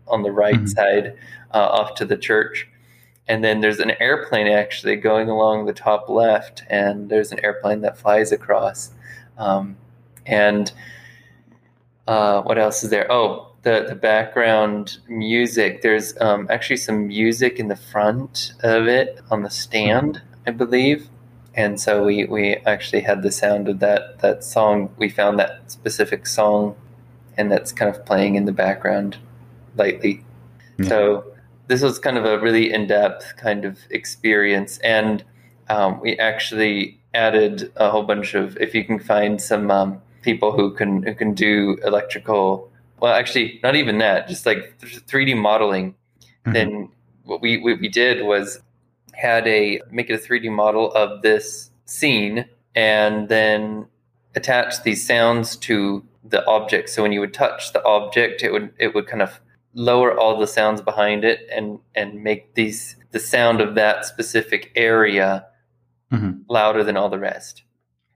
on 0.08 0.22
the 0.22 0.32
right 0.32 0.56
Mhm. 0.56 0.68
side 0.68 1.14
uh, 1.52 1.68
off 1.70 1.94
to 1.96 2.04
the 2.04 2.16
church. 2.16 2.68
And 3.28 3.44
then 3.44 3.60
there's 3.60 3.78
an 3.78 3.92
airplane 4.00 4.48
actually 4.48 4.96
going 4.96 5.28
along 5.28 5.66
the 5.66 5.72
top 5.72 6.08
left, 6.08 6.64
and 6.68 7.08
there's 7.08 7.30
an 7.30 7.44
airplane 7.44 7.82
that 7.82 7.96
flies 7.96 8.32
across. 8.32 8.90
Um, 9.38 9.76
and 10.26 10.72
uh, 12.06 12.42
what 12.42 12.58
else 12.58 12.82
is 12.82 12.90
there? 12.90 13.10
Oh, 13.10 13.52
the 13.62 13.86
the 13.88 13.94
background 13.94 14.98
music. 15.08 15.82
There's 15.82 16.14
um, 16.20 16.46
actually 16.50 16.78
some 16.78 17.08
music 17.08 17.58
in 17.58 17.68
the 17.68 17.76
front 17.76 18.52
of 18.62 18.86
it 18.86 19.20
on 19.30 19.42
the 19.42 19.50
stand, 19.50 20.22
I 20.46 20.50
believe. 20.50 21.08
And 21.54 21.78
so 21.78 22.04
we, 22.04 22.24
we 22.24 22.54
actually 22.64 23.02
had 23.02 23.22
the 23.22 23.30
sound 23.30 23.68
of 23.68 23.78
that 23.80 24.20
that 24.20 24.42
song. 24.42 24.92
We 24.96 25.08
found 25.08 25.38
that 25.38 25.70
specific 25.70 26.26
song, 26.26 26.74
and 27.36 27.52
that's 27.52 27.72
kind 27.72 27.94
of 27.94 28.04
playing 28.04 28.34
in 28.34 28.46
the 28.46 28.52
background 28.52 29.18
lightly. 29.76 30.24
Yeah. 30.78 30.88
So 30.88 31.24
this 31.68 31.82
was 31.82 31.98
kind 31.98 32.18
of 32.18 32.24
a 32.24 32.38
really 32.38 32.72
in 32.72 32.86
depth 32.86 33.36
kind 33.36 33.64
of 33.64 33.78
experience, 33.90 34.78
and 34.78 35.22
um, 35.68 36.00
we 36.00 36.18
actually 36.18 36.98
added 37.14 37.70
a 37.76 37.90
whole 37.90 38.02
bunch 38.02 38.34
of 38.34 38.56
if 38.56 38.74
you 38.74 38.84
can 38.84 38.98
find 38.98 39.40
some 39.40 39.70
um, 39.70 40.00
people 40.22 40.52
who 40.52 40.72
can 40.74 41.02
who 41.02 41.14
can 41.14 41.34
do 41.34 41.76
electrical. 41.84 42.70
Well, 43.00 43.12
actually, 43.14 43.60
not 43.62 43.74
even 43.74 43.98
that. 43.98 44.28
Just 44.28 44.46
like 44.46 44.74
three 45.06 45.24
D 45.24 45.34
modeling. 45.34 45.94
Mhm. 46.46 46.52
Then 46.52 46.88
what 47.24 47.40
we 47.40 47.58
what 47.58 47.80
we 47.80 47.88
did 47.88 48.24
was 48.24 48.60
had 49.12 49.46
a 49.46 49.80
make 49.90 50.08
it 50.10 50.14
a 50.14 50.18
3D 50.18 50.48
model 50.50 50.90
of 50.92 51.22
this 51.22 51.70
scene 51.84 52.46
and 52.74 53.28
then 53.28 53.86
attach 54.34 54.82
these 54.82 55.06
sounds 55.06 55.56
to 55.56 56.02
the 56.24 56.44
object. 56.46 56.88
So 56.88 57.02
when 57.02 57.12
you 57.12 57.20
would 57.20 57.34
touch 57.34 57.72
the 57.72 57.84
object, 57.84 58.42
it 58.42 58.52
would 58.52 58.72
it 58.78 58.94
would 58.94 59.06
kind 59.06 59.22
of 59.22 59.40
lower 59.74 60.18
all 60.18 60.38
the 60.38 60.46
sounds 60.46 60.80
behind 60.80 61.24
it 61.24 61.40
and 61.52 61.78
and 61.94 62.22
make 62.22 62.54
these 62.54 62.96
the 63.10 63.20
sound 63.20 63.60
of 63.60 63.74
that 63.74 64.06
specific 64.06 64.70
area 64.74 65.46
Mhm. 66.12 66.40
louder 66.48 66.82
than 66.84 66.96
all 66.96 67.08
the 67.10 67.18
rest. 67.18 67.62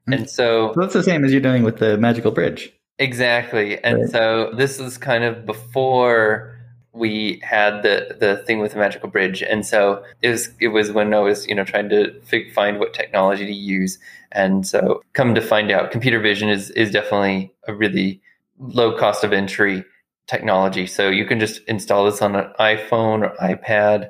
Mm-hmm. 0.08 0.12
And 0.12 0.30
so 0.30 0.72
So 0.74 0.80
that's 0.80 0.94
the 0.94 1.02
same 1.02 1.24
as 1.24 1.32
you're 1.32 1.40
doing 1.40 1.62
with 1.62 1.78
the 1.78 1.98
magical 1.98 2.30
bridge. 2.30 2.72
Exactly. 2.98 3.82
And 3.84 4.02
Right. 4.02 4.10
so 4.10 4.52
this 4.56 4.80
is 4.80 4.98
kind 4.98 5.24
of 5.24 5.44
before 5.44 6.52
we 6.92 7.40
had 7.42 7.82
the 7.82 8.16
the 8.18 8.38
thing 8.46 8.60
with 8.60 8.72
the 8.72 8.78
magical 8.78 9.10
bridge. 9.10 9.42
And 9.42 9.66
so 9.66 10.02
it 10.22 10.30
was 10.30 10.48
it 10.60 10.68
was 10.68 10.92
when 10.92 11.12
I 11.12 11.18
was, 11.20 11.46
you 11.46 11.54
know, 11.54 11.64
trying 11.64 11.90
to 11.90 12.18
fig- 12.22 12.52
find 12.52 12.78
what 12.78 12.94
technology 12.94 13.44
to 13.44 13.52
use. 13.52 13.98
And 14.32 14.66
so 14.66 15.02
come 15.12 15.34
to 15.34 15.40
find 15.42 15.70
out 15.70 15.90
computer 15.90 16.20
vision 16.20 16.48
is 16.48 16.70
is 16.70 16.90
definitely 16.90 17.52
a 17.68 17.74
really 17.74 18.22
low 18.58 18.96
cost 18.96 19.24
of 19.24 19.32
entry 19.32 19.84
technology. 20.26 20.86
So 20.86 21.08
you 21.10 21.26
can 21.26 21.38
just 21.38 21.60
install 21.68 22.06
this 22.06 22.22
on 22.22 22.34
an 22.34 22.50
iPhone 22.58 23.22
or 23.22 23.34
iPad 23.40 24.08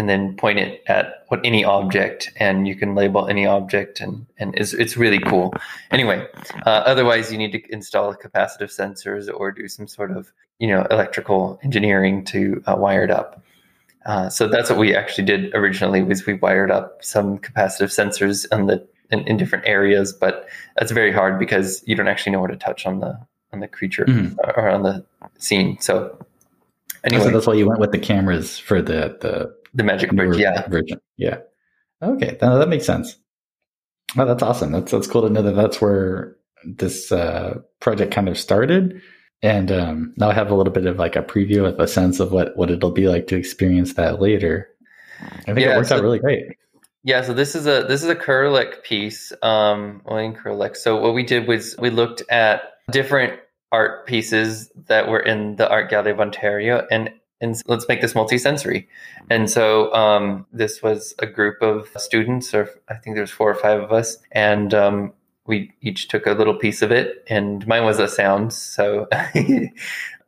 and 0.00 0.08
then 0.08 0.34
point 0.36 0.58
it 0.58 0.82
at 0.86 1.24
what 1.28 1.40
any 1.44 1.62
object 1.62 2.32
and 2.36 2.66
you 2.66 2.74
can 2.74 2.94
label 2.94 3.28
any 3.28 3.44
object 3.44 4.00
and 4.00 4.24
and 4.38 4.54
it's, 4.56 4.72
it's 4.72 4.96
really 4.96 5.18
cool 5.30 5.52
anyway 5.90 6.26
uh, 6.66 6.82
otherwise, 6.92 7.30
you 7.32 7.38
need 7.38 7.52
to 7.52 7.62
install 7.72 8.14
capacitive 8.14 8.70
sensors 8.80 9.28
or 9.32 9.52
do 9.52 9.68
some 9.68 9.86
sort 9.86 10.10
of 10.10 10.32
you 10.58 10.68
know 10.68 10.86
electrical 10.90 11.58
engineering 11.62 12.24
to 12.24 12.62
uh, 12.66 12.76
wire 12.76 13.04
it 13.04 13.10
up. 13.10 13.42
Uh, 14.06 14.28
so 14.30 14.48
that's 14.48 14.70
what 14.70 14.78
we 14.78 14.94
actually 14.96 15.24
did 15.24 15.54
originally. 15.54 16.02
Was 16.02 16.24
we 16.26 16.34
wired 16.34 16.70
up 16.70 17.02
some 17.02 17.38
capacitive 17.38 17.90
sensors 17.90 18.46
on 18.52 18.66
the 18.66 18.86
in, 19.10 19.20
in 19.26 19.36
different 19.36 19.66
areas, 19.66 20.12
but 20.12 20.48
that's 20.76 20.92
very 20.92 21.12
hard 21.12 21.38
because 21.38 21.82
you 21.86 21.94
don't 21.94 22.08
actually 22.08 22.32
know 22.32 22.40
where 22.40 22.48
to 22.48 22.56
touch 22.56 22.86
on 22.86 23.00
the 23.00 23.18
on 23.52 23.60
the 23.60 23.68
creature 23.68 24.06
Mhm. 24.06 24.36
or 24.56 24.68
on 24.68 24.82
the 24.82 25.04
scene. 25.38 25.78
So 25.80 26.16
anyway, 27.04 27.24
So 27.24 27.30
that's 27.30 27.46
why 27.46 27.54
you 27.54 27.66
went 27.68 27.80
with 27.80 27.92
the 27.92 27.98
cameras 27.98 28.58
for 28.58 28.80
the 28.82 29.16
the 29.20 29.54
the 29.74 29.84
magic 29.84 30.10
bridge, 30.12 30.36
yeah, 30.38 30.68
version. 30.68 31.00
Yeah. 31.16 31.38
Okay, 32.02 32.36
that, 32.40 32.58
that 32.58 32.68
makes 32.68 32.86
sense. 32.86 33.16
Oh, 34.16 34.24
that's 34.24 34.42
awesome. 34.42 34.72
That's 34.72 34.90
that's 34.92 35.06
cool 35.06 35.22
to 35.22 35.30
know 35.30 35.42
that 35.42 35.52
that's 35.54 35.80
where 35.80 36.36
this 36.64 37.12
uh, 37.12 37.58
project 37.80 38.12
kind 38.12 38.28
of 38.28 38.38
started. 38.38 39.00
And 39.42 39.72
um, 39.72 40.14
now 40.16 40.30
I 40.30 40.34
have 40.34 40.50
a 40.50 40.54
little 40.54 40.72
bit 40.72 40.86
of 40.86 40.98
like 40.98 41.16
a 41.16 41.22
preview 41.22 41.66
of 41.66 41.78
a 41.80 41.86
sense 41.86 42.20
of 42.20 42.32
what 42.32 42.56
what 42.56 42.70
it'll 42.70 42.90
be 42.90 43.08
like 43.08 43.26
to 43.28 43.36
experience 43.36 43.94
that 43.94 44.20
later. 44.20 44.68
I 45.22 45.52
think 45.54 45.60
Yeah, 45.60 45.74
it 45.74 45.76
worked 45.76 45.88
so- 45.88 45.96
out 45.96 46.02
really 46.02 46.18
great. 46.18 46.44
Yeah, 47.02 47.22
so 47.22 47.32
this 47.32 47.54
is 47.54 47.66
a 47.66 47.84
this 47.88 48.02
is 48.02 48.10
a 48.10 48.14
Kurelek 48.14 48.82
piece, 48.82 49.32
um, 49.42 50.02
William 50.04 50.34
Kurelek. 50.34 50.76
So 50.76 51.00
what 51.00 51.14
we 51.14 51.22
did 51.22 51.48
was 51.48 51.74
we 51.78 51.88
looked 51.88 52.22
at 52.30 52.60
different 52.90 53.40
art 53.72 54.06
pieces 54.06 54.70
that 54.88 55.08
were 55.08 55.20
in 55.20 55.56
the 55.56 55.66
Art 55.66 55.88
Gallery 55.88 56.10
of 56.12 56.20
Ontario, 56.20 56.86
and 56.90 57.08
and 57.40 57.60
let's 57.66 57.88
make 57.88 58.00
this 58.00 58.14
multisensory. 58.14 58.86
And 59.30 59.50
so 59.50 59.92
um, 59.94 60.46
this 60.52 60.82
was 60.82 61.14
a 61.18 61.26
group 61.26 61.62
of 61.62 61.88
students, 61.96 62.52
or 62.54 62.68
I 62.88 62.94
think 62.94 63.16
there's 63.16 63.30
four 63.30 63.50
or 63.50 63.54
five 63.54 63.80
of 63.82 63.92
us, 63.92 64.18
and 64.32 64.74
um, 64.74 65.12
we 65.46 65.72
each 65.80 66.08
took 66.08 66.26
a 66.26 66.32
little 66.32 66.54
piece 66.54 66.82
of 66.82 66.92
it. 66.92 67.24
And 67.28 67.66
mine 67.66 67.84
was 67.84 67.98
a 67.98 68.08
sound, 68.08 68.52
so 68.52 69.06
that 69.10 69.72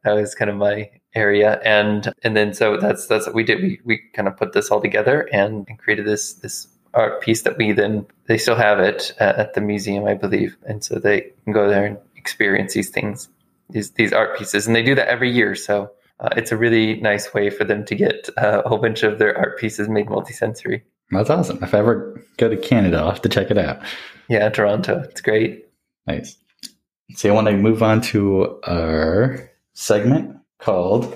was 0.04 0.34
kind 0.34 0.50
of 0.50 0.56
my 0.56 0.90
area 1.14 1.60
and 1.62 2.12
and 2.22 2.36
then 2.36 2.54
so 2.54 2.76
that's 2.78 3.06
that's 3.06 3.26
what 3.26 3.34
we 3.34 3.44
did 3.44 3.60
we 3.60 3.80
we 3.84 4.00
kind 4.14 4.26
of 4.28 4.36
put 4.36 4.52
this 4.52 4.70
all 4.70 4.80
together 4.80 5.28
and, 5.32 5.66
and 5.68 5.78
created 5.78 6.06
this 6.06 6.34
this 6.34 6.68
art 6.94 7.20
piece 7.20 7.42
that 7.42 7.56
we 7.56 7.72
then 7.72 8.06
they 8.26 8.38
still 8.38 8.54
have 8.54 8.78
it 8.78 9.14
at, 9.18 9.36
at 9.36 9.54
the 9.54 9.60
museum 9.60 10.04
i 10.06 10.14
believe 10.14 10.56
and 10.66 10.82
so 10.82 10.98
they 10.98 11.32
can 11.44 11.52
go 11.52 11.68
there 11.68 11.84
and 11.84 11.98
experience 12.16 12.72
these 12.72 12.88
things 12.88 13.28
these 13.70 13.90
these 13.92 14.12
art 14.12 14.36
pieces 14.38 14.66
and 14.66 14.74
they 14.74 14.82
do 14.82 14.94
that 14.94 15.08
every 15.08 15.30
year 15.30 15.54
so 15.54 15.90
uh, 16.20 16.30
it's 16.36 16.52
a 16.52 16.56
really 16.56 17.00
nice 17.00 17.34
way 17.34 17.50
for 17.50 17.64
them 17.64 17.84
to 17.84 17.94
get 17.94 18.28
uh, 18.38 18.62
a 18.64 18.68
whole 18.68 18.78
bunch 18.78 19.02
of 19.02 19.18
their 19.18 19.36
art 19.36 19.58
pieces 19.58 19.88
made 19.88 20.06
multisensory 20.06 20.82
That's 21.10 21.30
awesome. 21.30 21.62
If 21.62 21.74
I 21.74 21.78
ever 21.78 22.24
go 22.38 22.48
to 22.48 22.56
Canada, 22.56 22.98
I'll 22.98 23.10
have 23.10 23.22
to 23.22 23.28
check 23.28 23.50
it 23.50 23.58
out. 23.58 23.80
yeah 24.28 24.48
toronto 24.48 25.00
it's 25.00 25.20
great 25.20 25.66
Nice. 26.06 26.36
So 27.14 27.28
I 27.28 27.32
want 27.32 27.48
to 27.48 27.56
move 27.56 27.82
on 27.82 28.00
to 28.02 28.60
our 28.64 29.50
segment 29.74 30.36
called 30.58 31.14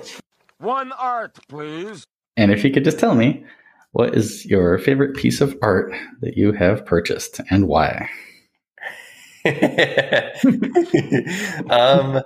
One 0.59 0.93
art, 0.93 1.39
please. 1.49 2.05
And 2.37 2.53
if 2.53 2.65
you 2.65 2.71
could 2.71 2.85
just 2.85 2.99
tell 2.99 3.15
me, 3.15 3.45
what 3.93 4.15
is 4.15 4.45
your 4.45 4.79
favorite 4.79 5.17
piece 5.17 5.41
of 5.41 5.57
art 5.63 5.95
that 6.21 6.37
you 6.37 6.53
have 6.53 6.85
purchased 6.85 7.41
and 7.51 7.67
why? 7.67 8.09
um, 11.71 12.21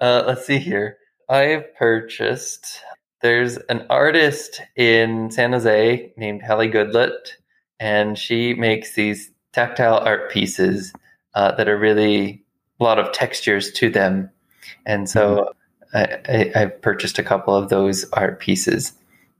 uh, 0.00 0.24
let's 0.26 0.46
see 0.46 0.58
here. 0.58 0.96
I've 1.32 1.74
purchased. 1.76 2.80
There's 3.22 3.56
an 3.56 3.86
artist 3.88 4.60
in 4.76 5.30
San 5.30 5.52
Jose 5.52 6.12
named 6.18 6.42
Hallie 6.42 6.68
Goodlet, 6.68 7.38
and 7.80 8.18
she 8.18 8.52
makes 8.52 8.92
these 8.92 9.30
tactile 9.54 9.96
art 9.96 10.30
pieces 10.30 10.92
uh, 11.34 11.52
that 11.52 11.70
are 11.70 11.78
really 11.78 12.44
a 12.78 12.84
lot 12.84 12.98
of 12.98 13.12
textures 13.12 13.72
to 13.72 13.88
them. 13.88 14.28
And 14.84 15.08
so 15.08 15.54
I, 15.94 16.18
I, 16.28 16.52
I've 16.54 16.82
purchased 16.82 17.18
a 17.18 17.22
couple 17.22 17.56
of 17.56 17.70
those 17.70 18.04
art 18.12 18.38
pieces, 18.38 18.92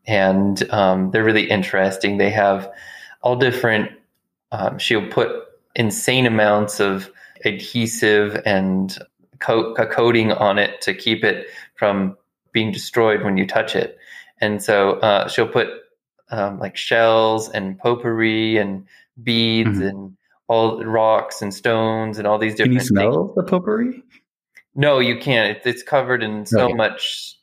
and 0.06 0.66
um, 0.72 1.10
they're 1.10 1.22
really 1.22 1.50
interesting. 1.50 2.16
They 2.16 2.30
have 2.30 2.72
all 3.20 3.36
different. 3.36 3.90
Um, 4.50 4.78
she'll 4.78 5.08
put 5.08 5.28
insane 5.76 6.24
amounts 6.24 6.80
of 6.80 7.10
adhesive 7.44 8.40
and 8.46 8.98
coat, 9.42 9.76
a 9.78 9.86
coating 9.86 10.32
on 10.32 10.58
it 10.58 10.80
to 10.80 10.94
keep 10.94 11.22
it 11.22 11.48
from 11.82 12.16
being 12.52 12.70
destroyed 12.70 13.24
when 13.24 13.36
you 13.36 13.44
touch 13.44 13.74
it. 13.74 13.98
And 14.40 14.62
so 14.62 15.00
uh, 15.00 15.26
she'll 15.26 15.48
put 15.48 15.66
um, 16.30 16.60
like 16.60 16.76
shells 16.76 17.48
and 17.48 17.76
potpourri 17.76 18.56
and 18.56 18.86
beads 19.24 19.80
Mhm. 19.80 19.88
and 19.88 20.16
all 20.46 20.84
rocks 20.84 21.42
and 21.42 21.52
stones 21.52 22.18
and 22.18 22.26
all 22.28 22.38
these 22.38 22.54
different. 22.54 22.78
Can 22.86 22.96
you 22.96 23.00
things. 23.00 23.14
smell 23.14 23.32
the 23.34 23.42
potpourri? 23.42 24.00
No, 24.76 25.00
you 25.00 25.18
can't. 25.18 25.56
It, 25.56 25.62
it's 25.66 25.82
covered 25.82 26.22
in 26.22 26.46
so 26.46 26.66
Okay. 26.66 26.74
much, 26.74 27.34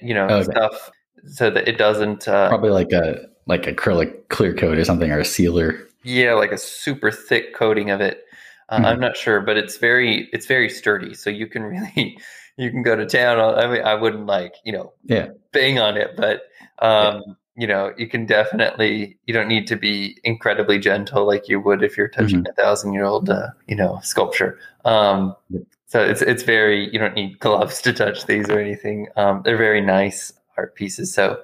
you 0.00 0.14
know, 0.14 0.28
Okay. 0.28 0.44
stuff 0.44 0.90
so 1.26 1.50
that 1.50 1.66
it 1.66 1.76
doesn't. 1.76 2.28
Uh, 2.28 2.46
Probably 2.48 2.70
like 2.70 2.92
a 2.92 3.26
like 3.46 3.62
acrylic 3.64 4.28
clear 4.28 4.54
coat 4.54 4.78
or 4.78 4.84
something 4.84 5.10
or 5.10 5.18
a 5.18 5.24
sealer. 5.24 5.88
yeah, 6.04 6.34
like 6.34 6.52
a 6.52 6.58
super 6.58 7.10
thick 7.10 7.52
coating 7.52 7.90
of 7.90 8.00
it. 8.00 8.22
Uh, 8.68 8.78
Mhm. 8.78 8.84
I'm 8.84 9.00
not 9.00 9.16
sure, 9.16 9.40
but 9.40 9.56
it's 9.56 9.76
very 9.78 10.28
it's 10.32 10.46
very 10.46 10.70
sturdy. 10.70 11.14
So 11.14 11.30
you 11.30 11.48
can 11.48 11.62
really 11.74 12.16
you 12.58 12.70
can 12.70 12.82
go 12.82 12.96
to 12.96 13.06
town. 13.06 13.38
I 13.38 13.66
mean, 13.66 13.82
I 13.82 13.94
wouldn't 13.94 14.26
like 14.26 14.54
you 14.64 14.72
know 14.72 14.92
Yeah. 15.04 15.28
bang 15.52 15.78
on 15.78 15.96
it, 15.96 16.16
but 16.16 16.42
um, 16.80 17.36
you 17.56 17.66
know 17.66 17.92
you 17.96 18.06
can 18.06 18.26
definitely 18.26 19.18
you 19.26 19.32
don't 19.34 19.48
need 19.48 19.66
to 19.68 19.76
be 19.76 20.18
incredibly 20.24 20.78
gentle 20.78 21.26
like 21.26 21.48
you 21.48 21.60
would 21.60 21.82
if 21.82 21.96
you're 21.96 22.08
touching 22.08 22.44
a 22.48 22.52
thousand 22.52 22.92
year 22.92 23.04
old 23.04 23.30
uh, 23.30 23.48
you 23.66 23.76
know 23.76 24.00
sculpture. 24.02 24.58
Um, 24.84 25.34
Yep. 25.50 25.62
So 25.86 26.04
it's 26.04 26.20
it's 26.20 26.42
very 26.42 26.92
you 26.92 26.98
don't 26.98 27.14
need 27.14 27.38
gloves 27.40 27.80
to 27.82 27.92
touch 27.94 28.26
these 28.26 28.50
or 28.50 28.58
anything. 28.58 29.08
Um, 29.16 29.40
they're 29.44 29.56
very 29.56 29.80
nice 29.80 30.32
art 30.58 30.74
pieces. 30.74 31.14
So 31.14 31.40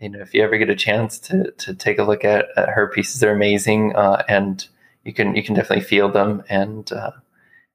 you 0.00 0.08
know 0.10 0.20
if 0.20 0.32
you 0.32 0.42
ever 0.44 0.56
get 0.58 0.70
a 0.70 0.76
chance 0.76 1.18
to 1.20 1.50
to 1.52 1.74
take 1.74 1.98
a 1.98 2.04
look 2.04 2.24
at, 2.24 2.46
at 2.56 2.68
her 2.68 2.86
pieces, 2.88 3.20
they're 3.20 3.34
amazing, 3.34 3.96
uh, 3.96 4.22
and 4.28 4.64
you 5.04 5.12
can 5.12 5.34
you 5.34 5.42
can 5.42 5.56
definitely 5.56 5.84
feel 5.84 6.08
them, 6.08 6.44
and 6.48 6.90
uh, 6.92 7.10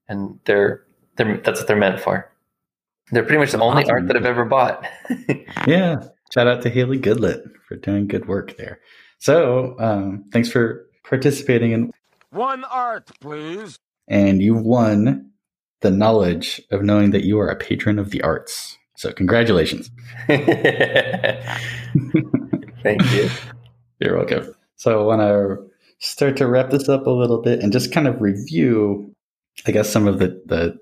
and 0.07 0.39
they're 0.45 0.83
they're 1.17 1.37
that's 1.37 1.59
what 1.59 1.67
they're 1.67 1.75
meant 1.75 1.99
for. 1.99 2.31
They're 3.11 3.23
pretty 3.23 3.37
much 3.39 3.51
the 3.51 3.59
only 3.61 3.83
Awesome. 3.83 3.93
art 3.95 4.07
that 4.07 4.17
I've 4.17 4.25
ever 4.25 4.45
bought. 4.45 4.85
Yeah. 5.67 5.97
Shout 6.33 6.47
out 6.47 6.61
to 6.63 6.69
Haley 6.69 6.99
Goodlet 6.99 7.43
for 7.67 7.75
doing 7.77 8.07
good 8.07 8.27
work 8.27 8.57
there. 8.57 8.79
So 9.19 9.75
um, 9.79 10.25
thanks 10.33 10.49
for 10.49 10.85
participating 11.03 11.71
in 11.71 11.91
One 12.31 12.63
art, 12.65 13.09
please. 13.21 13.77
and 14.07 14.41
you 14.41 14.55
won 14.55 15.31
the 15.81 15.91
knowledge 15.91 16.61
of 16.71 16.81
knowing 16.83 17.11
that 17.11 17.23
you 17.25 17.39
are 17.39 17.47
a 17.47 17.55
patron 17.55 17.99
of 17.99 18.09
the 18.11 18.21
arts. 18.23 18.77
So, 18.97 19.11
congratulations. 19.11 19.91
Thank 20.27 20.47
you. 23.11 23.29
You're 23.99 24.17
welcome. 24.17 24.55
So, 24.77 25.01
I 25.01 25.03
want 25.03 25.21
to 25.21 25.57
start 25.99 26.37
to 26.37 26.47
wrap 26.47 26.69
this 26.69 26.87
up 26.89 27.05
a 27.07 27.11
little 27.11 27.41
bit 27.41 27.59
and 27.61 27.71
just 27.73 27.91
kind 27.91 28.07
of 28.07 28.21
review, 28.21 29.11
I 29.67 29.71
guess, 29.71 29.89
some 29.89 30.07
of 30.07 30.19
the, 30.19 30.41
the 30.45 30.77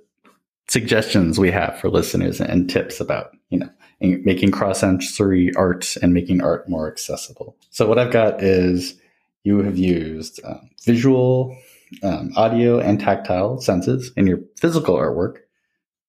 suggestions 0.67 1.39
we 1.39 1.51
have 1.51 1.79
for 1.79 1.89
listeners 1.89 2.39
and 2.39 2.69
tips 2.69 2.99
about, 2.99 3.35
you 3.49 3.59
know, 3.59 3.69
making 3.99 4.51
cross 4.51 4.79
sensory 4.79 5.53
art 5.55 5.95
and 6.01 6.13
making 6.13 6.41
art 6.41 6.67
more 6.69 6.89
accessible. 6.91 7.55
So, 7.69 7.87
what 7.87 7.99
I've 7.99 8.11
got 8.11 8.41
is 8.41 8.99
you 9.43 9.59
have 9.63 9.77
used 9.77 10.39
um, 10.43 10.69
visual, 10.83 11.57
um, 12.01 12.31
audio, 12.35 12.79
and 12.79 12.99
tactile 12.99 13.59
senses 13.59 14.11
in 14.15 14.27
your 14.27 14.39
physical 14.57 14.95
artwork. 14.95 15.37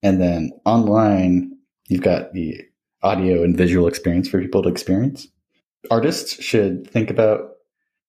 And 0.02 0.20
then 0.20 0.50
online, 0.64 1.56
you've 1.88 2.02
got 2.02 2.32
the 2.32 2.60
audio 3.02 3.42
and 3.42 3.56
visual 3.56 3.88
experience 3.88 4.28
for 4.28 4.40
people 4.40 4.62
to 4.62 4.68
experience. 4.68 5.26
Artists 5.90 6.42
should 6.42 6.90
think 6.90 7.10
about 7.10 7.50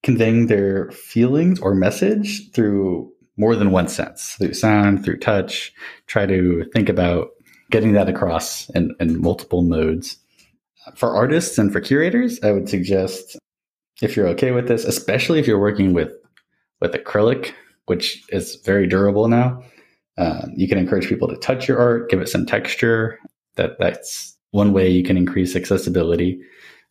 conveying 0.04 0.48
their 0.48 0.92
feelings 0.92 1.60
or 1.60 1.74
message 1.74 2.52
through 2.52 3.12
more 3.38 3.56
than 3.56 3.72
one 3.72 3.88
sense, 3.88 4.36
through 4.40 4.54
sound, 4.54 5.04
through 5.04 5.18
touch. 5.18 5.74
Try 6.08 6.26
to 6.26 6.66
think 6.74 6.90
about 6.90 7.30
getting 7.72 7.94
that 7.94 8.10
across 8.10 8.70
in, 8.72 8.96
in 9.00 9.22
multiple 9.22 9.62
modes. 9.62 10.18
For 10.96 11.16
artists 11.16 11.58
and 11.58 11.72
for 11.72 11.82
curators, 11.82 12.40
I 12.44 12.52
would 12.52 12.70
suggest 12.70 13.38
if 14.02 14.16
you're 14.16 14.28
okay 14.30 14.52
with 14.52 14.68
this, 14.68 14.86
especially 14.86 15.40
if 15.40 15.48
you're 15.48 15.60
working 15.60 15.94
with 15.94 16.12
with 16.82 16.94
acrylic, 16.94 17.54
which 17.86 18.24
is 18.30 18.58
very 18.58 18.86
durable 18.86 19.28
now. 19.28 19.64
Um, 20.18 20.52
you 20.56 20.68
can 20.68 20.78
encourage 20.78 21.08
people 21.08 21.28
to 21.28 21.38
touch 21.38 21.68
your 21.68 21.80
art, 21.80 22.10
give 22.10 22.22
it 22.22 22.30
some 22.30 22.46
texture. 22.46 23.20
That 23.56 23.80
that's 23.80 24.38
one 24.52 24.74
way 24.74 24.90
you 24.90 25.04
can 25.04 25.18
increase 25.18 25.56
accessibility. 25.56 26.40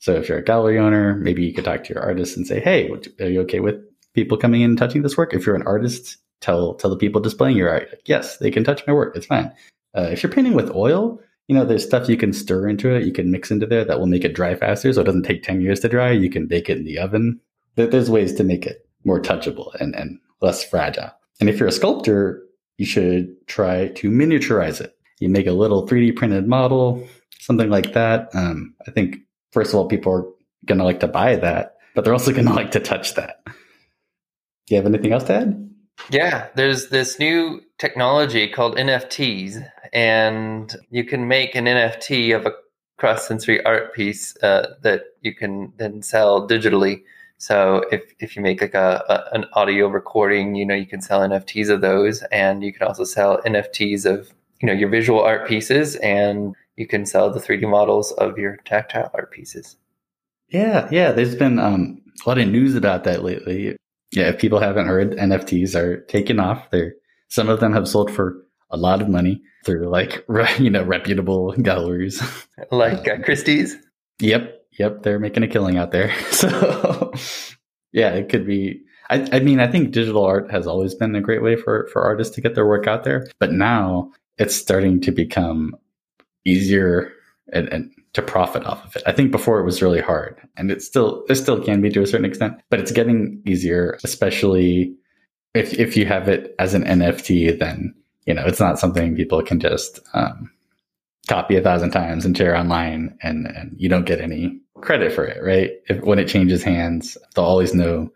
So 0.01 0.14
if 0.14 0.28
you're 0.28 0.38
a 0.38 0.45
gallery 0.45 0.78
owner, 0.78 1.14
maybe 1.14 1.45
you 1.45 1.55
could 1.55 1.64
talk 1.64 1.84
to 1.84 1.95
your 1.95 2.03
artist 2.03 2.36
and 2.36 2.47
say, 2.47 2.61
"Hey, 2.61 2.90
are 3.20 3.28
you 3.28 3.40
okay 3.42 3.61
with 3.61 3.76
people 4.14 4.36
coming 4.36 4.62
in 4.62 4.70
and 4.70 4.78
touching 4.78 5.03
this 5.03 5.16
work?" 5.16 5.32
If 5.34 5.47
you're 5.47 5.57
an 5.57 5.66
artist, 5.66 6.16
tell 6.45 6.74
tell 6.74 6.90
the 6.90 6.97
people 6.97 7.20
displaying 7.20 7.57
your 7.57 7.70
art, 7.70 7.88
yes, 8.05 8.36
they 8.38 8.51
can 8.51 8.64
touch 8.64 8.86
my 8.86 8.92
work. 8.92 9.16
It's 9.16 9.26
fine. 9.26 9.53
Uh, 9.97 10.09
if 10.11 10.22
you're 10.22 10.32
painting 10.32 10.55
with 10.55 10.74
oil, 10.74 11.20
you 11.49 11.55
know, 11.55 11.64
there's 11.64 11.84
stuff 11.84 12.09
you 12.09 12.16
can 12.16 12.32
stir 12.32 12.68
into 12.68 12.95
it, 12.95 13.07
you 13.07 13.12
can 13.12 13.30
mix 13.30 13.51
into 13.51 13.66
there 13.66 13.84
that 13.84 13.99
will 13.99 14.07
make 14.07 14.24
it 14.24 14.34
dry 14.34 14.55
faster, 14.55 14.92
so 14.92 15.01
it 15.01 15.05
doesn't 15.05 15.24
take 15.24 15.42
ten 15.42 15.61
years 15.61 15.80
to 15.80 15.88
dry. 15.88 16.11
You 16.11 16.30
can 16.30 16.47
bake 16.47 16.68
it 16.68 16.78
in 16.78 16.84
the 16.84 16.99
oven. 16.99 17.40
There's 17.76 18.11
ways 18.11 18.34
to 18.34 18.45
make 18.45 18.66
it 18.66 18.86
more 19.05 19.20
touchable 19.20 19.74
and 19.80 19.95
and 19.97 20.18
less 20.40 20.62
fragile. 20.62 21.11
And 21.40 21.49
if 21.49 21.59
you're 21.59 21.68
a 21.68 21.72
sculptor, 21.72 22.42
you 22.76 22.86
should 22.86 23.34
try 23.47 23.88
to 23.88 24.11
miniaturize 24.11 24.80
it. 24.80 24.97
You 25.20 25.28
make 25.28 25.47
a 25.47 25.53
little 25.53 25.86
3D 25.86 26.16
printed 26.16 26.47
model, 26.47 27.07
something 27.40 27.70
like 27.70 27.92
that. 27.95 28.28
Um, 28.34 28.74
I 28.86 28.90
think 28.90 29.18
first 29.53 29.70
of 29.72 29.76
all, 29.76 29.88
people 29.88 30.12
are 30.12 30.24
going 30.66 30.78
to 30.78 30.84
like 30.84 31.01
to 31.01 31.09
buy 31.09 31.36
that, 31.36 31.76
but 31.95 32.05
they're 32.05 32.12
also 32.12 32.32
going 32.32 32.47
to 32.53 32.53
like 32.53 32.72
to 32.72 32.80
touch 32.80 33.14
that. 33.14 33.42
Do 33.47 34.74
you 34.74 34.76
have 34.76 34.86
anything 34.86 35.12
else 35.12 35.24
to 35.24 35.34
add? 35.34 35.74
Yeah, 36.11 36.49
there's 36.55 36.88
this 36.88 37.18
new 37.18 37.62
technology 37.78 38.49
called 38.49 38.76
NFTs, 38.76 39.66
and 39.92 40.74
you 40.90 41.05
can 41.05 41.28
make 41.28 41.55
an 41.55 41.64
NFT 41.64 42.36
of 42.36 42.47
a 42.47 42.53
cross 42.99 43.26
sensory 43.26 43.64
art 43.64 43.95
piece 43.95 44.36
uh, 44.42 44.74
that 44.82 45.03
you 45.22 45.34
can 45.34 45.72
then 45.76 46.03
sell 46.03 46.47
digitally. 46.47 47.03
So 47.38 47.84
if, 47.90 48.03
if 48.20 48.36
you 48.36 48.42
make 48.42 48.61
like 48.61 48.74
a, 48.74 49.05
a, 49.09 49.34
an 49.34 49.47
audio 49.55 49.88
recording, 49.88 50.55
you 50.55 50.64
know 50.64 50.74
you 50.74 50.86
can 50.86 51.01
sell 51.01 51.20
NFTs 51.20 51.70
of 51.70 51.80
those, 51.80 52.22
and 52.24 52.62
you 52.62 52.72
can 52.72 52.86
also 52.86 53.05
sell 53.05 53.40
NFTs 53.42 54.07
of 54.07 54.32
you 54.61 54.66
know 54.66 54.72
your 54.72 54.88
visual 54.88 55.20
art 55.20 55.49
pieces, 55.49 55.97
and 55.97 56.55
you 56.76 56.86
can 56.86 57.07
sell 57.07 57.30
the 57.30 57.40
3D 57.40 57.68
models 57.68 58.12
of 58.12 58.38
your 58.38 58.57
tactile 58.64 59.11
art 59.14 59.30
pieces. 59.30 59.76
Yeah, 60.49 60.88
yeah. 60.90 61.12
There's 61.12 61.34
been 61.34 61.59
um, 61.59 62.01
a 62.24 62.28
lot 62.28 62.38
of 62.38 62.49
news 62.49 62.76
about 62.76 63.05
that 63.05 63.24
lately. 63.24 63.76
Yeah, 64.12 64.28
if 64.28 64.38
people 64.38 64.61
haven't 64.61 64.86
heard, 64.86 65.12
NFTs 65.12 65.74
are 65.74 66.00
taking 66.02 66.38
off. 66.38 66.70
They're 66.70 66.94
some 67.28 67.48
of 67.48 67.61
them 67.61 67.72
have 67.72 67.88
sold 67.88 68.11
for 68.11 68.44
a 68.70 68.76
lot 68.76 69.02
of 69.02 69.09
money 69.09 69.42
through 69.64 69.88
like 69.88 70.24
you 70.59 70.70
know 70.70 70.84
reputable 70.84 71.52
galleries, 71.52 72.22
like 72.70 73.09
uh, 73.09 73.18
Christie's. 73.22 73.76
Yep, 74.20 74.62
yep. 74.78 75.02
They're 75.02 75.18
making 75.18 75.42
a 75.42 75.48
killing 75.48 75.76
out 75.76 75.90
there. 75.90 76.14
So 76.32 77.12
yeah, 77.92 78.11
it 78.14 78.28
could 78.28 78.46
be. 78.46 78.80
I, 79.11 79.28
I 79.32 79.40
mean, 79.40 79.61
I 79.61 79.68
think 79.68 79.92
digital 79.92 80.24
art 80.24 80.50
has 80.50 80.66
always 80.66 80.94
been 80.94 81.14
a 81.14 81.20
great 81.20 81.42
way 81.42 81.57
for 81.57 81.88
for 81.92 82.02
artists 82.02 82.34
to 82.34 82.40
get 82.40 82.55
their 82.55 82.66
work 82.66 82.86
out 82.86 83.05
there, 83.05 83.26
but 83.38 83.52
now 83.52 84.11
it's 84.36 84.57
starting 84.57 85.00
to 85.02 85.12
become 85.12 85.76
easier 86.44 87.12
and, 87.52 87.68
and 87.68 87.90
to 88.15 88.23
profit 88.23 88.65
off 88.65 88.85
of 88.85 88.97
it. 88.97 89.03
I 89.07 89.12
think 89.12 89.31
before 89.31 89.61
it 89.61 89.65
was 89.65 89.83
really 89.83 90.01
hard, 90.01 90.41
and 90.57 90.71
it 90.71 90.83
still 90.83 91.25
it 91.29 91.35
still 91.35 91.62
can 91.62 91.81
be 91.81 91.91
to 91.91 92.03
a 92.03 92.07
certain 92.07 92.25
extent, 92.25 92.61
but 92.71 92.81
it's 92.81 92.93
getting 92.93 93.43
easier, 93.45 93.99
especially 94.03 94.97
if 95.53 95.75
if 95.79 95.97
you 95.97 96.07
have 96.07 96.29
it 96.29 96.55
as 96.59 96.75
an 96.75 96.85
NFT. 96.85 97.59
Then 97.59 97.95
you 98.27 98.35
know 98.35 98.45
it's 98.47 98.61
not 98.61 98.79
something 98.79 99.17
people 99.17 99.43
can 99.43 99.61
just 99.61 100.01
um, 100.15 100.51
copy 101.29 101.57
a 101.57 101.62
thousand 101.62 101.91
times 101.91 102.25
and 102.25 102.37
share 102.37 102.57
online, 102.57 103.19
and 103.23 103.47
and 103.47 103.75
you 103.77 103.89
don't 103.89 104.07
get 104.07 104.21
any 104.21 104.61
credit 104.81 105.12
for 105.12 105.25
it, 105.25 105.43
right? 105.43 105.73
If, 105.89 106.03
when 106.03 106.19
it 106.19 106.29
changes 106.29 106.62
hands, 106.62 107.19
they'll 107.35 107.45
always 107.45 107.75
know 107.75 108.11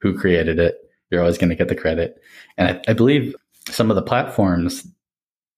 who 0.00 0.18
created 0.18 0.58
it. 0.58 0.76
You're 1.10 1.20
always 1.20 1.38
going 1.38 1.50
to 1.50 1.56
get 1.56 1.68
the 1.68 1.74
credit, 1.74 2.20
and 2.56 2.68
I, 2.68 2.90
I 2.90 2.94
believe 2.94 3.36
some 3.68 3.90
of 3.90 3.96
the 3.96 4.02
platforms 4.02 4.86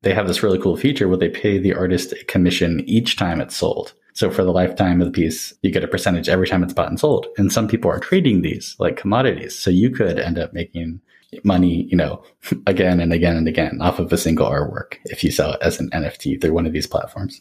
they 0.05 0.15
have 0.15 0.27
this 0.27 0.43
really 0.43 0.59
cool 0.59 0.77
feature 0.77 1.09
where 1.09 1.17
they 1.17 1.29
pay 1.29 1.59
the 1.59 1.75
artist 1.75 2.13
a 2.13 2.25
commission 2.25 2.83
each 2.87 3.17
time 3.17 3.41
it's 3.41 3.57
sold. 3.57 3.95
So 4.13 4.31
for 4.31 4.45
the 4.45 4.53
lifetime 4.53 5.01
of 5.01 5.09
the 5.09 5.13
piece, 5.13 5.53
you 5.63 5.73
get 5.73 5.83
a 5.83 5.89
percentage 5.89 6.29
every 6.29 6.47
time 6.47 6.63
it's 6.63 6.73
bought 6.73 6.89
and 6.89 7.01
sold. 7.01 7.27
And 7.37 7.53
some 7.53 7.67
people 7.67 7.91
are 7.91 7.99
trading 7.99 8.43
these 8.43 8.77
like 8.79 8.97
commodities. 8.97 9.59
So 9.59 9.71
you 9.71 9.91
could 9.91 10.21
end 10.21 10.39
up 10.39 10.53
making 10.53 11.01
money, 11.43 11.89
you 11.91 11.97
know, 11.97 12.23
again 12.67 13.01
and 13.01 13.13
again 13.13 13.37
and 13.37 13.49
again 13.49 13.81
off 13.83 13.99
of 13.99 14.13
a 14.13 14.19
single 14.19 14.49
artwork 14.49 14.99
if 15.07 15.25
you 15.25 15.33
sell 15.33 15.55
it 15.55 15.63
as 15.63 15.81
an 15.81 15.91
NFT 15.91 16.41
through 16.41 16.53
one 16.53 16.67
of 16.67 16.73
these 16.73 16.87
platforms. 16.87 17.41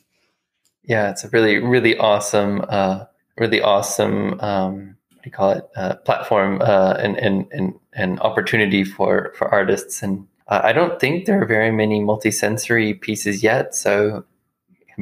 Yeah, 0.84 1.12
it's 1.12 1.24
a 1.24 1.30
really, 1.30 1.60
really 1.60 1.96
awesome, 1.98 2.66
uh, 2.68 3.06
really 3.38 3.62
awesome, 3.62 4.40
um, 4.42 4.98
what 5.12 5.24
do 5.24 5.30
you 5.30 5.32
call 5.32 5.52
it, 5.52 5.70
uh, 5.78 5.96
platform 5.98 6.60
uh, 6.62 6.96
and, 7.00 7.18
and, 7.18 7.46
and, 7.52 7.74
and 7.94 8.20
opportunity 8.20 8.84
for, 8.84 9.34
for 9.38 9.48
artists 9.48 10.02
and 10.02 10.28
uh, 10.48 10.62
I 10.64 10.74
don't 10.74 11.00
think 11.00 11.26
there 11.26 11.42
are 11.42 11.46
very 11.46 11.72
many 11.72 12.02
multisensory 12.02 13.00
pieces 13.00 13.44
yet, 13.44 13.76
so 13.76 14.26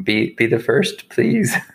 be 0.03 0.33
be 0.35 0.47
the 0.47 0.59
first, 0.59 1.09
please. 1.09 1.55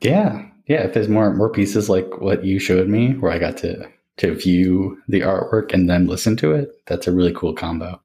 Yeah, 0.00 0.44
yeah. 0.66 0.82
If 0.82 0.92
there's 0.92 1.08
more 1.08 1.32
more 1.32 1.48
pieces 1.48 1.88
like 1.88 2.20
what 2.20 2.44
you 2.44 2.58
showed 2.58 2.88
me, 2.88 3.12
where 3.14 3.32
I 3.32 3.38
got 3.38 3.56
to 3.58 3.88
to 4.18 4.34
view 4.34 5.00
the 5.08 5.20
artwork 5.20 5.72
and 5.72 5.88
then 5.88 6.06
listen 6.06 6.36
to 6.38 6.52
it, 6.52 6.70
that's 6.86 7.06
a 7.06 7.12
really 7.12 7.32
cool 7.32 7.54
combo. 7.54 7.98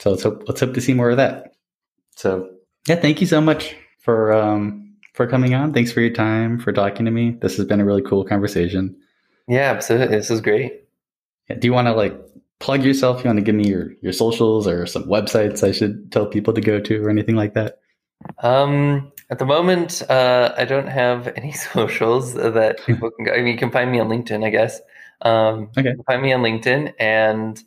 So 0.00 0.10
let's 0.10 0.22
hope 0.22 0.44
let's 0.46 0.60
hope 0.60 0.72
to 0.74 0.80
see 0.80 0.94
more 0.94 1.10
of 1.10 1.18
that. 1.18 1.54
So 2.14 2.48
yeah, 2.88 2.96
thank 2.96 3.20
you 3.20 3.26
so 3.26 3.42
much 3.42 3.76
for 4.00 4.32
um 4.32 4.94
for 5.12 5.26
coming 5.26 5.54
on. 5.54 5.74
Thanks 5.74 5.92
for 5.92 6.00
your 6.00 6.14
time 6.14 6.58
for 6.58 6.72
talking 6.72 7.04
to 7.04 7.10
me. 7.10 7.36
This 7.42 7.56
has 7.58 7.66
been 7.66 7.80
a 7.80 7.84
really 7.84 8.02
cool 8.02 8.24
conversation. 8.24 8.96
Yeah, 9.48 9.70
absolutely. 9.70 10.16
This 10.16 10.30
is 10.30 10.40
great. 10.40 10.84
Yeah, 11.50 11.56
do 11.56 11.66
you 11.66 11.72
want 11.72 11.88
to 11.88 11.92
like 11.92 12.18
plug 12.60 12.84
yourself? 12.84 13.22
You 13.22 13.28
want 13.28 13.38
to 13.38 13.44
give 13.44 13.54
me 13.54 13.68
your 13.68 13.92
your 14.00 14.12
socials 14.12 14.66
or 14.66 14.86
some 14.86 15.04
websites 15.04 15.66
I 15.66 15.72
should 15.72 16.10
tell 16.12 16.26
people 16.26 16.54
to 16.54 16.60
go 16.60 16.80
to 16.80 17.02
or 17.02 17.10
anything 17.10 17.36
like 17.36 17.54
that? 17.54 17.80
Um, 18.42 19.12
at 19.30 19.38
the 19.38 19.44
moment, 19.44 20.02
uh, 20.08 20.54
I 20.56 20.64
don't 20.64 20.88
have 20.88 21.28
any 21.36 21.52
socials 21.52 22.34
that 22.34 22.80
people 22.86 23.10
can 23.10 23.26
go. 23.26 23.32
I 23.32 23.38
mean, 23.38 23.48
you 23.48 23.58
can 23.58 23.70
find 23.70 23.90
me 23.90 24.00
on 24.00 24.08
LinkedIn, 24.08 24.44
I 24.44 24.50
guess. 24.50 24.80
Um, 25.22 25.70
okay. 25.76 25.94
find 26.06 26.22
me 26.22 26.32
on 26.32 26.42
LinkedIn, 26.42 26.92
and 26.98 27.62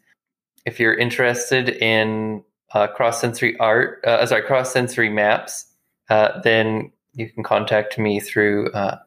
if 0.65 0.79
you're 0.79 0.93
interested 0.93 1.69
in 1.69 2.43
uh, 2.73 2.87
cross 2.87 3.19
sensory 3.19 3.57
art, 3.59 4.05
uh, 4.05 4.23
sorry, 4.27 4.43
cross 4.43 4.71
sensory 4.71 5.09
maps, 5.09 5.65
uh, 6.09 6.41
then 6.41 6.91
you 7.13 7.27
can 7.29 7.43
contact 7.43 7.97
me 7.97 8.19
through 8.19 8.71
uh, 8.71 8.99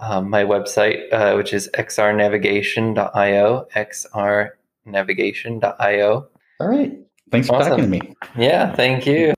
um, 0.00 0.30
my 0.30 0.42
website, 0.42 1.12
uh, 1.12 1.34
which 1.34 1.52
is 1.52 1.68
xrnavigation.io, 1.74 3.66
xr 3.74 4.50
navigation.io. 4.84 6.28
All 6.60 6.68
right. 6.68 6.98
Thanks 7.30 7.48
for 7.48 7.58
talking 7.58 7.84
to 7.84 7.88
me. 7.88 8.00
Yeah, 8.36 8.74
thank 8.74 9.06
you. 9.06 9.34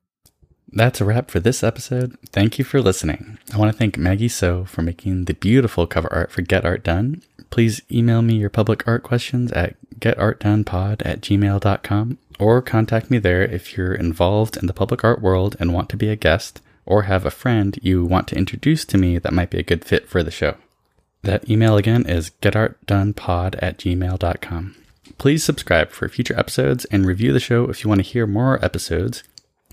That's 0.72 1.00
a 1.00 1.04
wrap 1.04 1.30
for 1.30 1.38
this 1.38 1.62
episode. 1.62 2.18
Thank 2.32 2.58
you 2.58 2.64
for 2.64 2.82
listening. 2.82 3.38
I 3.52 3.58
want 3.58 3.70
to 3.70 3.78
thank 3.78 3.96
Maggie 3.96 4.28
So 4.28 4.64
for 4.64 4.82
making 4.82 5.26
the 5.26 5.34
beautiful 5.34 5.86
cover 5.86 6.12
art 6.12 6.32
for 6.32 6.42
Get 6.42 6.64
Art 6.64 6.82
Done. 6.82 7.22
Please 7.50 7.80
email 7.92 8.22
me 8.22 8.34
your 8.34 8.50
public 8.50 8.86
art 8.88 9.04
questions 9.04 9.52
at 9.52 9.76
getartdonepod 10.00 11.02
at 11.04 11.20
gmail.com 11.20 12.18
or 12.40 12.60
contact 12.60 13.10
me 13.10 13.18
there 13.18 13.42
if 13.42 13.76
you're 13.76 13.94
involved 13.94 14.56
in 14.56 14.66
the 14.66 14.72
public 14.72 15.04
art 15.04 15.22
world 15.22 15.54
and 15.60 15.72
want 15.72 15.88
to 15.90 15.96
be 15.96 16.08
a 16.08 16.16
guest 16.16 16.60
or 16.84 17.04
have 17.04 17.24
a 17.24 17.30
friend 17.30 17.78
you 17.80 18.04
want 18.04 18.26
to 18.28 18.36
introduce 18.36 18.84
to 18.84 18.98
me 18.98 19.18
that 19.18 19.32
might 19.32 19.50
be 19.50 19.58
a 19.58 19.62
good 19.62 19.84
fit 19.84 20.08
for 20.08 20.24
the 20.24 20.32
show. 20.32 20.56
That 21.22 21.48
email 21.48 21.76
again 21.76 22.04
is 22.06 22.30
getartdonepod 22.42 23.58
at 23.62 23.78
gmail.com. 23.78 24.74
Please 25.18 25.44
subscribe 25.44 25.90
for 25.90 26.08
future 26.08 26.38
episodes 26.38 26.84
and 26.86 27.06
review 27.06 27.32
the 27.32 27.40
show 27.40 27.68
if 27.70 27.82
you 27.82 27.88
want 27.88 28.00
to 28.00 28.06
hear 28.06 28.26
more 28.26 28.62
episodes. 28.64 29.22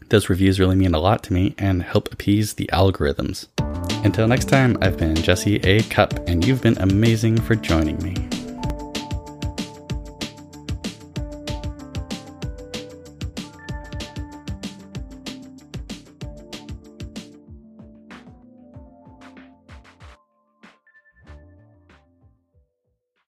Those 0.09 0.29
reviews 0.29 0.59
really 0.59 0.75
mean 0.75 0.93
a 0.93 0.99
lot 0.99 1.23
to 1.23 1.33
me 1.33 1.55
and 1.57 1.83
help 1.83 2.11
appease 2.11 2.53
the 2.53 2.69
algorithms. 2.73 3.47
Until 4.03 4.27
next 4.27 4.49
time, 4.49 4.77
I've 4.81 4.97
been 4.97 5.15
Jesse 5.15 5.57
A. 5.57 5.83
Cup, 5.83 6.13
and 6.27 6.45
you've 6.45 6.61
been 6.61 6.77
amazing 6.79 7.39
for 7.39 7.55
joining 7.55 8.01
me. 8.03 8.30